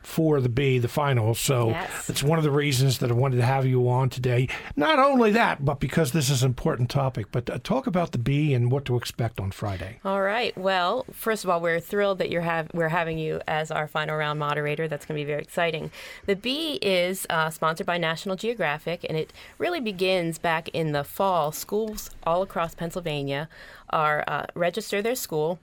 for 0.03 0.41
the 0.41 0.49
bee, 0.49 0.79
the 0.79 0.89
final. 0.89 1.35
So 1.35 1.71
yes. 1.71 2.09
it's 2.11 2.23
one 2.23 2.39
of 2.39 2.45
the 2.45 2.51
reasons 2.51 2.99
that 2.99 3.11
I 3.11 3.15
wanted 3.15 3.37
to 3.37 3.45
have 3.45 3.67
you 3.67 3.89
on 3.89 4.11
today. 4.11 4.49
Not 4.77 4.99
only 4.99 5.31
that, 5.33 5.65
but 5.65 5.81
because 5.81 6.13
this 6.13 6.31
is 6.31 6.43
an 6.43 6.49
important 6.49 6.91
topic. 6.91 7.27
But 7.33 7.49
uh, 7.51 7.59
talk 7.63 7.87
about 7.87 8.13
the 8.13 8.19
bee 8.19 8.55
and 8.55 8.71
what 8.71 8.85
to 8.87 8.97
expect 8.97 9.41
on 9.41 9.51
Friday. 9.51 9.99
All 10.05 10.23
right. 10.23 10.57
Well, 10.57 11.05
first 11.13 11.45
of 11.45 11.51
all, 11.51 11.61
we're 11.61 11.81
thrilled 11.81 12.19
that 12.19 12.31
you're 12.31 12.43
have 12.43 12.69
we're 12.73 12.89
having 12.89 13.19
you 13.19 13.41
as 13.47 13.71
our 13.71 13.87
final 13.87 14.17
round 14.17 14.39
moderator. 14.39 14.89
That's 14.89 15.07
going 15.07 15.19
to 15.19 15.25
be 15.25 15.27
very 15.27 15.43
exciting. 15.43 15.91
The 16.27 16.37
bee 16.37 16.79
is 16.83 17.27
uh, 17.31 17.51
sponsored 17.51 17.87
by 17.87 17.99
National 17.99 18.37
Geographic, 18.37 19.05
and 19.09 19.17
it 19.17 19.33
really 19.59 19.81
begins 19.81 20.39
back 20.39 20.69
in 20.71 20.93
the 20.93 21.05
fall. 21.05 21.53
Schools 21.53 22.11
all 22.25 22.43
across 22.43 22.75
Pennsylvania 22.75 23.49
are 23.91 24.25
uh, 24.27 24.47
register 24.55 25.03
their 25.03 25.15
school 25.15 25.59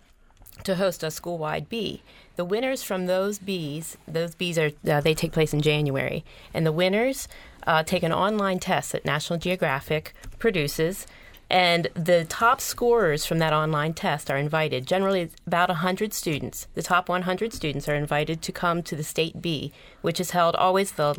to 0.64 0.76
host 0.76 1.04
a 1.04 1.12
school-wide 1.12 1.70
bee. 1.70 2.02
The 2.36 2.46
winners 2.46 2.84
from 2.84 3.06
those 3.06 3.40
bees, 3.40 3.98
those 4.08 4.36
bees 4.36 4.58
are 4.58 4.72
uh, 4.90 5.02
they 5.02 5.14
take 5.14 5.32
place 5.32 5.54
in 5.54 5.62
January, 5.62 6.24
and 6.54 6.66
the 6.66 6.72
winners 6.72 7.28
uh, 7.66 7.84
take 7.84 8.04
an 8.04 8.14
online 8.14 8.60
test 8.60 8.92
that 8.92 9.06
National 9.06 9.40
Geographic 9.40 10.14
produces. 10.40 11.08
And 11.50 11.88
the 11.94 12.26
top 12.26 12.60
scorers 12.60 13.26
from 13.26 13.40
that 13.40 13.54
online 13.54 13.94
test 13.94 14.30
are 14.30 14.38
invited. 14.38 14.86
Generally, 14.86 15.30
about 15.46 15.70
100 15.70 16.14
students. 16.14 16.68
The 16.76 16.84
top 16.84 17.08
100 17.08 17.54
students 17.54 17.88
are 17.88 17.96
invited 17.96 18.42
to 18.42 18.52
come 18.52 18.84
to 18.84 18.96
the 18.98 19.04
State 19.04 19.42
Bee, 19.42 19.72
which 20.02 20.20
is 20.20 20.32
held 20.32 20.56
always 20.58 20.92
the 20.92 21.16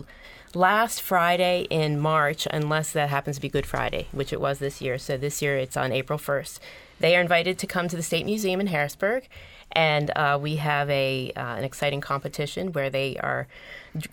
last 0.55 1.01
Friday 1.01 1.67
in 1.71 1.99
March, 1.99 2.47
unless 2.51 2.93
that 2.93 3.09
happens 3.09 3.37
to 3.37 3.43
be 3.43 3.49
Good 3.49 3.67
Friday, 3.67 4.09
which 4.13 4.33
it 4.33 4.41
was 4.41 4.59
this 4.59 4.83
year. 4.83 4.99
So 4.99 5.17
this 5.17 5.41
year 5.41 5.57
it's 5.57 5.77
on 5.77 5.93
April 5.93 6.19
1st. 6.19 6.59
They 7.01 7.17
are 7.17 7.21
invited 7.21 7.59
to 7.59 7.67
come 7.67 7.89
to 7.89 7.97
the 7.97 8.03
State 8.03 8.27
Museum 8.27 8.61
in 8.61 8.69
Harrisburg, 8.69 9.29
and 9.73 10.11
uh, 10.17 10.39
we 10.41 10.57
have 10.57 10.89
a 10.91 11.33
uh, 11.37 11.57
an 11.57 11.65
exciting 11.65 12.01
competition 12.01 12.73
where 12.73 12.91
they 12.91 13.17
are 13.19 13.47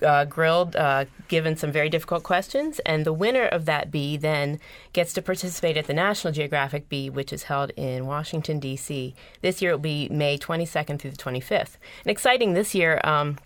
uh, 0.04 0.26
grilled, 0.26 0.76
uh, 0.76 1.06
given 1.28 1.56
some 1.56 1.71
very 1.71 1.89
difficult 1.89 2.24
questions, 2.24 2.80
and 2.80 3.06
the 3.06 3.13
winner 3.13 3.45
of 3.45 3.65
that 3.65 3.91
bee 3.91 4.17
then 4.17 4.60
gets 4.93 5.13
to 5.13 5.21
participate 5.21 5.78
at 5.78 5.88
the 5.88 5.93
National 5.93 6.34
Geographic 6.34 6.89
Bee, 6.89 7.10
which 7.10 7.32
is 7.32 7.43
held 7.43 7.71
in 7.71 8.06
Washington 8.06 8.60
D.C. 8.60 9.15
This 9.41 9.62
year 9.62 9.71
it 9.71 9.76
will 9.76 9.80
be 9.80 10.10
May 10.10 10.38
22nd 10.38 11.00
through 11.00 11.12
the 11.12 11.17
25th. 11.17 11.78
And 12.04 12.12
exciting 12.12 12.54
this 12.54 12.76
year. 12.76 13.00
Um, 13.04 13.38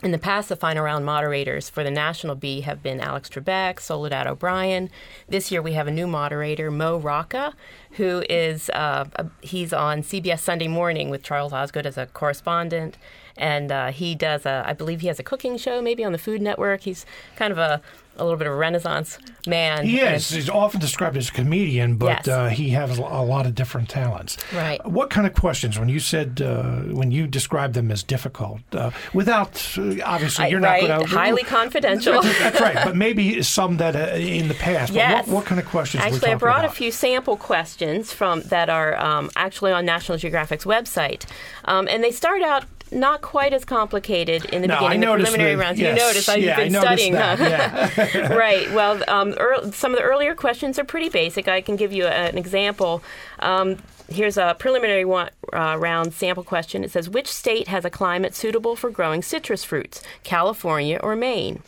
in 0.00 0.12
the 0.12 0.18
past, 0.18 0.48
the 0.48 0.54
final 0.54 0.84
round 0.84 1.04
moderators 1.04 1.68
for 1.68 1.82
the 1.82 1.90
National 1.90 2.36
Bee 2.36 2.60
have 2.60 2.84
been 2.84 3.00
Alex 3.00 3.28
Trebek, 3.28 3.80
Soledad 3.80 4.28
O'Brien. 4.28 4.90
This 5.28 5.50
year, 5.50 5.60
we 5.60 5.72
have 5.72 5.88
a 5.88 5.90
new 5.90 6.06
moderator, 6.06 6.70
Mo 6.70 6.98
Rocca, 6.98 7.54
who 7.92 8.22
is 8.30 8.70
uh, 8.70 9.06
he's 9.40 9.72
on 9.72 10.02
CBS 10.02 10.38
Sunday 10.38 10.68
Morning 10.68 11.10
with 11.10 11.24
Charles 11.24 11.52
Osgood 11.52 11.84
as 11.84 11.98
a 11.98 12.06
correspondent, 12.06 12.96
and 13.36 13.72
uh, 13.72 13.90
he 13.90 14.14
does 14.14 14.46
a, 14.46 14.62
I 14.64 14.72
believe 14.72 15.00
he 15.00 15.08
has 15.08 15.18
a 15.18 15.24
cooking 15.24 15.56
show 15.56 15.82
maybe 15.82 16.04
on 16.04 16.12
the 16.12 16.18
Food 16.18 16.42
Network. 16.42 16.82
He's 16.82 17.04
kind 17.34 17.50
of 17.50 17.58
a 17.58 17.82
a 18.18 18.24
little 18.24 18.38
bit 18.38 18.46
of 18.46 18.52
a 18.52 18.56
renaissance 18.56 19.18
man. 19.46 19.84
He 19.84 20.00
is. 20.00 20.28
He's 20.30 20.48
often 20.48 20.80
described 20.80 21.16
as 21.16 21.28
a 21.28 21.32
comedian, 21.32 21.96
but 21.96 22.26
yes. 22.26 22.28
uh, 22.28 22.48
he 22.48 22.70
has 22.70 22.98
a 22.98 23.02
lot 23.02 23.46
of 23.46 23.54
different 23.54 23.88
talents. 23.88 24.36
Right. 24.54 24.84
What 24.86 25.10
kind 25.10 25.26
of 25.26 25.34
questions, 25.34 25.78
when 25.78 25.88
you 25.88 26.00
said, 26.00 26.42
uh, 26.42 26.80
when 26.94 27.10
you 27.10 27.26
described 27.26 27.74
them 27.74 27.90
as 27.90 28.02
difficult, 28.02 28.60
uh, 28.72 28.90
without, 29.12 29.56
uh, 29.78 29.96
obviously, 30.04 30.50
you're 30.50 30.60
not 30.60 30.80
going 30.80 31.00
to. 31.00 31.06
Highly 31.06 31.42
confidential. 31.42 32.22
That's 32.22 32.60
right, 32.60 32.76
but 32.84 32.96
maybe 33.08 33.42
some 33.42 33.78
that 33.78 33.96
uh, 33.96 34.16
in 34.16 34.48
the 34.48 34.54
past. 34.54 34.92
Yes. 34.92 35.26
What, 35.26 35.36
what, 35.36 35.44
kind 35.46 35.60
of 35.60 35.66
questions 35.66 36.02
Actually, 36.02 36.32
I 36.32 36.34
brought 36.34 36.64
about? 36.64 36.72
a 36.72 36.74
few 36.74 36.90
sample 36.90 37.36
questions 37.36 38.12
from 38.12 38.42
that 38.42 38.68
are 38.68 38.96
um, 39.00 39.30
actually 39.36 39.72
on 39.72 39.84
National 39.84 40.18
Geographic's 40.18 40.64
website. 40.64 41.24
Um, 41.64 41.88
and 41.88 42.02
they 42.02 42.10
start 42.10 42.42
out 42.42 42.64
not 42.92 43.22
quite 43.22 43.52
as 43.52 43.64
complicated 43.64 44.44
in 44.46 44.62
the 44.62 44.68
no, 44.68 44.80
beginning. 44.80 45.00
the 45.00 45.06
preliminary 45.06 45.54
the, 45.54 45.58
rounds. 45.58 45.80
Yes, 45.80 45.98
you 45.98 46.04
notice 46.04 46.28
yeah, 46.28 46.34
you've 46.34 46.72
been 46.72 46.80
studying, 46.80 47.12
that, 47.12 47.38
huh? 47.38 48.06
Yeah. 48.14 48.32
right. 48.34 48.70
Well, 48.72 49.02
um, 49.08 49.34
er, 49.38 49.70
some 49.72 49.92
of 49.92 49.98
the 49.98 50.04
earlier 50.04 50.34
questions 50.34 50.78
are 50.78 50.84
pretty 50.84 51.08
basic. 51.08 51.48
I 51.48 51.60
can 51.60 51.76
give 51.76 51.92
you 51.92 52.04
a, 52.04 52.10
an 52.10 52.38
example. 52.38 53.02
Um, 53.40 53.78
here's 54.08 54.36
a 54.36 54.56
preliminary 54.58 55.04
one, 55.04 55.30
uh, 55.52 55.76
round 55.78 56.14
sample 56.14 56.44
question. 56.44 56.84
It 56.84 56.90
says, 56.90 57.08
"Which 57.08 57.28
state 57.28 57.68
has 57.68 57.84
a 57.84 57.90
climate 57.90 58.34
suitable 58.34 58.76
for 58.76 58.90
growing 58.90 59.22
citrus 59.22 59.64
fruits? 59.64 60.02
California 60.22 60.98
or 61.02 61.16
Maine?" 61.16 61.62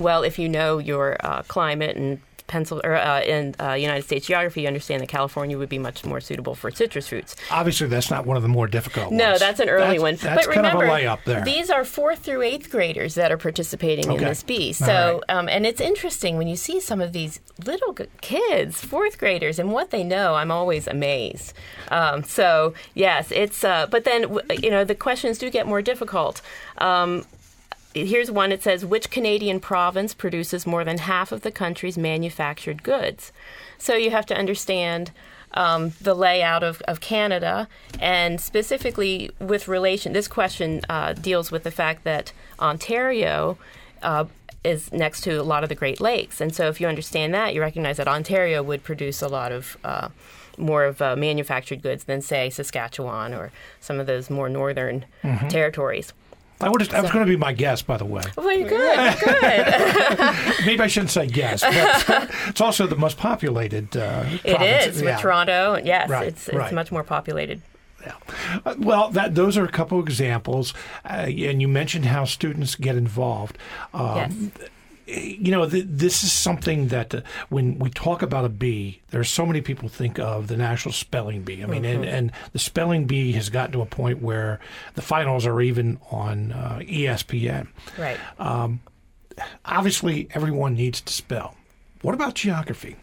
Well, 0.00 0.22
if 0.22 0.38
you 0.38 0.48
know 0.48 0.78
your 0.78 1.16
uh, 1.20 1.42
climate 1.42 1.96
and 1.96 2.20
Pencil 2.48 2.80
or 2.82 2.96
uh, 2.96 3.20
in 3.22 3.54
uh, 3.60 3.74
United 3.74 4.02
States 4.02 4.26
geography, 4.26 4.62
you 4.62 4.66
understand 4.66 5.00
that 5.02 5.08
California 5.08 5.56
would 5.56 5.68
be 5.68 5.78
much 5.78 6.04
more 6.04 6.20
suitable 6.20 6.54
for 6.54 6.70
citrus 6.70 7.08
fruits. 7.08 7.36
Obviously, 7.50 7.86
that's 7.86 8.10
not 8.10 8.26
one 8.26 8.36
of 8.36 8.42
the 8.42 8.48
more 8.48 8.66
difficult 8.66 9.12
no, 9.12 9.28
ones. 9.28 9.40
that's 9.40 9.60
an 9.60 9.68
early 9.68 9.98
that's, 9.98 10.02
one. 10.02 10.16
That's 10.16 10.46
but 10.46 10.54
kind 10.54 10.66
remember, 10.66 10.84
of 10.84 10.90
a 10.90 10.94
layup 10.94 11.24
there. 11.24 11.44
These 11.44 11.70
are 11.70 11.84
fourth 11.84 12.20
through 12.20 12.42
eighth 12.42 12.70
graders 12.70 13.14
that 13.14 13.30
are 13.30 13.38
participating 13.38 14.08
okay. 14.08 14.16
in 14.16 14.24
this 14.24 14.42
bee. 14.42 14.72
So, 14.72 15.22
right. 15.28 15.36
um, 15.36 15.48
and 15.48 15.64
it's 15.64 15.80
interesting 15.80 16.36
when 16.38 16.48
you 16.48 16.56
see 16.56 16.80
some 16.80 17.00
of 17.00 17.12
these 17.12 17.40
little 17.64 17.96
kids, 18.20 18.84
fourth 18.84 19.18
graders, 19.18 19.58
and 19.58 19.70
what 19.70 19.90
they 19.90 20.02
know. 20.02 20.34
I'm 20.34 20.50
always 20.50 20.86
amazed. 20.88 21.52
Um, 21.90 22.24
so, 22.24 22.74
yes, 22.94 23.30
it's. 23.30 23.62
Uh, 23.62 23.86
but 23.88 24.04
then, 24.04 24.38
you 24.62 24.70
know, 24.70 24.84
the 24.84 24.94
questions 24.94 25.38
do 25.38 25.50
get 25.50 25.66
more 25.66 25.82
difficult. 25.82 26.40
Um, 26.78 27.24
here's 27.94 28.30
one 28.30 28.52
it 28.52 28.62
says 28.62 28.84
which 28.84 29.10
canadian 29.10 29.60
province 29.60 30.14
produces 30.14 30.66
more 30.66 30.84
than 30.84 30.98
half 30.98 31.32
of 31.32 31.42
the 31.42 31.50
country's 31.50 31.98
manufactured 31.98 32.82
goods 32.82 33.32
so 33.78 33.94
you 33.94 34.10
have 34.10 34.26
to 34.26 34.36
understand 34.36 35.10
um, 35.54 35.92
the 36.00 36.14
layout 36.14 36.62
of, 36.62 36.82
of 36.82 37.00
Canada, 37.00 37.68
and 38.00 38.40
specifically 38.40 39.30
with 39.40 39.68
relation. 39.68 40.12
This 40.12 40.28
question 40.28 40.82
uh, 40.88 41.14
deals 41.14 41.50
with 41.50 41.64
the 41.64 41.70
fact 41.70 42.04
that 42.04 42.32
Ontario. 42.60 43.58
Uh, 44.02 44.26
is 44.64 44.92
next 44.92 45.20
to 45.20 45.40
a 45.40 45.42
lot 45.44 45.62
of 45.62 45.68
the 45.68 45.74
Great 45.74 46.00
Lakes, 46.00 46.40
and 46.40 46.52
so 46.54 46.68
if 46.68 46.80
you 46.80 46.88
understand 46.88 47.32
that, 47.32 47.54
you 47.54 47.60
recognize 47.60 47.96
that 47.96 48.08
Ontario 48.08 48.60
would 48.60 48.82
produce 48.82 49.22
a 49.22 49.28
lot 49.28 49.52
of 49.52 49.76
uh, 49.84 50.08
more 50.58 50.84
of 50.84 51.00
uh, 51.00 51.14
manufactured 51.14 51.80
goods 51.80 52.04
than, 52.04 52.20
say, 52.20 52.50
Saskatchewan 52.50 53.32
or 53.32 53.52
some 53.80 54.00
of 54.00 54.06
those 54.06 54.28
more 54.28 54.48
northern 54.48 55.04
mm-hmm. 55.22 55.46
territories. 55.46 56.12
I, 56.60 56.68
would, 56.68 56.80
that 56.82 57.02
was 57.02 57.12
going 57.12 57.24
to 57.24 57.30
be 57.30 57.36
my 57.36 57.52
guess, 57.52 57.82
by 57.82 57.96
the 57.96 58.04
way. 58.04 58.22
Well, 58.36 58.52
you're 58.52 58.68
good. 58.68 59.18
good. 59.20 59.46
Maybe 60.66 60.80
I 60.80 60.86
shouldn't 60.88 61.10
say 61.10 61.26
guess, 61.26 61.62
but 61.62 62.30
it's 62.48 62.60
also 62.60 62.86
the 62.86 62.96
most 62.96 63.16
populated. 63.16 63.96
Uh, 63.96 64.24
it 64.44 64.56
province. 64.56 64.96
is 64.96 65.02
with 65.02 65.20
Toronto. 65.20 65.80
Yes, 65.82 66.08
right, 66.08 66.28
it's 66.28 66.48
it's 66.48 66.56
right. 66.56 66.72
much 66.72 66.90
more 66.90 67.04
populated. 67.04 67.62
Yeah. 68.04 68.14
Uh, 68.64 68.74
well, 68.78 69.10
that 69.10 69.34
those 69.34 69.56
are 69.56 69.64
a 69.64 69.70
couple 69.70 69.98
of 69.98 70.06
examples, 70.06 70.74
uh, 71.04 71.26
and 71.28 71.60
you 71.60 71.68
mentioned 71.68 72.06
how 72.06 72.24
students 72.24 72.74
get 72.74 72.96
involved. 72.96 73.58
Um, 73.94 74.16
yes 74.16 74.68
you 75.08 75.50
know, 75.50 75.68
th- 75.68 75.86
this 75.88 76.22
is 76.22 76.32
something 76.32 76.88
that 76.88 77.14
uh, 77.14 77.20
when 77.48 77.78
we 77.78 77.90
talk 77.90 78.22
about 78.22 78.44
a 78.44 78.48
bee, 78.48 79.00
there's 79.10 79.30
so 79.30 79.46
many 79.46 79.60
people 79.60 79.88
think 79.88 80.18
of 80.18 80.48
the 80.48 80.56
National 80.56 80.92
Spelling 80.92 81.42
Bee. 81.42 81.62
I 81.62 81.66
mean, 81.66 81.82
mm-hmm. 81.82 82.02
and, 82.02 82.04
and 82.04 82.32
the 82.52 82.58
Spelling 82.58 83.06
Bee 83.06 83.32
has 83.32 83.48
gotten 83.48 83.72
to 83.72 83.80
a 83.80 83.86
point 83.86 84.20
where 84.20 84.60
the 84.94 85.02
finals 85.02 85.46
are 85.46 85.60
even 85.60 85.98
on 86.10 86.52
uh, 86.52 86.80
ESPN. 86.82 87.68
Right. 87.96 88.18
Um, 88.38 88.80
obviously, 89.64 90.28
everyone 90.32 90.74
needs 90.74 91.00
to 91.00 91.12
spell. 91.12 91.54
What 92.02 92.14
about 92.14 92.34
geography? 92.34 92.96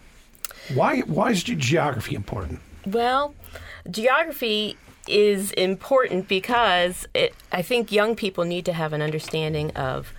Why 0.73 1.01
why 1.01 1.31
is 1.31 1.43
geography 1.43 2.15
important? 2.15 2.59
Well, 2.85 3.35
geography 3.89 4.77
is 5.07 5.51
important 5.51 6.27
because 6.27 7.07
it, 7.13 7.35
I 7.51 7.61
think 7.61 7.91
young 7.91 8.15
people 8.15 8.43
need 8.45 8.65
to 8.65 8.73
have 8.73 8.93
an 8.93 9.01
understanding 9.01 9.71
of 9.71 10.13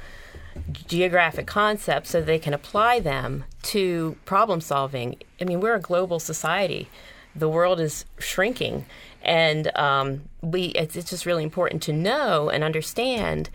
geographic 0.89 1.47
concepts 1.47 2.11
so 2.11 2.21
they 2.21 2.39
can 2.39 2.55
apply 2.55 3.01
them 3.01 3.45
to 3.63 4.17
problem 4.25 4.61
solving. 4.61 5.17
I 5.41 5.45
mean, 5.45 5.61
we're 5.61 5.75
a 5.75 5.81
global 5.81 6.19
society. 6.19 6.89
The 7.35 7.49
world 7.49 7.81
is 7.81 8.05
shrinking, 8.19 8.87
and 9.23 9.77
um, 9.77 10.23
we 10.41 10.67
it's, 10.69 10.97
it's, 10.97 11.11
just 11.11 11.27
really 11.27 11.43
important 11.43 11.83
to 11.83 11.93
know 11.93 12.49
and 12.49 12.65
understand 12.65 13.51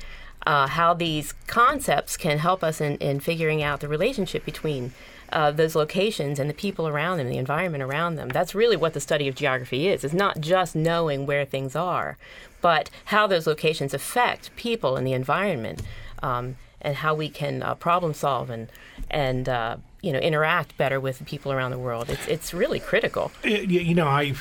uh, 0.46 0.68
how 0.68 0.94
these 0.94 1.34
concepts 1.48 2.18
can 2.18 2.38
help 2.38 2.64
us 2.64 2.80
in, 2.80 2.98
in 2.98 3.20
figuring 3.20 3.64
out 3.64 3.80
the 3.80 3.88
relationship 3.88 4.46
between 4.46 4.94
uh, 5.32 5.52
those 5.52 5.76
locations 5.76 6.40
and 6.40 6.50
the 6.50 6.54
people 6.54 6.88
around 6.88 7.18
them, 7.18 7.30
the 7.30 7.38
environment 7.38 7.84
around 7.84 8.16
them. 8.16 8.30
That's 8.30 8.54
really 8.54 8.76
what 8.76 8.94
the 8.94 9.00
study 9.00 9.28
of 9.28 9.36
geography 9.36 9.88
is. 9.88 10.04
It's 10.04 10.14
not 10.14 10.42
just 10.42 10.76
knowing 10.76 11.26
where 11.26 11.46
things 11.46 11.76
are, 11.76 12.18
but 12.60 12.90
how 13.06 13.28
those 13.28 13.48
locations 13.48 13.94
affect 13.94 14.56
people 14.56 14.96
and 14.98 15.08
the 15.08 15.14
environment. 15.14 15.82
Um, 16.22 16.58
and 16.82 16.98
how 16.98 17.14
we 17.14 17.30
can 17.30 17.64
uh, 17.64 17.76
problem 17.76 18.14
solve 18.14 18.50
and 18.50 18.70
and 19.10 19.48
uh, 19.48 19.78
you 20.02 20.12
know 20.12 20.20
interact 20.20 20.76
better 20.78 21.00
with 21.00 21.24
people 21.26 21.52
around 21.52 21.72
the 21.72 21.78
world. 21.78 22.10
It's 22.10 22.28
it's 22.28 22.54
really 22.54 22.80
critical. 22.80 23.32
You 23.44 23.94
know, 23.94 24.08
I 24.08 24.34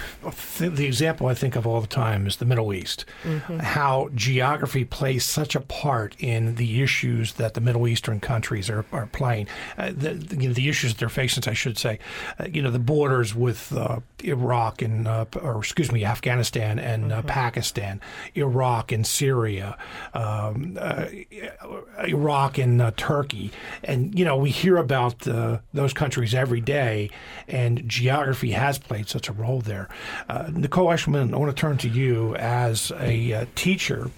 the 0.59 0.87
example 0.87 1.27
I 1.27 1.35
think 1.35 1.57
of 1.57 1.67
all 1.67 1.81
the 1.81 1.87
time 1.87 2.27
is 2.27 2.37
the 2.37 2.45
Middle 2.45 2.73
East. 2.73 3.05
Mm-hmm. 3.25 3.59
How 3.59 4.09
geography 4.15 4.85
plays 4.85 5.25
such 5.25 5.55
a 5.55 5.61
part 5.61 6.17
in 6.19 6.55
the 6.55 6.83
issues 6.83 7.35
that 7.35 7.55
the 7.55 7.61
Middle 7.61 7.87
Eastern 7.87 8.21
countries 8.21 8.71
are, 8.71 8.85
are 8.93 9.07
playing. 9.07 9.49
Uh, 9.77 9.93
the, 9.95 10.15
you 10.39 10.49
know, 10.49 10.55
the 10.55 10.69
issues 10.69 10.93
that 10.93 10.99
they're 10.99 11.09
facing, 11.09 11.45
I 11.47 11.53
should 11.53 11.79
say. 11.79 11.99
Uh, 12.39 12.47
you 12.51 12.63
know, 12.63 12.71
the 12.71 12.79
borders 12.79 13.35
with 13.35 13.73
uh, 13.73 14.01
Iraq 14.25 14.83
and 14.83 15.07
uh, 15.07 15.27
or 15.43 15.59
excuse 15.59 15.93
me, 15.93 16.05
Afghanistan 16.05 16.79
and 16.79 17.13
uh, 17.13 17.19
mm-hmm. 17.19 17.29
Pakistan, 17.29 18.01
Iraq 18.35 18.93
and 18.93 19.07
Syria, 19.07 19.77
um, 20.15 20.79
uh, 20.81 21.07
Iraq 22.07 22.59
and 22.59 22.97
Turkey, 22.97 23.53
and 23.85 24.19
you 24.19 24.25
know 24.25 24.37
we 24.37 24.51
hear 24.51 24.79
about 24.79 25.27
those 25.72 25.92
countries 25.92 26.34
every 26.34 26.61
day, 26.61 27.11
and 27.48 27.88
geography 27.88 28.53
has 28.53 28.78
played 28.78 29.09
such 29.09 29.28
a 29.28 29.32
role 29.32 29.61
there. 29.61 29.88
Uh, 30.28 30.51
Nicole 30.53 30.88
Eshelman, 30.88 31.34
I 31.34 31.36
want 31.36 31.55
to 31.55 31.61
turn 31.61 31.78
to 31.78 31.88
you 31.88 32.34
as 32.36 32.92
a 32.98 33.32
uh, 33.32 33.46
teacher 33.55 34.11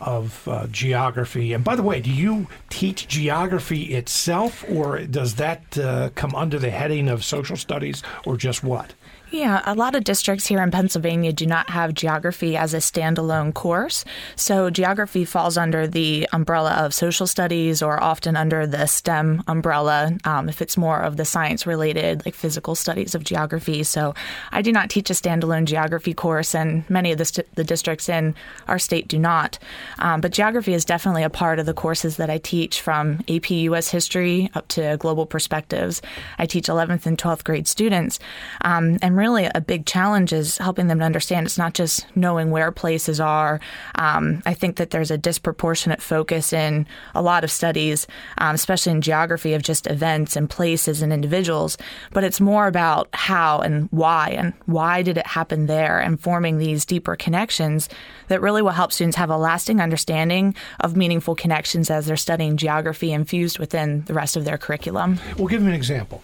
of 0.00 0.48
uh, 0.48 0.66
geography. 0.68 1.52
And 1.52 1.62
by 1.62 1.76
the 1.76 1.82
way, 1.82 2.00
do 2.00 2.10
you 2.10 2.46
teach 2.70 3.06
geography 3.08 3.94
itself, 3.94 4.64
or 4.68 5.00
does 5.00 5.34
that 5.36 5.78
uh, 5.78 6.10
come 6.14 6.34
under 6.34 6.58
the 6.58 6.70
heading 6.70 7.08
of 7.08 7.24
social 7.24 7.56
studies, 7.56 8.02
or 8.24 8.36
just 8.36 8.64
what? 8.64 8.94
Yeah, 9.30 9.62
a 9.64 9.76
lot 9.76 9.94
of 9.94 10.02
districts 10.02 10.46
here 10.46 10.60
in 10.60 10.72
Pennsylvania 10.72 11.32
do 11.32 11.46
not 11.46 11.70
have 11.70 11.94
geography 11.94 12.56
as 12.56 12.74
a 12.74 12.78
standalone 12.78 13.54
course. 13.54 14.04
So, 14.34 14.70
geography 14.70 15.24
falls 15.24 15.56
under 15.56 15.86
the 15.86 16.28
umbrella 16.32 16.72
of 16.72 16.92
social 16.92 17.28
studies 17.28 17.80
or 17.80 18.02
often 18.02 18.34
under 18.34 18.66
the 18.66 18.86
STEM 18.86 19.44
umbrella 19.46 20.18
um, 20.24 20.48
if 20.48 20.60
it's 20.60 20.76
more 20.76 21.00
of 21.00 21.16
the 21.16 21.24
science 21.24 21.64
related, 21.64 22.26
like 22.26 22.34
physical 22.34 22.74
studies 22.74 23.14
of 23.14 23.22
geography. 23.22 23.84
So, 23.84 24.16
I 24.50 24.62
do 24.62 24.72
not 24.72 24.90
teach 24.90 25.10
a 25.10 25.14
standalone 25.14 25.64
geography 25.64 26.12
course, 26.12 26.52
and 26.52 26.88
many 26.90 27.12
of 27.12 27.18
the, 27.18 27.24
st- 27.24 27.54
the 27.54 27.62
districts 27.62 28.08
in 28.08 28.34
our 28.66 28.80
state 28.80 29.06
do 29.06 29.18
not. 29.18 29.60
Um, 30.00 30.20
but 30.20 30.32
geography 30.32 30.74
is 30.74 30.84
definitely 30.84 31.22
a 31.22 31.30
part 31.30 31.60
of 31.60 31.66
the 31.66 31.74
courses 31.74 32.16
that 32.16 32.30
I 32.30 32.38
teach 32.38 32.80
from 32.80 33.20
AP 33.28 33.52
US 33.52 33.90
history 33.90 34.50
up 34.54 34.66
to 34.68 34.96
global 34.98 35.24
perspectives. 35.24 36.02
I 36.36 36.46
teach 36.46 36.66
11th 36.66 37.06
and 37.06 37.16
12th 37.16 37.44
grade 37.44 37.68
students. 37.68 38.18
Um, 38.62 38.98
and 39.02 39.19
really 39.20 39.48
a 39.54 39.60
big 39.60 39.86
challenge 39.86 40.32
is 40.32 40.58
helping 40.58 40.88
them 40.88 40.98
to 40.98 41.04
understand 41.04 41.46
it's 41.46 41.58
not 41.58 41.74
just 41.74 42.04
knowing 42.16 42.50
where 42.50 42.72
places 42.72 43.20
are. 43.20 43.60
Um, 43.94 44.42
I 44.46 44.54
think 44.54 44.76
that 44.76 44.90
there's 44.90 45.10
a 45.10 45.18
disproportionate 45.18 46.02
focus 46.02 46.52
in 46.52 46.86
a 47.14 47.22
lot 47.22 47.44
of 47.44 47.50
studies, 47.50 48.06
um, 48.38 48.54
especially 48.54 48.92
in 48.92 49.00
geography, 49.02 49.54
of 49.54 49.62
just 49.62 49.86
events 49.86 50.36
and 50.36 50.48
places 50.48 51.02
and 51.02 51.12
individuals, 51.12 51.76
but 52.12 52.24
it's 52.24 52.40
more 52.40 52.66
about 52.66 53.08
how 53.12 53.60
and 53.60 53.88
why 53.92 54.30
and 54.30 54.54
why 54.66 55.02
did 55.02 55.18
it 55.18 55.26
happen 55.26 55.66
there 55.66 56.00
and 56.00 56.20
forming 56.20 56.58
these 56.58 56.84
deeper 56.84 57.14
connections 57.14 57.88
that 58.28 58.40
really 58.40 58.62
will 58.62 58.70
help 58.70 58.92
students 58.92 59.16
have 59.16 59.30
a 59.30 59.36
lasting 59.36 59.80
understanding 59.80 60.54
of 60.80 60.96
meaningful 60.96 61.34
connections 61.34 61.90
as 61.90 62.06
they're 62.06 62.16
studying 62.16 62.56
geography 62.56 63.12
infused 63.12 63.58
within 63.58 64.02
the 64.04 64.14
rest 64.14 64.36
of 64.36 64.44
their 64.44 64.58
curriculum. 64.58 65.18
Well, 65.36 65.48
give 65.48 65.62
me 65.62 65.68
an 65.68 65.74
example. 65.74 66.22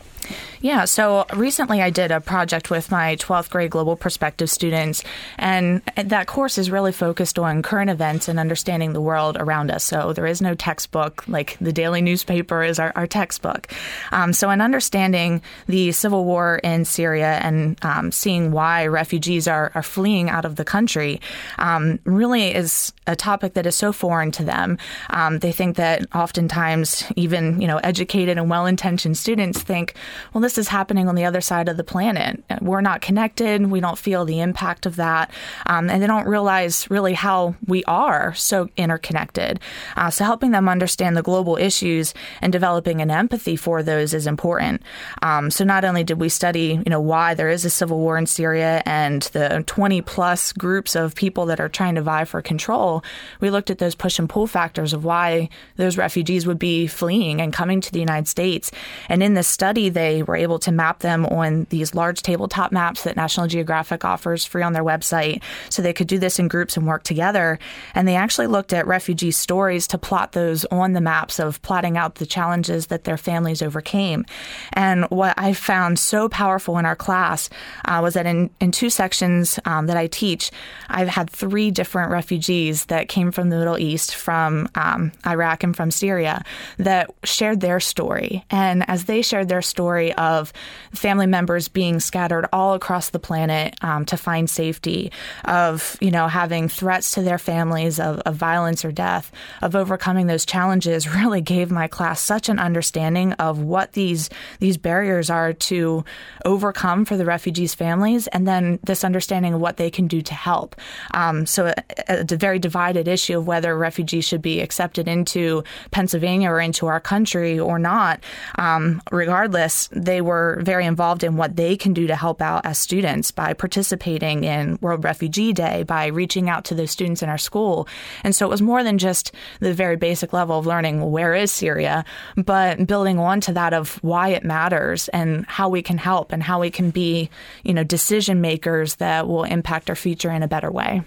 Yeah, 0.60 0.84
so 0.84 1.26
recently 1.34 1.82
I 1.82 1.90
did 1.90 2.10
a 2.10 2.20
project 2.20 2.70
with 2.70 2.90
my 2.90 3.16
12th 3.16 3.50
grade 3.50 3.70
Global 3.70 3.96
Perspective 3.96 4.50
students, 4.50 5.04
and 5.38 5.82
that 5.96 6.26
course 6.26 6.58
is 6.58 6.70
really 6.70 6.92
focused 6.92 7.38
on 7.38 7.62
current 7.62 7.90
events 7.90 8.28
and 8.28 8.38
understanding 8.38 8.92
the 8.92 9.00
world 9.00 9.36
around 9.38 9.70
us. 9.70 9.84
So 9.84 10.12
there 10.12 10.26
is 10.26 10.40
no 10.40 10.54
textbook, 10.54 11.26
like 11.28 11.56
the 11.60 11.72
daily 11.72 12.00
newspaper 12.00 12.62
is 12.62 12.78
our, 12.78 12.92
our 12.96 13.06
textbook. 13.06 13.72
Um, 14.12 14.32
so, 14.32 14.50
in 14.50 14.60
understanding 14.60 15.42
the 15.66 15.92
civil 15.92 16.24
war 16.24 16.60
in 16.64 16.84
Syria 16.84 17.38
and 17.42 17.78
um, 17.84 18.10
seeing 18.10 18.50
why 18.50 18.86
refugees 18.86 19.46
are, 19.46 19.70
are 19.74 19.82
fleeing 19.82 20.30
out 20.30 20.44
of 20.44 20.56
the 20.56 20.64
country 20.64 21.20
um, 21.58 21.98
really 22.04 22.54
is 22.54 22.92
a 23.06 23.16
topic 23.16 23.54
that 23.54 23.66
is 23.66 23.74
so 23.74 23.92
foreign 23.92 24.30
to 24.32 24.44
them. 24.44 24.78
Um, 25.10 25.38
they 25.38 25.52
think 25.52 25.76
that 25.76 26.06
oftentimes, 26.14 27.04
even 27.16 27.60
you 27.60 27.66
know, 27.66 27.78
educated 27.78 28.38
and 28.38 28.50
well 28.50 28.66
intentioned 28.66 29.16
students 29.18 29.62
think, 29.62 29.94
well, 30.32 30.40
this 30.40 30.58
is 30.58 30.68
happening 30.68 31.08
on 31.08 31.14
the 31.14 31.24
other 31.24 31.40
side 31.40 31.68
of 31.68 31.76
the 31.76 31.84
planet. 31.84 32.42
We're 32.60 32.80
not 32.80 33.00
connected. 33.00 33.66
We 33.70 33.80
don't 33.80 33.98
feel 33.98 34.24
the 34.24 34.40
impact 34.40 34.86
of 34.86 34.96
that. 34.96 35.30
Um, 35.66 35.90
and 35.90 36.02
they 36.02 36.06
don't 36.06 36.26
realize 36.26 36.88
really 36.90 37.14
how 37.14 37.54
we 37.66 37.84
are 37.84 38.34
so 38.34 38.68
interconnected. 38.76 39.60
Uh, 39.96 40.10
so 40.10 40.24
helping 40.24 40.50
them 40.50 40.68
understand 40.68 41.16
the 41.16 41.22
global 41.22 41.56
issues 41.56 42.14
and 42.40 42.52
developing 42.52 43.00
an 43.00 43.10
empathy 43.10 43.56
for 43.56 43.82
those 43.82 44.14
is 44.14 44.26
important. 44.26 44.82
Um, 45.22 45.50
so 45.50 45.64
not 45.64 45.84
only 45.84 46.04
did 46.04 46.20
we 46.20 46.28
study, 46.28 46.80
you 46.84 46.90
know, 46.90 47.00
why 47.00 47.34
there 47.34 47.48
is 47.48 47.64
a 47.64 47.70
civil 47.70 47.98
war 47.98 48.18
in 48.18 48.26
Syria 48.26 48.82
and 48.86 49.22
the 49.32 49.64
20 49.66 50.02
plus 50.02 50.52
groups 50.52 50.96
of 50.96 51.14
people 51.14 51.46
that 51.46 51.60
are 51.60 51.68
trying 51.68 51.94
to 51.96 52.02
vie 52.02 52.24
for 52.24 52.42
control, 52.42 52.95
we 53.40 53.50
looked 53.50 53.70
at 53.70 53.78
those 53.78 53.94
push 53.94 54.18
and 54.18 54.28
pull 54.28 54.46
factors 54.46 54.92
of 54.92 55.04
why 55.04 55.48
those 55.76 55.96
refugees 55.96 56.46
would 56.46 56.58
be 56.58 56.86
fleeing 56.86 57.40
and 57.40 57.52
coming 57.52 57.80
to 57.80 57.92
the 57.92 58.00
United 58.00 58.28
States. 58.28 58.70
And 59.08 59.22
in 59.22 59.34
this 59.34 59.48
study, 59.48 59.88
they 59.88 60.22
were 60.22 60.36
able 60.36 60.58
to 60.60 60.72
map 60.72 61.00
them 61.00 61.26
on 61.26 61.66
these 61.70 61.94
large 61.94 62.22
tabletop 62.22 62.72
maps 62.72 63.02
that 63.04 63.16
National 63.16 63.46
Geographic 63.46 64.04
offers 64.04 64.44
free 64.44 64.62
on 64.62 64.72
their 64.72 64.84
website. 64.84 65.42
So 65.70 65.82
they 65.82 65.92
could 65.92 66.06
do 66.06 66.18
this 66.18 66.38
in 66.38 66.48
groups 66.48 66.76
and 66.76 66.86
work 66.86 67.02
together. 67.02 67.58
And 67.94 68.06
they 68.06 68.16
actually 68.16 68.46
looked 68.46 68.72
at 68.72 68.86
refugee 68.86 69.30
stories 69.30 69.86
to 69.88 69.98
plot 69.98 70.32
those 70.32 70.64
on 70.66 70.92
the 70.92 71.00
maps 71.00 71.38
of 71.38 71.60
plotting 71.62 71.96
out 71.96 72.16
the 72.16 72.26
challenges 72.26 72.86
that 72.88 73.04
their 73.04 73.16
families 73.16 73.62
overcame. 73.62 74.24
And 74.72 75.04
what 75.06 75.34
I 75.36 75.52
found 75.52 75.98
so 75.98 76.28
powerful 76.28 76.78
in 76.78 76.86
our 76.86 76.96
class 76.96 77.50
uh, 77.84 78.00
was 78.02 78.14
that 78.14 78.26
in, 78.26 78.50
in 78.60 78.72
two 78.72 78.90
sections 78.90 79.58
um, 79.64 79.86
that 79.86 79.96
I 79.96 80.06
teach, 80.06 80.50
I've 80.88 81.08
had 81.08 81.30
three 81.30 81.70
different 81.70 82.10
refugees 82.10 82.85
that 82.88 83.08
came 83.08 83.32
from 83.32 83.50
the 83.50 83.58
Middle 83.58 83.78
East, 83.78 84.14
from 84.14 84.68
um, 84.74 85.12
Iraq, 85.26 85.62
and 85.62 85.76
from 85.76 85.90
Syria 85.90 86.44
that 86.78 87.10
shared 87.24 87.60
their 87.60 87.80
story. 87.80 88.44
And 88.50 88.88
as 88.88 89.04
they 89.04 89.22
shared 89.22 89.48
their 89.48 89.62
story, 89.62 90.12
of 90.14 90.52
family 90.92 91.26
members 91.26 91.68
being 91.68 92.00
scattered 92.00 92.46
all 92.52 92.74
across 92.74 93.10
the 93.10 93.18
planet 93.18 93.74
um, 93.82 94.04
to 94.06 94.16
find 94.16 94.48
safety, 94.48 95.12
of 95.44 95.96
you 96.00 96.10
know 96.10 96.28
having 96.28 96.68
threats 96.68 97.12
to 97.12 97.22
their 97.22 97.38
families 97.38 98.00
of, 98.00 98.18
of 98.20 98.34
violence 98.34 98.84
or 98.84 98.92
death, 98.92 99.32
of 99.62 99.74
overcoming 99.76 100.26
those 100.26 100.46
challenges, 100.46 101.08
really 101.14 101.40
gave 101.40 101.70
my 101.70 101.86
class 101.86 102.20
such 102.20 102.48
an 102.48 102.58
understanding 102.58 103.32
of 103.34 103.60
what 103.60 103.92
these 103.92 104.30
these 104.58 104.76
barriers 104.76 105.30
are 105.30 105.52
to 105.52 106.04
overcome 106.44 107.04
for 107.04 107.16
the 107.16 107.24
refugees' 107.24 107.74
families, 107.74 108.26
and 108.28 108.46
then 108.46 108.78
this 108.84 109.04
understanding 109.04 109.54
of 109.54 109.60
what 109.60 109.76
they 109.76 109.90
can 109.90 110.06
do 110.06 110.22
to 110.22 110.34
help. 110.34 110.76
Um, 111.14 111.46
so, 111.46 111.72
a, 112.08 112.24
a 112.30 112.36
very 112.36 112.58
divided 112.76 113.08
issue 113.08 113.38
of 113.38 113.46
whether 113.46 113.74
refugees 113.74 114.26
should 114.26 114.42
be 114.42 114.60
accepted 114.60 115.08
into 115.08 115.64
Pennsylvania 115.92 116.50
or 116.50 116.60
into 116.60 116.86
our 116.88 117.00
country 117.00 117.58
or 117.58 117.78
not. 117.78 118.22
Um, 118.58 119.00
regardless, 119.10 119.88
they 119.92 120.20
were 120.20 120.58
very 120.60 120.84
involved 120.84 121.24
in 121.24 121.38
what 121.38 121.56
they 121.56 121.74
can 121.78 121.94
do 121.94 122.06
to 122.06 122.14
help 122.14 122.42
out 122.42 122.66
as 122.66 122.78
students 122.78 123.30
by 123.30 123.54
participating 123.54 124.44
in 124.44 124.76
World 124.82 125.04
Refugee 125.04 125.54
Day, 125.54 125.84
by 125.84 126.08
reaching 126.08 126.50
out 126.50 126.66
to 126.66 126.74
those 126.74 126.90
students 126.90 127.22
in 127.22 127.30
our 127.30 127.38
school. 127.38 127.88
And 128.22 128.36
so 128.36 128.44
it 128.44 128.50
was 128.50 128.60
more 128.60 128.84
than 128.84 128.98
just 128.98 129.32
the 129.60 129.72
very 129.72 129.96
basic 129.96 130.34
level 130.34 130.58
of 130.58 130.66
learning 130.66 131.10
where 131.10 131.34
is 131.34 131.50
Syria, 131.50 132.04
but 132.36 132.86
building 132.86 133.18
on 133.18 133.40
to 133.40 133.54
that 133.54 133.72
of 133.72 133.96
why 134.02 134.28
it 134.28 134.44
matters 134.44 135.08
and 135.14 135.46
how 135.46 135.70
we 135.70 135.80
can 135.80 135.96
help 135.96 136.30
and 136.30 136.42
how 136.42 136.60
we 136.60 136.70
can 136.70 136.90
be, 136.90 137.30
you 137.64 137.72
know, 137.72 137.84
decision 137.84 138.42
makers 138.42 138.96
that 138.96 139.26
will 139.26 139.44
impact 139.44 139.88
our 139.88 139.96
future 139.96 140.30
in 140.30 140.42
a 140.42 140.48
better 140.48 140.70
way. 140.70 141.00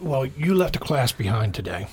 Well, 0.00 0.26
you 0.26 0.54
left 0.54 0.76
a 0.76 0.78
class 0.78 1.12
behind 1.12 1.54
today. 1.54 1.86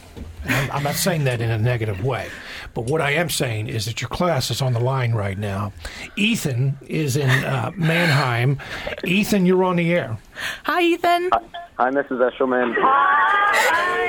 I'm, 0.46 0.72
I'm, 0.72 0.84
not 0.84 0.96
saying 0.96 1.24
that 1.26 1.42
in 1.42 1.50
a 1.50 1.58
negative 1.58 2.04
way, 2.04 2.30
but 2.74 2.86
what 2.86 3.02
I 3.02 3.12
am 3.12 3.30
saying 3.30 3.68
is 3.68 3.86
that 3.86 4.02
your 4.02 4.10
class 4.10 4.50
is 4.52 4.62
on 4.62 4.74
the 4.74 4.80
line 4.80 5.14
right 5.14 5.38
now. 5.38 5.74
Ethan 6.16 6.78
is 6.88 7.18
in 7.18 7.30
uh, 7.30 7.72
Manheim. 7.76 8.60
Ethan, 9.04 9.46
you're 9.46 9.64
on 9.64 9.76
the 9.78 9.94
air. 9.94 10.18
Hi, 10.64 10.82
Ethan. 10.82 11.30
Hi, 11.34 11.42
hi 11.78 11.90
Mrs. 11.92 12.32
Eshelman. 12.32 12.76
Hi. 12.78 14.08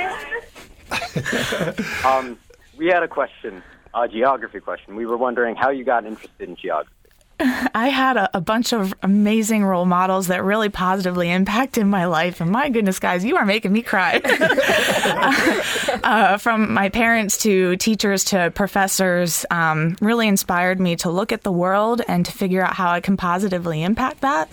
um, 2.19 2.39
we 2.77 2.87
had 2.87 3.03
a 3.03 3.09
question, 3.09 3.63
a 3.95 4.09
geography 4.09 4.61
question. 4.61 4.97
We 4.97 5.07
were 5.07 5.17
wondering 5.17 5.57
how 5.57 5.71
you 5.71 5.85
got 5.85 6.05
interested 6.07 6.49
in 6.49 6.57
geography. 6.57 6.95
I 7.75 7.89
had 7.89 8.17
a, 8.17 8.39
a, 8.39 8.41
bunch 8.41 8.73
of 8.73 8.93
amazing 9.03 9.65
role 9.65 9.85
models 9.85 10.27
that 10.27 10.43
really 10.43 10.69
positively 10.69 11.31
impacted 11.31 11.87
my 11.87 12.07
life. 12.07 12.41
And 12.41 12.51
my 12.51 12.69
goodness, 12.69 12.99
guys, 12.99 13.25
you 13.25 13.37
are 13.37 13.47
making 13.47 13.73
me 13.73 13.83
cry. 13.83 14.21
uh, 14.25 15.99
uh, 16.03 16.37
from 16.39 16.73
my 16.73 16.89
parents 16.89 17.39
to 17.39 17.77
teachers 17.77 18.25
to 18.27 18.51
professors, 18.51 19.47
um, 19.53 19.97
really 20.01 20.27
inspired 20.27 20.81
me 20.81 20.97
to 20.97 21.11
look 21.11 21.31
at 21.31 21.43
the 21.43 21.53
world 21.53 22.03
and 22.09 22.27
to 22.27 22.33
figure 22.33 22.63
out 22.63 22.75
how 22.75 22.91
I 22.91 23.01
can 23.01 23.17
positively 23.17 23.85
impact 23.85 24.23
that. 24.23 24.49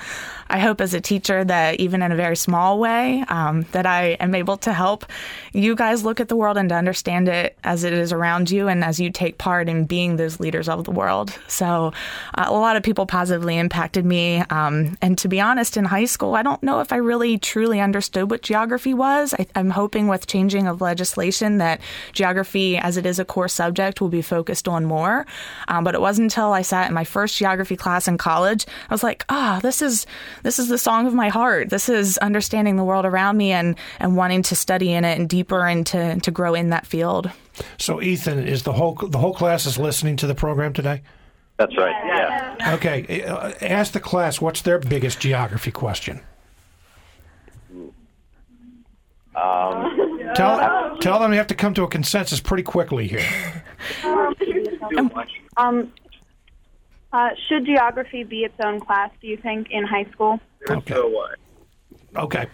I 0.48 0.60
hope 0.60 0.82
as 0.82 0.94
a 0.94 1.02
teacher 1.02 1.44
that 1.44 1.80
even 1.80 2.02
in 2.02 2.12
a 2.12 2.16
very 2.16 2.36
small 2.36 2.80
way, 2.80 3.24
um, 3.30 3.64
that 3.72 3.86
I 3.86 4.10
am 4.20 4.36
able 4.36 4.58
to 4.58 4.74
help 4.74 5.06
you 5.54 5.76
guys 5.76 6.04
look 6.04 6.20
at 6.20 6.28
the 6.28 6.36
world 6.36 6.58
and 6.58 6.70
to 6.70 6.76
understand 6.76 7.28
it 7.28 7.58
as 7.64 7.84
it 7.84 7.94
is 7.94 8.14
around 8.14 8.52
you 8.52 8.68
and 8.68 8.84
as 8.84 9.00
you 9.00 9.10
take 9.10 9.38
part 9.38 9.68
in 9.70 9.86
being 9.86 10.18
those 10.18 10.40
leaders 10.40 10.70
of 10.70 10.84
the 10.84 10.92
world. 10.92 11.38
So 11.48 11.94
uh, 12.36 12.46
a 12.48 12.54
lot 12.54 12.76
of 12.76 12.84
people 12.84 13.06
positively 13.06 13.58
impacted 13.58 14.06
me. 14.06 14.44
Um, 14.50 14.98
and 15.02 15.18
to 15.20 15.28
be 15.28 15.42
honest, 15.42 15.78
in 15.78 15.86
high 15.86 16.06
school, 16.06 16.36
I 16.36 16.44
don't 16.44 16.62
know 16.62 16.80
if 16.80 16.94
I 16.94 16.98
really 16.98 17.38
truly 17.38 17.80
understood 17.80 18.30
what 18.30 18.42
geography 18.42 18.94
was. 18.94 19.34
I, 19.34 19.48
I'm 19.56 19.72
hoping 19.72 20.08
with 20.08 20.28
changing 20.28 20.68
of 20.68 20.82
legislation 20.82 21.58
that 21.58 21.82
geography, 22.14 22.78
as 22.78 22.98
it 22.98 23.06
is 23.06 23.20
a 23.20 23.26
core 23.26 23.48
subject, 23.48 24.02
will 24.02 24.10
be 24.10 24.22
focused 24.22 24.68
on 24.68 24.86
more. 24.86 25.26
Um, 25.68 25.84
but 25.84 25.96
it 25.96 26.02
wasn't 26.02 26.26
until 26.26 26.54
I 26.54 26.64
sat 26.64 26.88
in 26.88 26.94
my 26.94 27.04
first 27.04 27.38
geography 27.38 27.76
class 27.76 28.08
in 28.08 28.18
college, 28.18 28.66
I 28.90 28.94
was 28.94 29.04
like, 29.04 29.24
ah, 29.30 29.58
oh, 29.58 29.60
this 29.62 29.82
is 29.82 30.06
this 30.46 30.60
is 30.60 30.68
the 30.68 30.78
song 30.78 31.08
of 31.08 31.14
my 31.16 31.30
heart. 31.30 31.72
This 31.72 31.90
is 31.90 32.20
understanding 32.20 32.76
the 32.76 32.84
world 32.84 33.04
around 33.04 33.36
me 33.36 33.52
and, 33.52 33.76
and 34.00 34.16
wanting 34.16 34.44
to 34.44 34.56
study 34.56 34.94
in 34.94 35.04
it 35.04 35.18
and 35.18 35.28
deeper 35.28 35.66
and 35.66 35.88
to, 35.88 36.20
to 36.20 36.30
grow 36.30 36.54
in 36.54 36.70
that 36.70 36.86
field. 36.86 37.32
So, 37.80 38.00
Ethan, 38.00 38.48
is 38.48 38.62
the 38.62 38.74
whole 38.74 38.94
the 38.94 39.18
whole 39.18 39.34
class 39.34 39.66
is 39.66 39.80
listening 39.80 40.18
to 40.18 40.28
the 40.28 40.36
program 40.36 40.72
today? 40.72 41.02
That's 41.58 41.76
right. 41.76 41.96
Yeah. 42.06 42.76
Okay. 42.76 43.24
Uh, 43.24 43.54
ask 43.60 43.94
the 43.94 44.00
class 44.00 44.40
what's 44.40 44.62
their 44.62 44.78
biggest 44.78 45.20
geography 45.20 45.72
question. 45.72 46.22
Um, 49.36 50.32
tell 50.36 50.96
tell 50.98 51.20
them 51.20 51.32
you 51.32 51.40
have 51.40 51.48
to 51.48 51.56
come 51.56 51.74
to 51.74 51.84
a 51.84 51.88
consensus 51.88 52.40
pretty 52.40 52.64
quickly 52.64 53.08
here. 53.08 53.26
Um, 55.58 55.94
uh, 57.16 57.30
should 57.48 57.66
geography 57.66 58.24
be 58.24 58.40
its 58.40 58.56
own 58.62 58.82
class, 58.82 59.10
do 59.22 59.28
you 59.28 59.38
think, 59.38 59.68
in 59.72 59.86
high 59.86 60.06
school? 60.12 60.38
Okay. 60.70 60.94
So 60.94 61.08
what? 61.08 61.40
Okay. 62.18 62.48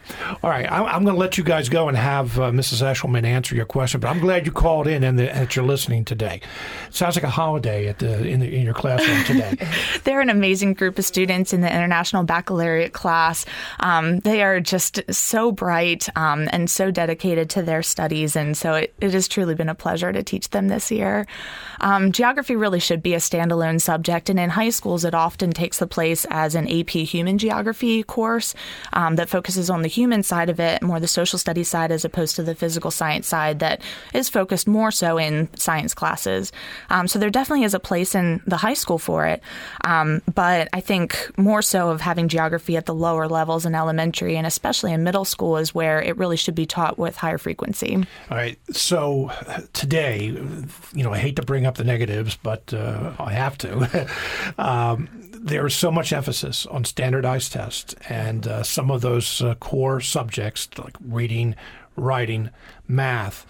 All 0.43 0.49
right. 0.49 0.69
I, 0.71 0.83
I'm, 0.83 1.03
going 1.03 1.15
to 1.15 1.19
let 1.19 1.37
you 1.37 1.43
guys 1.43 1.69
go 1.69 1.87
and 1.87 1.95
have 1.95 2.39
uh, 2.39 2.51
Mrs. 2.51 2.81
Eshelman 2.81 3.25
answer 3.25 3.55
your 3.55 3.65
question, 3.65 3.99
but 3.99 4.09
I'm 4.09 4.19
glad 4.19 4.45
you 4.45 4.51
called 4.51 4.87
in 4.87 5.03
and 5.03 5.19
that 5.19 5.55
you're 5.55 5.65
listening 5.65 6.03
today. 6.03 6.41
It 6.87 6.95
sounds 6.95 7.15
like 7.15 7.23
a 7.23 7.29
holiday 7.29 7.87
at 7.87 7.99
the 7.99 8.25
in, 8.25 8.39
the, 8.39 8.55
in 8.55 8.63
your 8.63 8.73
classroom 8.73 9.23
today. 9.23 9.57
They're 10.03 10.21
an 10.21 10.29
amazing 10.29 10.73
group 10.73 10.97
of 10.97 11.05
students 11.05 11.53
in 11.53 11.61
the 11.61 11.71
International 11.71 12.23
Baccalaureate 12.23 12.93
class. 12.93 13.45
Um, 13.79 14.19
they 14.19 14.41
are 14.41 14.59
just 14.59 15.01
so 15.13 15.51
bright 15.51 16.09
um, 16.17 16.49
and 16.51 16.69
so 16.69 16.89
dedicated 16.89 17.49
to 17.51 17.61
their 17.61 17.83
studies, 17.83 18.35
and 18.35 18.57
so 18.57 18.73
it, 18.75 18.93
it, 18.99 19.11
has 19.11 19.27
truly 19.27 19.55
been 19.55 19.69
a 19.69 19.75
pleasure 19.75 20.11
to 20.11 20.23
teach 20.23 20.49
them 20.49 20.69
this 20.69 20.91
year. 20.91 21.27
Um, 21.81 22.11
geography 22.11 22.55
really 22.55 22.79
should 22.79 23.03
be 23.03 23.13
a 23.13 23.17
standalone 23.17 23.79
subject, 23.79 24.29
and 24.29 24.39
in 24.39 24.49
high 24.49 24.69
schools, 24.69 25.05
it 25.05 25.13
often 25.13 25.51
takes 25.51 25.79
the 25.79 25.87
place 25.87 26.25
as 26.29 26.55
an 26.55 26.67
AP 26.67 26.89
Human 26.89 27.37
Geography 27.37 28.03
course 28.03 28.55
um, 28.93 29.15
that 29.17 29.29
focuses 29.29 29.50
focuses 29.51 29.69
on 29.69 29.81
the 29.81 29.89
human 29.89 30.23
side 30.23 30.49
of 30.49 30.61
it, 30.61 30.81
more 30.81 30.99
the 30.99 31.07
social 31.07 31.37
studies 31.37 31.67
side, 31.67 31.91
as 31.91 32.05
opposed 32.05 32.37
to 32.37 32.43
the 32.43 32.55
physical 32.55 32.89
science 32.89 33.27
side 33.27 33.59
that 33.59 33.81
is 34.13 34.29
focused 34.29 34.65
more 34.65 34.91
so 34.91 35.17
in 35.17 35.49
science 35.57 35.93
classes. 35.93 36.53
Um, 36.89 37.05
so 37.07 37.19
there 37.19 37.29
definitely 37.29 37.65
is 37.65 37.73
a 37.73 37.79
place 37.79 38.15
in 38.15 38.41
the 38.47 38.55
high 38.55 38.75
school 38.75 38.97
for 38.97 39.25
it. 39.25 39.41
Um, 39.83 40.21
but 40.33 40.69
I 40.71 40.79
think 40.79 41.29
more 41.37 41.61
so 41.61 41.89
of 41.89 41.99
having 41.99 42.29
geography 42.29 42.77
at 42.77 42.85
the 42.85 42.93
lower 42.93 43.27
levels 43.27 43.65
in 43.65 43.75
elementary 43.75 44.37
and 44.37 44.47
especially 44.47 44.93
in 44.93 45.03
middle 45.03 45.25
school 45.25 45.57
is 45.57 45.75
where 45.75 46.01
it 46.01 46.15
really 46.17 46.37
should 46.37 46.55
be 46.55 46.65
taught 46.65 46.97
with 46.97 47.17
higher 47.17 47.37
frequency. 47.37 47.97
All 48.29 48.37
right. 48.37 48.57
So 48.71 49.31
today, 49.73 50.27
you 50.93 51.03
know, 51.03 51.11
I 51.11 51.17
hate 51.17 51.35
to 51.35 51.41
bring 51.41 51.65
up 51.65 51.75
the 51.75 51.83
negatives, 51.83 52.37
but 52.41 52.73
uh, 52.73 53.11
I 53.19 53.33
have 53.33 53.57
to. 53.59 54.07
um, 54.57 55.30
there 55.43 55.65
is 55.65 55.73
so 55.73 55.91
much 55.91 56.13
emphasis 56.13 56.65
on 56.67 56.85
standardized 56.85 57.53
tests, 57.53 57.95
and 58.07 58.47
uh, 58.47 58.63
some 58.63 58.91
of 58.91 59.01
those 59.01 59.41
uh, 59.41 59.55
core 59.55 59.99
subjects 59.99 60.69
like 60.77 60.95
reading, 61.03 61.55
writing, 61.95 62.51
math 62.87 63.45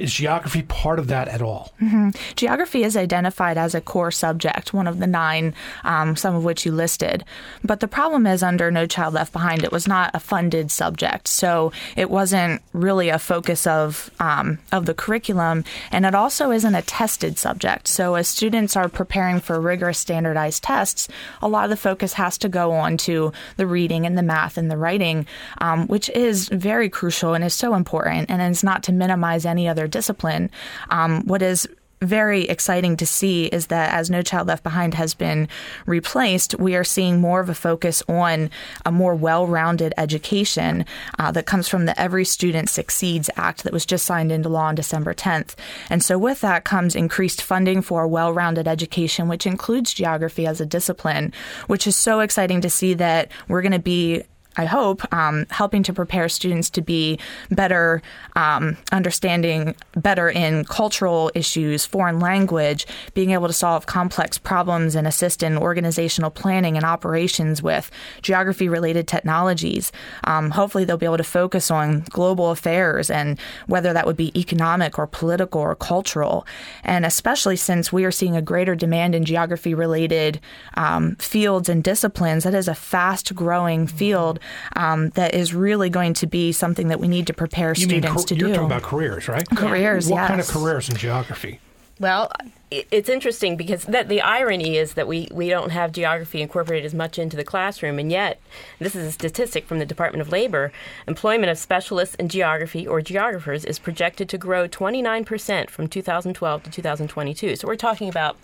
is 0.00 0.12
geography 0.12 0.62
part 0.62 0.98
of 0.98 1.08
that 1.08 1.28
at 1.28 1.42
all? 1.42 1.72
Mm-hmm. 1.80 2.10
Geography 2.36 2.82
is 2.82 2.96
identified 2.96 3.58
as 3.58 3.74
a 3.74 3.80
core 3.80 4.10
subject, 4.10 4.72
one 4.72 4.86
of 4.86 4.98
the 4.98 5.06
nine, 5.06 5.54
um, 5.84 6.16
some 6.16 6.34
of 6.34 6.44
which 6.44 6.64
you 6.64 6.72
listed. 6.72 7.24
But 7.62 7.80
the 7.80 7.88
problem 7.88 8.26
is, 8.26 8.42
under 8.42 8.70
No 8.70 8.86
Child 8.86 9.14
Left 9.14 9.32
Behind, 9.32 9.62
it 9.62 9.72
was 9.72 9.86
not 9.86 10.10
a 10.14 10.20
funded 10.20 10.70
subject, 10.70 11.28
so 11.28 11.72
it 11.96 12.10
wasn't 12.10 12.62
really 12.72 13.08
a 13.10 13.18
focus 13.18 13.66
of 13.66 14.10
um, 14.18 14.58
of 14.72 14.86
the 14.86 14.94
curriculum, 14.94 15.64
and 15.92 16.06
it 16.06 16.14
also 16.14 16.50
isn't 16.50 16.74
a 16.74 16.82
tested 16.82 17.38
subject. 17.38 17.86
So 17.86 18.14
as 18.14 18.28
students 18.28 18.76
are 18.76 18.88
preparing 18.88 19.40
for 19.40 19.60
rigorous 19.60 19.98
standardized 19.98 20.62
tests, 20.62 21.08
a 21.42 21.48
lot 21.48 21.64
of 21.64 21.70
the 21.70 21.76
focus 21.76 22.14
has 22.14 22.38
to 22.38 22.48
go 22.48 22.72
on 22.72 22.96
to 22.98 23.32
the 23.56 23.66
reading 23.66 24.06
and 24.06 24.16
the 24.16 24.22
math 24.22 24.56
and 24.56 24.70
the 24.70 24.76
writing, 24.76 25.26
um, 25.58 25.86
which 25.88 26.08
is 26.10 26.48
very 26.48 26.88
crucial 26.88 27.34
and 27.34 27.44
is 27.44 27.54
so 27.54 27.74
important, 27.74 28.30
and 28.30 28.40
it's 28.40 28.64
not 28.64 28.82
to 28.84 28.92
minimize 28.92 29.44
any 29.44 29.68
other 29.68 29.88
discipline. 29.90 30.50
Um, 30.90 31.22
what 31.26 31.42
is 31.42 31.68
very 32.02 32.44
exciting 32.44 32.96
to 32.96 33.04
see 33.04 33.46
is 33.46 33.66
that 33.66 33.92
as 33.92 34.08
No 34.08 34.22
Child 34.22 34.48
Left 34.48 34.62
Behind 34.62 34.94
has 34.94 35.12
been 35.12 35.48
replaced, 35.84 36.58
we 36.58 36.74
are 36.74 36.84
seeing 36.84 37.20
more 37.20 37.40
of 37.40 37.50
a 37.50 37.54
focus 37.54 38.02
on 38.08 38.50
a 38.86 38.92
more 38.92 39.14
well 39.14 39.46
rounded 39.46 39.92
education 39.98 40.86
uh, 41.18 41.30
that 41.32 41.46
comes 41.46 41.68
from 41.68 41.84
the 41.84 42.00
Every 42.00 42.24
Student 42.24 42.70
Succeeds 42.70 43.28
Act 43.36 43.64
that 43.64 43.72
was 43.72 43.84
just 43.84 44.06
signed 44.06 44.32
into 44.32 44.48
law 44.48 44.64
on 44.64 44.74
December 44.74 45.12
10th. 45.12 45.54
And 45.90 46.02
so 46.02 46.18
with 46.18 46.40
that 46.40 46.64
comes 46.64 46.96
increased 46.96 47.42
funding 47.42 47.82
for 47.82 48.06
well 48.08 48.32
rounded 48.32 48.66
education, 48.66 49.28
which 49.28 49.46
includes 49.46 49.92
geography 49.92 50.46
as 50.46 50.60
a 50.60 50.66
discipline, 50.66 51.34
which 51.66 51.86
is 51.86 51.96
so 51.96 52.20
exciting 52.20 52.62
to 52.62 52.70
see 52.70 52.94
that 52.94 53.30
we're 53.48 53.62
going 53.62 53.72
to 53.72 53.78
be 53.78 54.22
I 54.56 54.64
hope, 54.64 55.00
um, 55.14 55.46
helping 55.50 55.84
to 55.84 55.92
prepare 55.92 56.28
students 56.28 56.70
to 56.70 56.82
be 56.82 57.20
better 57.50 58.02
um, 58.34 58.76
understanding, 58.90 59.76
better 59.94 60.28
in 60.28 60.64
cultural 60.64 61.30
issues, 61.36 61.86
foreign 61.86 62.18
language, 62.18 62.86
being 63.14 63.30
able 63.30 63.46
to 63.46 63.52
solve 63.52 63.86
complex 63.86 64.38
problems 64.38 64.96
and 64.96 65.06
assist 65.06 65.44
in 65.44 65.56
organizational 65.56 66.30
planning 66.30 66.76
and 66.76 66.84
operations 66.84 67.62
with 67.62 67.92
geography 68.22 68.68
related 68.68 69.06
technologies. 69.06 69.92
Um, 70.24 70.50
hopefully, 70.50 70.84
they'll 70.84 70.96
be 70.96 71.06
able 71.06 71.16
to 71.16 71.24
focus 71.24 71.70
on 71.70 72.00
global 72.10 72.50
affairs 72.50 73.08
and 73.08 73.38
whether 73.68 73.92
that 73.92 74.06
would 74.06 74.16
be 74.16 74.38
economic 74.38 74.98
or 74.98 75.06
political 75.06 75.60
or 75.60 75.76
cultural. 75.76 76.44
And 76.82 77.06
especially 77.06 77.56
since 77.56 77.92
we 77.92 78.04
are 78.04 78.10
seeing 78.10 78.34
a 78.34 78.42
greater 78.42 78.74
demand 78.74 79.14
in 79.14 79.24
geography 79.24 79.74
related 79.74 80.40
um, 80.74 81.14
fields 81.16 81.68
and 81.68 81.84
disciplines, 81.84 82.42
that 82.42 82.54
is 82.54 82.66
a 82.66 82.74
fast 82.74 83.32
growing 83.36 83.86
field 83.86 84.39
um, 84.76 85.10
that 85.10 85.34
is 85.34 85.54
really 85.54 85.90
going 85.90 86.14
to 86.14 86.26
be 86.26 86.52
something 86.52 86.88
that 86.88 87.00
we 87.00 87.08
need 87.08 87.26
to 87.26 87.34
prepare 87.34 87.70
You 87.70 87.84
students 87.86 88.16
mean, 88.16 88.26
to 88.26 88.34
you're 88.36 88.48
do. 88.48 88.54
talking 88.54 88.66
about 88.66 88.82
careers, 88.82 89.28
right? 89.28 89.46
Careers, 89.56 90.08
What 90.08 90.28
kind 90.28 90.40
of 90.40 90.48
careers 90.48 90.88
in 90.88 90.96
geography? 90.96 91.60
Well, 91.98 92.32
it's 92.70 93.10
interesting 93.10 93.56
because 93.56 93.84
that 93.84 94.08
the 94.08 94.22
irony 94.22 94.78
is 94.78 94.94
that 94.94 95.06
we, 95.06 95.28
we 95.32 95.50
don't 95.50 95.68
have 95.70 95.92
geography 95.92 96.40
incorporated 96.40 96.86
as 96.86 96.94
much 96.94 97.18
into 97.18 97.36
the 97.36 97.44
classroom, 97.44 97.98
and 97.98 98.10
yet 98.10 98.40
this 98.78 98.94
is 98.96 99.06
a 99.06 99.12
statistic 99.12 99.66
from 99.66 99.80
the 99.80 99.84
Department 99.84 100.22
of 100.22 100.30
Labor. 100.30 100.72
Employment 101.06 101.50
of 101.50 101.58
specialists 101.58 102.14
in 102.14 102.28
geography 102.28 102.86
or 102.86 103.02
geographers 103.02 103.66
is 103.66 103.78
projected 103.78 104.30
to 104.30 104.38
grow 104.38 104.66
29% 104.66 105.68
from 105.68 105.88
2012 105.88 106.62
to 106.62 106.70
2022. 106.70 107.56
So 107.56 107.68
we're 107.68 107.76
talking 107.76 108.08
about, 108.08 108.36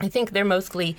I 0.00 0.08
think 0.08 0.30
they're 0.30 0.44
mostly 0.44 0.96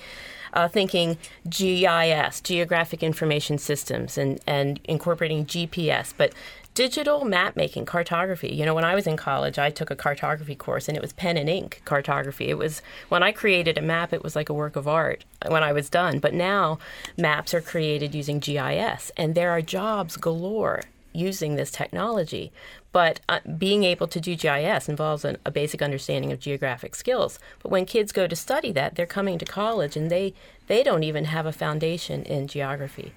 uh, 0.56 0.66
thinking 0.66 1.18
GIS, 1.48 2.40
Geographic 2.40 3.02
Information 3.02 3.58
Systems, 3.58 4.16
and, 4.16 4.40
and 4.46 4.80
incorporating 4.84 5.44
GPS, 5.44 6.14
but 6.16 6.32
digital 6.72 7.26
map 7.26 7.56
making, 7.56 7.84
cartography. 7.84 8.48
You 8.48 8.64
know, 8.64 8.74
when 8.74 8.84
I 8.84 8.94
was 8.94 9.06
in 9.06 9.18
college, 9.18 9.58
I 9.58 9.68
took 9.70 9.90
a 9.90 9.96
cartography 9.96 10.54
course 10.54 10.88
and 10.88 10.96
it 10.96 11.00
was 11.00 11.12
pen 11.12 11.36
and 11.36 11.48
ink 11.48 11.82
cartography. 11.84 12.48
It 12.48 12.58
was 12.58 12.80
when 13.08 13.22
I 13.22 13.32
created 13.32 13.76
a 13.76 13.82
map, 13.82 14.12
it 14.12 14.22
was 14.22 14.34
like 14.34 14.48
a 14.48 14.54
work 14.54 14.76
of 14.76 14.88
art 14.88 15.24
when 15.46 15.62
I 15.62 15.72
was 15.72 15.90
done. 15.90 16.18
But 16.20 16.34
now 16.34 16.78
maps 17.18 17.52
are 17.52 17.60
created 17.60 18.14
using 18.14 18.38
GIS, 18.38 19.10
and 19.16 19.34
there 19.34 19.50
are 19.50 19.62
jobs 19.62 20.16
galore 20.16 20.82
using 21.16 21.56
this 21.56 21.70
technology. 21.70 22.52
But 22.92 23.20
uh, 23.28 23.40
being 23.58 23.84
able 23.84 24.06
to 24.08 24.20
do 24.20 24.36
GIS 24.36 24.88
involves 24.88 25.24
an, 25.24 25.38
a 25.44 25.50
basic 25.50 25.82
understanding 25.82 26.32
of 26.32 26.40
geographic 26.40 26.94
skills. 26.94 27.38
But 27.62 27.70
when 27.70 27.84
kids 27.84 28.12
go 28.12 28.26
to 28.26 28.36
study 28.36 28.72
that, 28.72 28.94
they're 28.94 29.06
coming 29.06 29.38
to 29.38 29.44
college 29.44 29.96
and 29.96 30.10
they, 30.10 30.34
they 30.66 30.82
don't 30.82 31.02
even 31.02 31.26
have 31.26 31.46
a 31.46 31.52
foundation 31.52 32.22
in 32.22 32.46
geography. 32.46 33.12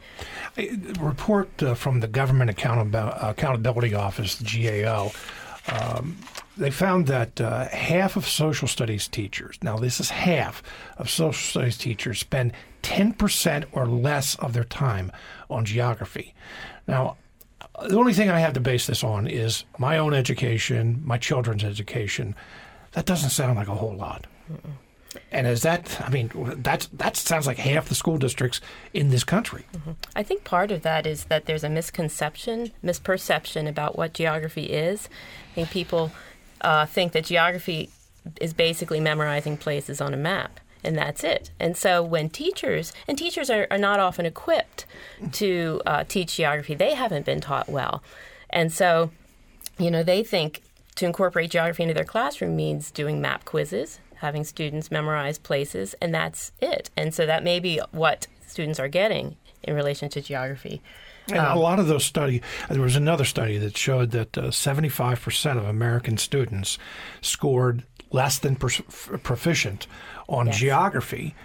A 0.58 0.76
report 1.00 1.64
uh, 1.64 1.76
from 1.76 2.00
the 2.00 2.08
Government 2.08 2.52
Accountab- 2.52 3.24
Accountability 3.24 3.94
Office, 3.94 4.36
the 4.36 4.84
GAO, 4.84 5.12
um, 5.68 6.18
they 6.58 6.72
found 6.72 7.08
that 7.08 7.40
uh, 7.40 7.70
half 7.70 8.18
of 8.18 8.28
social 8.28 8.68
studies 8.68 9.08
teachers, 9.08 9.58
now 9.62 9.78
this 9.78 10.00
is 10.00 10.10
half 10.10 10.62
of 10.98 11.10
social 11.10 11.34
studies 11.34 11.78
teachers, 11.78 12.20
spend 12.20 12.52
10% 12.84 13.66
or 13.72 13.86
less 13.86 14.36
of 14.36 14.54
their 14.54 14.64
time 14.66 15.12
on 15.50 15.64
geography. 15.64 16.34
Now, 16.88 17.18
the 17.88 17.98
only 17.98 18.14
thing 18.14 18.30
I 18.30 18.40
have 18.40 18.54
to 18.54 18.60
base 18.60 18.88
this 18.88 19.04
on 19.04 19.28
is 19.28 19.64
my 19.78 19.98
own 19.98 20.14
education, 20.14 21.02
my 21.06 21.18
children's 21.18 21.64
education. 21.64 22.36
That 22.94 23.06
doesn't 23.06 23.30
sound 23.30 23.56
like 23.58 23.68
a 23.68 23.76
whole 23.76 23.96
lot. 23.96 24.28
And 25.32 25.48
is 25.48 25.62
that? 25.64 26.02
I 26.02 26.10
mean, 26.10 26.32
that's 26.62 26.88
that 26.94 27.18
sounds 27.18 27.48
like 27.48 27.58
half 27.58 27.90
the 27.90 27.96
school 27.96 28.18
districts 28.18 28.62
in 28.94 29.10
this 29.10 29.24
country. 29.24 29.66
I 30.16 30.24
think 30.24 30.44
part 30.44 30.72
of 30.72 30.82
that 30.84 31.08
is 31.08 31.26
that 31.26 31.46
there's 31.46 31.64
a 31.64 31.70
misconception, 31.70 32.72
misperception 32.84 33.68
about 33.68 33.98
what 33.98 34.14
geography 34.14 34.66
is. 34.66 35.10
I 35.52 35.56
think 35.56 35.70
people 35.72 36.12
uh, 36.62 36.86
think 36.86 37.14
that 37.14 37.26
geography 37.26 37.90
is 38.40 38.54
basically 38.54 39.00
memorizing 39.00 39.58
places 39.58 40.02
on 40.02 40.14
a 40.14 40.18
map, 40.18 40.60
and 40.84 40.98
that's 40.98 41.24
it. 41.24 41.52
And 41.60 41.76
so 41.76 42.02
when 42.02 42.30
teachers, 42.30 42.94
and 43.08 43.18
teachers 43.18 43.50
are, 43.50 43.68
are 43.70 43.78
not 43.78 44.00
often 44.00 44.26
equipped 44.26 44.86
to 45.34 45.82
uh, 45.86 46.04
teach 46.08 46.36
geography, 46.36 46.76
they 46.76 46.94
haven't 46.94 47.26
been 47.26 47.42
taught 47.42 47.70
well. 47.70 48.04
And 48.50 48.72
so, 48.72 49.12
you 49.78 49.92
know, 49.92 50.04
they 50.04 50.24
think 50.24 50.62
to 50.96 51.06
incorporate 51.06 51.52
geography 51.52 51.84
into 51.84 51.96
their 51.96 52.04
classroom 52.04 52.56
means 52.56 52.92
doing 52.92 53.22
map 53.22 53.46
quizzes, 53.46 54.00
having 54.16 54.44
students 54.44 54.92
memorize 54.92 55.38
places, 55.38 55.96
and 56.02 56.14
that's 56.14 56.52
it. 56.62 56.90
And 56.98 57.14
so 57.14 57.26
that 57.26 57.44
may 57.44 57.60
be 57.60 57.80
what 57.92 58.28
students 58.48 58.80
are 58.80 58.88
getting 58.88 59.38
in 59.64 59.76
relation 59.76 60.10
to 60.10 60.22
geography. 60.22 60.82
And 61.30 61.38
a 61.38 61.56
lot 61.56 61.80
of 61.80 61.88
those 61.88 62.06
study, 62.06 62.42
there 62.70 62.82
was 62.82 62.96
another 62.96 63.26
study 63.26 63.58
that 63.60 63.78
showed 63.78 64.12
that 64.12 64.38
uh, 64.38 64.44
75% 64.46 65.58
of 65.58 65.66
American 65.66 66.18
students 66.18 66.80
scored 67.22 67.84
less 68.12 68.40
than 68.40 68.56
per- 68.56 68.70
proficient 69.24 69.86
on 70.30 70.46
Yes. 70.48 70.58
geography. 70.58 71.36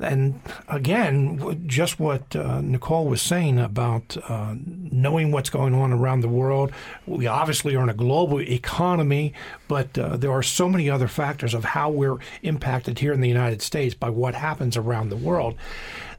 And 0.00 0.40
again, 0.68 1.64
just 1.66 1.98
what 1.98 2.36
uh, 2.36 2.60
Nicole 2.60 3.06
was 3.08 3.20
saying 3.20 3.58
about 3.58 4.16
uh, 4.28 4.54
knowing 4.64 5.32
what's 5.32 5.50
going 5.50 5.74
on 5.74 5.92
around 5.92 6.20
the 6.20 6.28
world. 6.28 6.70
We 7.04 7.26
obviously 7.26 7.74
are 7.74 7.82
in 7.82 7.88
a 7.88 7.94
global 7.94 8.40
economy, 8.40 9.32
but 9.66 9.98
uh, 9.98 10.16
there 10.16 10.30
are 10.30 10.42
so 10.44 10.68
many 10.68 10.88
other 10.88 11.08
factors 11.08 11.52
of 11.52 11.64
how 11.64 11.90
we're 11.90 12.18
impacted 12.42 13.00
here 13.00 13.12
in 13.12 13.20
the 13.20 13.28
United 13.28 13.60
States 13.60 13.92
by 13.92 14.08
what 14.08 14.36
happens 14.36 14.76
around 14.76 15.08
the 15.08 15.16
world. 15.16 15.56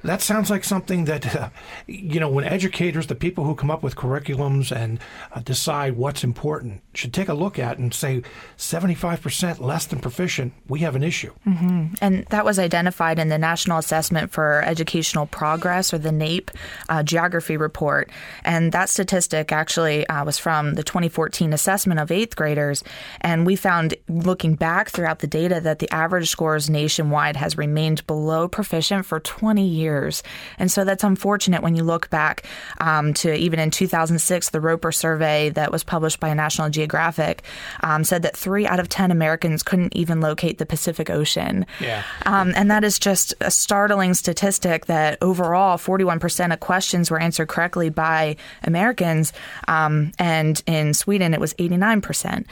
That 0.02 0.22
sounds 0.22 0.50
like 0.50 0.64
something 0.64 1.06
that, 1.06 1.36
uh, 1.36 1.50
you 1.88 2.22
know, 2.22 2.30
when 2.30 2.46
educators, 2.46 3.08
the 3.08 3.16
people 3.16 3.44
who 3.44 3.54
come 3.54 3.70
up 3.72 3.84
with 3.84 3.98
curriculums 3.98 4.74
and 4.74 4.98
uh, 5.34 5.42
decide 5.42 5.98
what's 5.98 6.24
important, 6.24 6.82
should 6.94 7.14
take 7.14 7.28
a 7.28 7.34
look 7.34 7.60
at 7.60 7.78
and 7.78 7.94
say 7.94 8.24
75% 8.58 9.60
less 9.60 9.86
than 9.86 10.00
proficient, 10.00 10.54
we 10.70 10.80
have 10.80 10.96
an 10.96 11.04
issue. 11.04 11.34
And 11.46 12.09
that 12.30 12.46
was 12.46 12.60
identified 12.60 13.20
in 13.20 13.30
the 13.30 13.38
National 13.38 13.78
Assessment 13.78 14.32
for 14.32 14.62
Educational 14.64 15.26
Progress, 15.26 15.94
or 15.94 15.98
the 15.98 16.10
NAEP 16.10 16.50
uh, 16.90 17.04
geography 17.04 17.58
report. 17.58 18.10
And 18.44 18.72
that 18.72 18.90
statistic 18.90 19.52
actually 19.52 20.08
uh, 20.08 20.26
was 20.26 20.38
from 20.38 20.76
the 20.76 20.84
2014 20.84 21.54
assessment 21.54 22.00
of 22.00 22.12
eighth 22.12 22.36
graders. 22.36 22.84
And 23.22 23.46
we 23.46 23.56
found, 23.56 23.96
looking 24.08 24.56
back 24.56 24.90
throughout 24.90 25.20
the 25.20 25.28
data, 25.28 25.60
that 25.62 25.80
the 25.80 25.90
average 25.92 26.30
scores 26.30 26.70
nationwide 26.70 27.36
has 27.36 27.58
remained 27.58 28.06
below 28.08 28.48
proficient 28.48 29.06
for 29.06 29.20
20 29.20 29.66
years. 29.66 30.24
And 30.58 30.72
so 30.72 30.84
that's 30.84 31.04
unfortunate 31.04 31.62
when 31.62 31.76
you 31.76 31.84
look 31.84 32.10
back 32.10 32.46
um, 32.80 33.14
to 33.16 33.34
even 33.34 33.60
in 33.60 33.72
2006, 33.72 34.50
the 34.50 34.62
Roper 34.62 34.92
survey 34.92 35.50
that 35.50 35.72
was 35.72 35.84
published 35.84 36.20
by 36.20 36.34
National 36.34 36.70
Geographic 36.70 37.44
um, 37.82 38.04
said 38.04 38.24
that 38.24 38.36
three 38.36 38.66
out 38.68 38.80
of 38.80 38.90
10 38.90 39.12
Americans 39.12 39.64
couldn't 39.64 39.96
even 39.96 40.22
locate 40.22 40.58
the 40.58 40.66
Pacific 40.66 41.10
Ocean. 41.10 41.66
Yeah. 41.80 41.99
Um, 42.26 42.54
and 42.56 42.70
that 42.72 42.84
is 42.84 43.00
just 43.00 43.34
a 43.42 43.52
startling 43.52 44.14
statistic 44.14 44.86
that 44.88 45.18
overall 45.22 45.78
41% 45.78 46.54
of 46.54 46.60
questions 46.60 47.10
were 47.12 47.20
answered 47.20 47.48
correctly 47.48 47.90
by 47.90 48.36
Americans. 48.64 49.34
Um, 49.68 50.12
and 50.20 50.62
in 50.66 50.94
Sweden, 50.94 51.34
it 51.34 51.40
was 51.40 51.54
89%. 51.56 52.46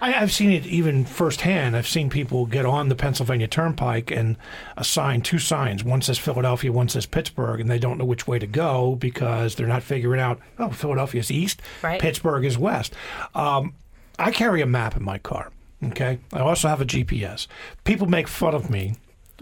I, 0.00 0.14
I've 0.14 0.32
seen 0.32 0.50
it 0.50 0.66
even 0.66 1.04
firsthand. 1.04 1.76
I've 1.76 1.86
seen 1.86 2.10
people 2.10 2.44
get 2.46 2.66
on 2.66 2.88
the 2.88 2.96
Pennsylvania 2.96 3.46
Turnpike 3.46 4.10
and 4.10 4.36
assign 4.76 5.22
two 5.22 5.38
signs. 5.38 5.84
One 5.84 6.02
says 6.02 6.18
Philadelphia, 6.18 6.72
one 6.72 6.88
says 6.88 7.06
Pittsburgh, 7.06 7.60
and 7.60 7.70
they 7.70 7.78
don't 7.78 7.98
know 7.98 8.04
which 8.04 8.26
way 8.26 8.40
to 8.40 8.46
go 8.48 8.96
because 8.96 9.54
they're 9.54 9.68
not 9.68 9.84
figuring 9.84 10.20
out, 10.20 10.40
oh, 10.58 10.70
Philadelphia 10.70 11.20
is 11.20 11.30
east, 11.30 11.62
Right. 11.82 12.00
Pittsburgh 12.00 12.44
is 12.44 12.58
west. 12.58 12.94
Um, 13.34 13.74
I 14.18 14.32
carry 14.32 14.60
a 14.60 14.66
map 14.66 14.96
in 14.96 15.04
my 15.04 15.18
car, 15.18 15.50
okay? 15.84 16.18
I 16.32 16.40
also 16.40 16.68
have 16.68 16.80
a 16.80 16.84
GPS. 16.84 17.46
People 17.84 18.06
make 18.06 18.28
fun 18.28 18.54
of 18.54 18.70
me 18.70 18.94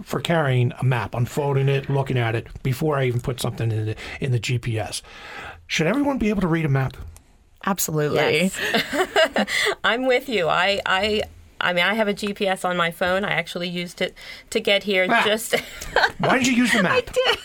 for 0.03 0.21
carrying 0.21 0.73
a 0.81 0.85
map, 0.85 1.15
unfolding 1.15 1.69
it, 1.69 1.91
looking 1.91 2.19
at 2.19 2.35
it 2.35 2.47
before 2.63 2.99
I 2.99 3.07
even 3.07 3.21
put 3.21 3.41
something 3.41 3.71
in 3.71 3.87
the, 3.87 3.97
in 4.21 4.33
the 4.33 4.41
GPS. 4.41 5.03
Should 5.67 5.87
everyone 5.87 6.19
be 6.19 6.31
able 6.31 6.41
to 6.41 6.49
read 6.49 6.65
a 6.65 6.69
map? 6.69 6.97
Absolutely. 7.67 8.19
Yes. 8.19 9.47
I'm 9.85 10.07
with 10.07 10.29
you. 10.29 10.49
I, 10.49 10.81
I, 10.87 11.23
I 11.61 11.73
mean, 11.73 11.85
I 11.85 11.95
have 11.95 12.09
a 12.09 12.15
GPS 12.15 12.65
on 12.65 12.77
my 12.77 12.91
phone. 12.91 13.25
I 13.25 13.31
actually 13.31 13.69
used 13.69 14.01
it 14.01 14.15
to 14.51 14.61
get 14.61 14.85
here. 14.85 15.07
Ah. 15.09 15.23
Just, 15.25 15.55
Why 16.19 16.39
did 16.39 16.47
you 16.47 16.55
use 16.55 16.73
the 16.73 16.83
map? 16.83 16.93
I 16.93 17.01
did. 17.01 17.39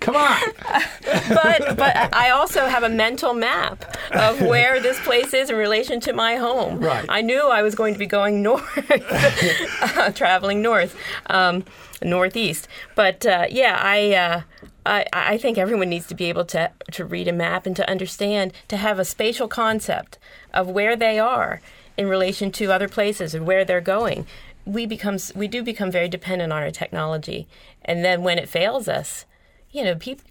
Come 0.00 0.16
on. 0.16 0.40
but 1.28 1.76
but 1.76 2.14
I 2.14 2.30
also 2.30 2.66
have 2.66 2.82
a 2.82 2.88
mental 2.88 3.34
map 3.34 3.96
of 4.12 4.40
where 4.40 4.80
this 4.80 4.98
place 5.00 5.32
is 5.32 5.50
in 5.50 5.56
relation 5.56 6.00
to 6.00 6.12
my 6.12 6.36
home. 6.36 6.80
Right. 6.80 7.06
I 7.08 7.20
knew 7.20 7.42
I 7.42 7.62
was 7.62 7.74
going 7.74 7.94
to 7.94 7.98
be 7.98 8.06
going 8.06 8.42
north, 8.42 8.64
uh, 9.96 10.10
traveling 10.12 10.62
north, 10.62 10.96
um, 11.26 11.64
northeast. 12.02 12.68
But 12.94 13.24
uh, 13.26 13.46
yeah, 13.50 13.78
I. 13.80 14.14
Uh, 14.14 14.42
I, 14.86 15.06
I 15.14 15.38
think 15.38 15.56
everyone 15.56 15.88
needs 15.88 16.06
to 16.08 16.14
be 16.14 16.26
able 16.26 16.44
to, 16.44 16.70
to 16.92 17.06
read 17.06 17.26
a 17.26 17.32
map 17.32 17.64
and 17.64 17.74
to 17.76 17.88
understand, 17.88 18.52
to 18.68 18.76
have 18.76 18.98
a 18.98 19.04
spatial 19.06 19.48
concept 19.48 20.18
of 20.52 20.68
where 20.68 20.94
they 20.94 21.18
are 21.18 21.62
in 21.96 22.08
relation 22.08 22.50
to 22.52 22.72
other 22.72 22.88
places 22.88 23.34
and 23.34 23.46
where 23.46 23.64
they're 23.64 23.80
going. 23.80 24.26
We 24.66 24.86
become 24.86 25.18
we 25.34 25.46
do 25.46 25.62
become 25.62 25.90
very 25.90 26.08
dependent 26.08 26.52
on 26.52 26.62
our 26.62 26.70
technology, 26.70 27.46
and 27.84 28.04
then 28.04 28.22
when 28.22 28.38
it 28.38 28.48
fails 28.48 28.88
us, 28.88 29.26
you 29.70 29.84
know, 29.84 29.94
people 29.94 30.24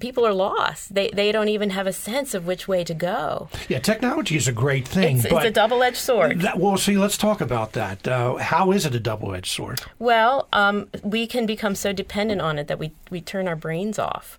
people 0.00 0.26
are 0.26 0.32
lost. 0.32 0.94
They 0.94 1.08
they 1.10 1.32
don't 1.32 1.48
even 1.48 1.70
have 1.70 1.86
a 1.86 1.92
sense 1.92 2.34
of 2.34 2.46
which 2.46 2.68
way 2.68 2.84
to 2.84 2.94
go. 2.94 3.48
Yeah, 3.68 3.78
technology 3.78 4.36
is 4.36 4.48
a 4.48 4.52
great 4.52 4.86
thing. 4.86 5.18
It's, 5.18 5.28
but 5.28 5.46
it's 5.46 5.50
a 5.50 5.50
double 5.50 5.82
edged 5.82 5.96
sword. 5.96 6.40
That, 6.42 6.58
well, 6.58 6.76
see, 6.76 6.96
let's 6.96 7.16
talk 7.16 7.40
about 7.40 7.72
that. 7.72 8.06
Uh, 8.06 8.36
how 8.36 8.72
is 8.72 8.86
it 8.86 8.94
a 8.94 9.00
double 9.00 9.34
edged 9.34 9.50
sword? 9.50 9.80
Well, 9.98 10.48
um, 10.52 10.88
we 11.02 11.26
can 11.26 11.46
become 11.46 11.74
so 11.74 11.92
dependent 11.92 12.40
on 12.40 12.58
it 12.58 12.68
that 12.68 12.78
we, 12.78 12.92
we 13.10 13.20
turn 13.20 13.48
our 13.48 13.56
brains 13.56 13.98
off. 13.98 14.38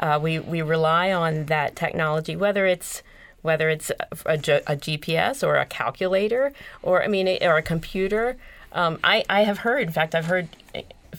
Uh, 0.00 0.18
we, 0.20 0.38
we 0.38 0.60
rely 0.60 1.12
on 1.12 1.46
that 1.46 1.76
technology, 1.76 2.34
whether 2.34 2.66
it's 2.66 3.02
whether 3.44 3.68
it's 3.68 3.90
a, 3.90 4.06
a, 4.24 4.38
GPS 4.38 5.46
or 5.46 5.56
a 5.56 5.66
calculator 5.66 6.50
or 6.82 7.04
I 7.04 7.08
mean 7.08 7.28
or 7.42 7.58
a 7.58 7.62
computer. 7.62 8.38
Um, 8.72 8.98
I, 9.04 9.22
I 9.28 9.42
have 9.42 9.58
heard, 9.58 9.86
in 9.86 9.92
fact, 9.92 10.14
I've 10.14 10.24
heard 10.24 10.48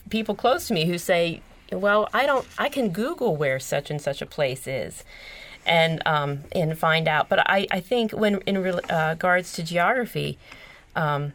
people 0.10 0.34
close 0.34 0.68
to 0.68 0.74
me 0.74 0.88
who 0.88 0.98
say, 0.98 1.42
"Well, 1.72 2.10
I 2.14 2.26
don't, 2.26 2.48
I 2.58 2.68
can 2.68 2.90
Google 2.90 3.36
where 3.36 3.60
such 3.60 3.92
and 3.92 4.02
such 4.02 4.24
a 4.24 4.26
place 4.26 4.66
is." 4.66 5.04
And 5.68 6.02
um, 6.08 6.46
and 6.52 6.78
find 6.78 7.08
out, 7.08 7.30
but 7.30 7.40
I, 7.48 7.68
I 7.72 7.80
think 7.80 8.12
when 8.12 8.42
in 8.48 8.58
uh, 8.58 9.10
regards 9.12 9.54
to 9.54 9.64
geography, 9.64 10.40
um, 10.96 11.34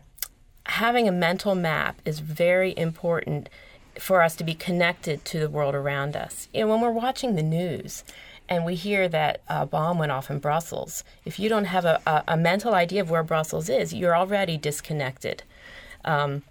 having 0.67 1.09
a 1.09 1.13
mental 1.13 1.55
map 1.55 2.01
is 2.05 2.19
very 2.19 2.75
important 2.77 3.49
for 3.99 4.23
us 4.23 4.35
to 4.37 4.45
be 4.45 4.55
connected 4.55 5.25
to 5.27 5.39
the 5.39 5.49
world 5.49 5.75
around 5.75 6.17
us. 6.17 6.49
You 6.53 6.63
know, 6.63 6.69
when 6.69 6.81
we're 6.81 6.91
watching 6.91 7.37
the 7.37 7.43
news 7.43 8.05
and 8.51 8.65
we 8.65 8.75
hear 8.75 9.09
that 9.09 9.41
a 9.49 9.65
bomb 9.65 9.97
went 9.99 10.11
off 10.11 10.29
in 10.29 10.41
Brussels, 10.41 11.05
if 11.25 11.39
you 11.39 11.49
don't 11.49 11.67
have 11.67 11.85
a, 11.85 12.03
a, 12.05 12.25
a 12.29 12.37
mental 12.37 12.75
idea 12.75 13.01
of 13.01 13.09
where 13.09 13.23
Brussels 13.23 13.69
is, 13.69 13.95
you're 13.95 14.17
already 14.17 14.57
disconnected. 14.57 15.45
Um, 16.05 16.43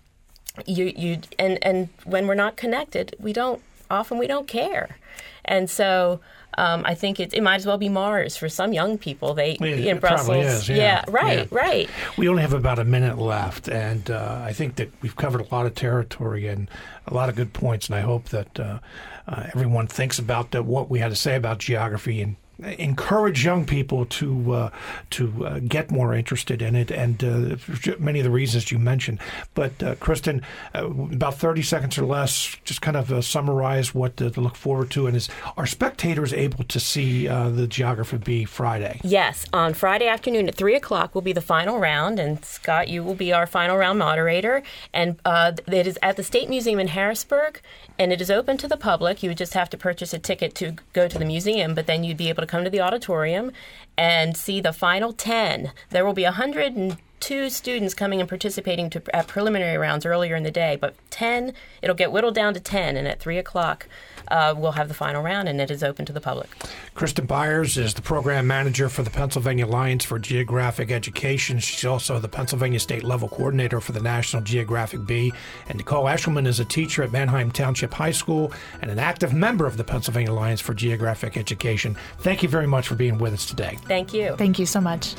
you, 0.65 0.93
you, 0.95 1.19
and, 1.37 1.61
and 1.61 1.89
when 2.05 2.25
we're 2.25 2.35
not 2.35 2.55
connected, 2.55 3.15
we 3.19 3.33
don't 3.33 3.61
often 3.91 4.17
we 4.17 4.27
don't 4.27 4.47
care, 4.47 4.97
and 5.43 5.69
so 5.69 6.21
um, 6.59 6.83
I 6.85 6.93
think 6.93 7.21
it, 7.21 7.33
it 7.33 7.41
might 7.41 7.55
as 7.55 7.65
well 7.65 7.77
be 7.77 7.87
Mars 7.87 8.35
for 8.35 8.49
some 8.49 8.73
young 8.73 8.97
people. 8.97 9.33
They 9.33 9.53
in 9.53 9.99
Brussels, 9.99 10.45
is, 10.45 10.69
yeah. 10.69 10.75
yeah. 10.75 11.05
right, 11.07 11.49
yeah. 11.51 11.57
right. 11.57 11.89
We 12.17 12.27
only 12.27 12.41
have 12.41 12.53
about 12.53 12.79
a 12.79 12.83
minute 12.83 13.17
left, 13.17 13.69
and 13.69 14.11
uh, 14.11 14.41
I 14.43 14.51
think 14.51 14.75
that 14.75 14.91
we've 15.01 15.15
covered 15.15 15.39
a 15.39 15.55
lot 15.55 15.65
of 15.65 15.73
territory 15.73 16.47
and 16.47 16.69
a 17.07 17.13
lot 17.13 17.29
of 17.29 17.35
good 17.35 17.53
points. 17.53 17.87
And 17.87 17.95
I 17.95 18.01
hope 18.01 18.25
that 18.29 18.59
uh, 18.59 18.79
uh, 19.27 19.43
everyone 19.55 19.87
thinks 19.87 20.19
about 20.19 20.51
the, 20.51 20.61
what 20.61 20.89
we 20.89 20.99
had 20.99 21.09
to 21.09 21.15
say 21.15 21.35
about 21.35 21.59
geography 21.59 22.21
and 22.21 22.35
encourage 22.63 23.43
young 23.45 23.65
people 23.65 24.05
to 24.05 24.53
uh, 24.53 24.69
to 25.11 25.45
uh, 25.45 25.59
get 25.59 25.91
more 25.91 26.13
interested 26.13 26.61
in 26.61 26.75
it, 26.75 26.91
and 26.91 27.23
uh, 27.23 27.55
many 27.99 28.19
of 28.19 28.23
the 28.23 28.31
reasons 28.31 28.71
you 28.71 28.79
mentioned. 28.79 29.19
But 29.53 29.81
uh, 29.81 29.95
Kristin, 29.95 30.43
uh, 30.75 30.85
about 30.85 31.35
thirty 31.35 31.61
seconds 31.61 31.97
or 31.97 32.05
less, 32.05 32.57
just 32.65 32.81
kind 32.81 32.97
of 32.97 33.11
uh, 33.11 33.21
summarize 33.21 33.95
what 33.95 34.17
to, 34.17 34.29
to, 34.29 34.41
look 34.41 34.55
forward 34.55 34.89
to, 34.91 35.07
and 35.07 35.15
is 35.15 35.29
are 35.57 35.65
spectators 35.65 36.33
able 36.33 36.63
to 36.65 36.79
see 36.79 37.27
the 37.27 37.67
Geography 37.67 38.17
Bee 38.17 38.45
Friday? 38.45 38.99
Yes, 39.03 39.45
on 39.53 39.73
Friday 39.73 40.07
afternoon 40.07 40.47
at 40.47 40.55
three 40.55 40.75
o'clock 40.75 41.15
will 41.15 41.21
be 41.21 41.33
the 41.33 41.41
final 41.41 41.79
round, 41.79 42.19
and 42.19 42.43
Scott, 42.43 42.87
you 42.87 43.03
will 43.03 43.15
be 43.15 43.31
our 43.31 43.47
final 43.47 43.77
round 43.77 43.99
moderator, 43.99 44.63
and 44.93 45.19
it 45.25 45.87
is 45.87 45.97
at 46.01 46.17
the 46.17 46.23
State 46.23 46.49
Museum 46.49 46.79
in 46.79 46.89
Harrisburg, 46.89 47.61
and 47.97 48.11
it 48.11 48.21
is 48.21 48.31
open 48.31 48.57
to 48.57 48.67
the 48.67 48.77
public. 48.77 49.23
You 49.23 49.29
would 49.29 49.37
just 49.37 49.53
have 49.53 49.69
to 49.69 49.77
purchase 49.77 50.13
a 50.13 50.19
ticket 50.19 50.55
to 50.55 50.75
go 50.93 51.07
to 51.07 51.17
the 51.17 51.25
museum, 51.25 51.75
but 51.75 51.87
then 51.87 52.03
you'd 52.03 52.17
be 52.17 52.29
able 52.29 52.41
to 52.41 52.48
come 52.49 52.63
to 52.63 52.69
the 52.69 52.81
auditorium 52.81 53.51
and 53.97 54.35
see 54.35 54.59
the 54.59 54.73
final 54.73 55.13
10. 55.13 55.71
There 55.91 56.05
will 56.05 56.13
be 56.13 56.23
102 56.23 57.49
students 57.49 57.93
coming 57.93 58.19
and 58.19 58.27
participating 58.27 58.89
to, 58.89 59.15
at 59.15 59.27
preliminary 59.27 59.77
rounds 59.77 60.05
earlier 60.05 60.35
in 60.35 60.43
the 60.43 60.51
day, 60.51 60.77
but 60.79 60.95
10, 61.11 61.53
it'll 61.81 61.95
get 61.95 62.11
whittled 62.11 62.35
down 62.35 62.53
to 62.53 62.59
10, 62.59 62.97
and 62.97 63.07
at 63.07 63.19
3 63.19 63.37
o'clock, 63.37 63.87
uh, 64.29 64.53
we'll 64.57 64.73
have 64.73 64.87
the 64.87 64.93
final 64.93 65.21
round, 65.21 65.47
and 65.47 65.59
it 65.59 65.71
is 65.71 65.83
open 65.83 66.05
to 66.05 66.13
the 66.13 66.21
public. 66.21 66.49
Kristin 66.95 67.27
Byers 67.27 67.77
is 67.77 67.93
the 67.93 68.01
program 68.01 68.47
manager 68.47 68.89
for 68.89 69.03
the 69.03 69.09
Pennsylvania 69.09 69.65
Alliance 69.65 70.03
for 70.03 70.19
Geographic 70.19 70.91
Education. 70.91 71.59
She's 71.59 71.85
also 71.85 72.19
the 72.19 72.27
Pennsylvania 72.27 72.79
State 72.79 73.03
Level 73.03 73.29
Coordinator 73.29 73.79
for 73.81 73.91
the 73.91 74.01
National 74.01 74.43
Geographic 74.43 75.05
Bee. 75.05 75.33
And 75.67 75.77
Nicole 75.77 76.05
Eshelman 76.05 76.47
is 76.47 76.59
a 76.59 76.65
teacher 76.65 77.03
at 77.03 77.11
Manheim 77.11 77.51
Township 77.51 77.93
High 77.93 78.11
School 78.11 78.51
and 78.81 78.91
an 78.91 78.99
active 78.99 79.33
member 79.33 79.65
of 79.65 79.77
the 79.77 79.83
Pennsylvania 79.83 80.31
Alliance 80.31 80.61
for 80.61 80.73
Geographic 80.73 81.37
Education. 81.37 81.95
Thank 82.19 82.43
you 82.43 82.49
very 82.49 82.67
much 82.67 82.87
for 82.87 82.95
being 82.95 83.17
with 83.17 83.33
us 83.33 83.45
today. 83.45 83.77
Thank 83.87 84.13
you. 84.13 84.35
Thank 84.37 84.59
you 84.59 84.65
so 84.65 84.81
much. 84.81 85.15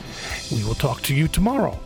We 0.51 0.65
will 0.65 0.75
talk 0.75 1.03
to 1.03 1.15
you 1.15 1.29
tomorrow. 1.29 1.79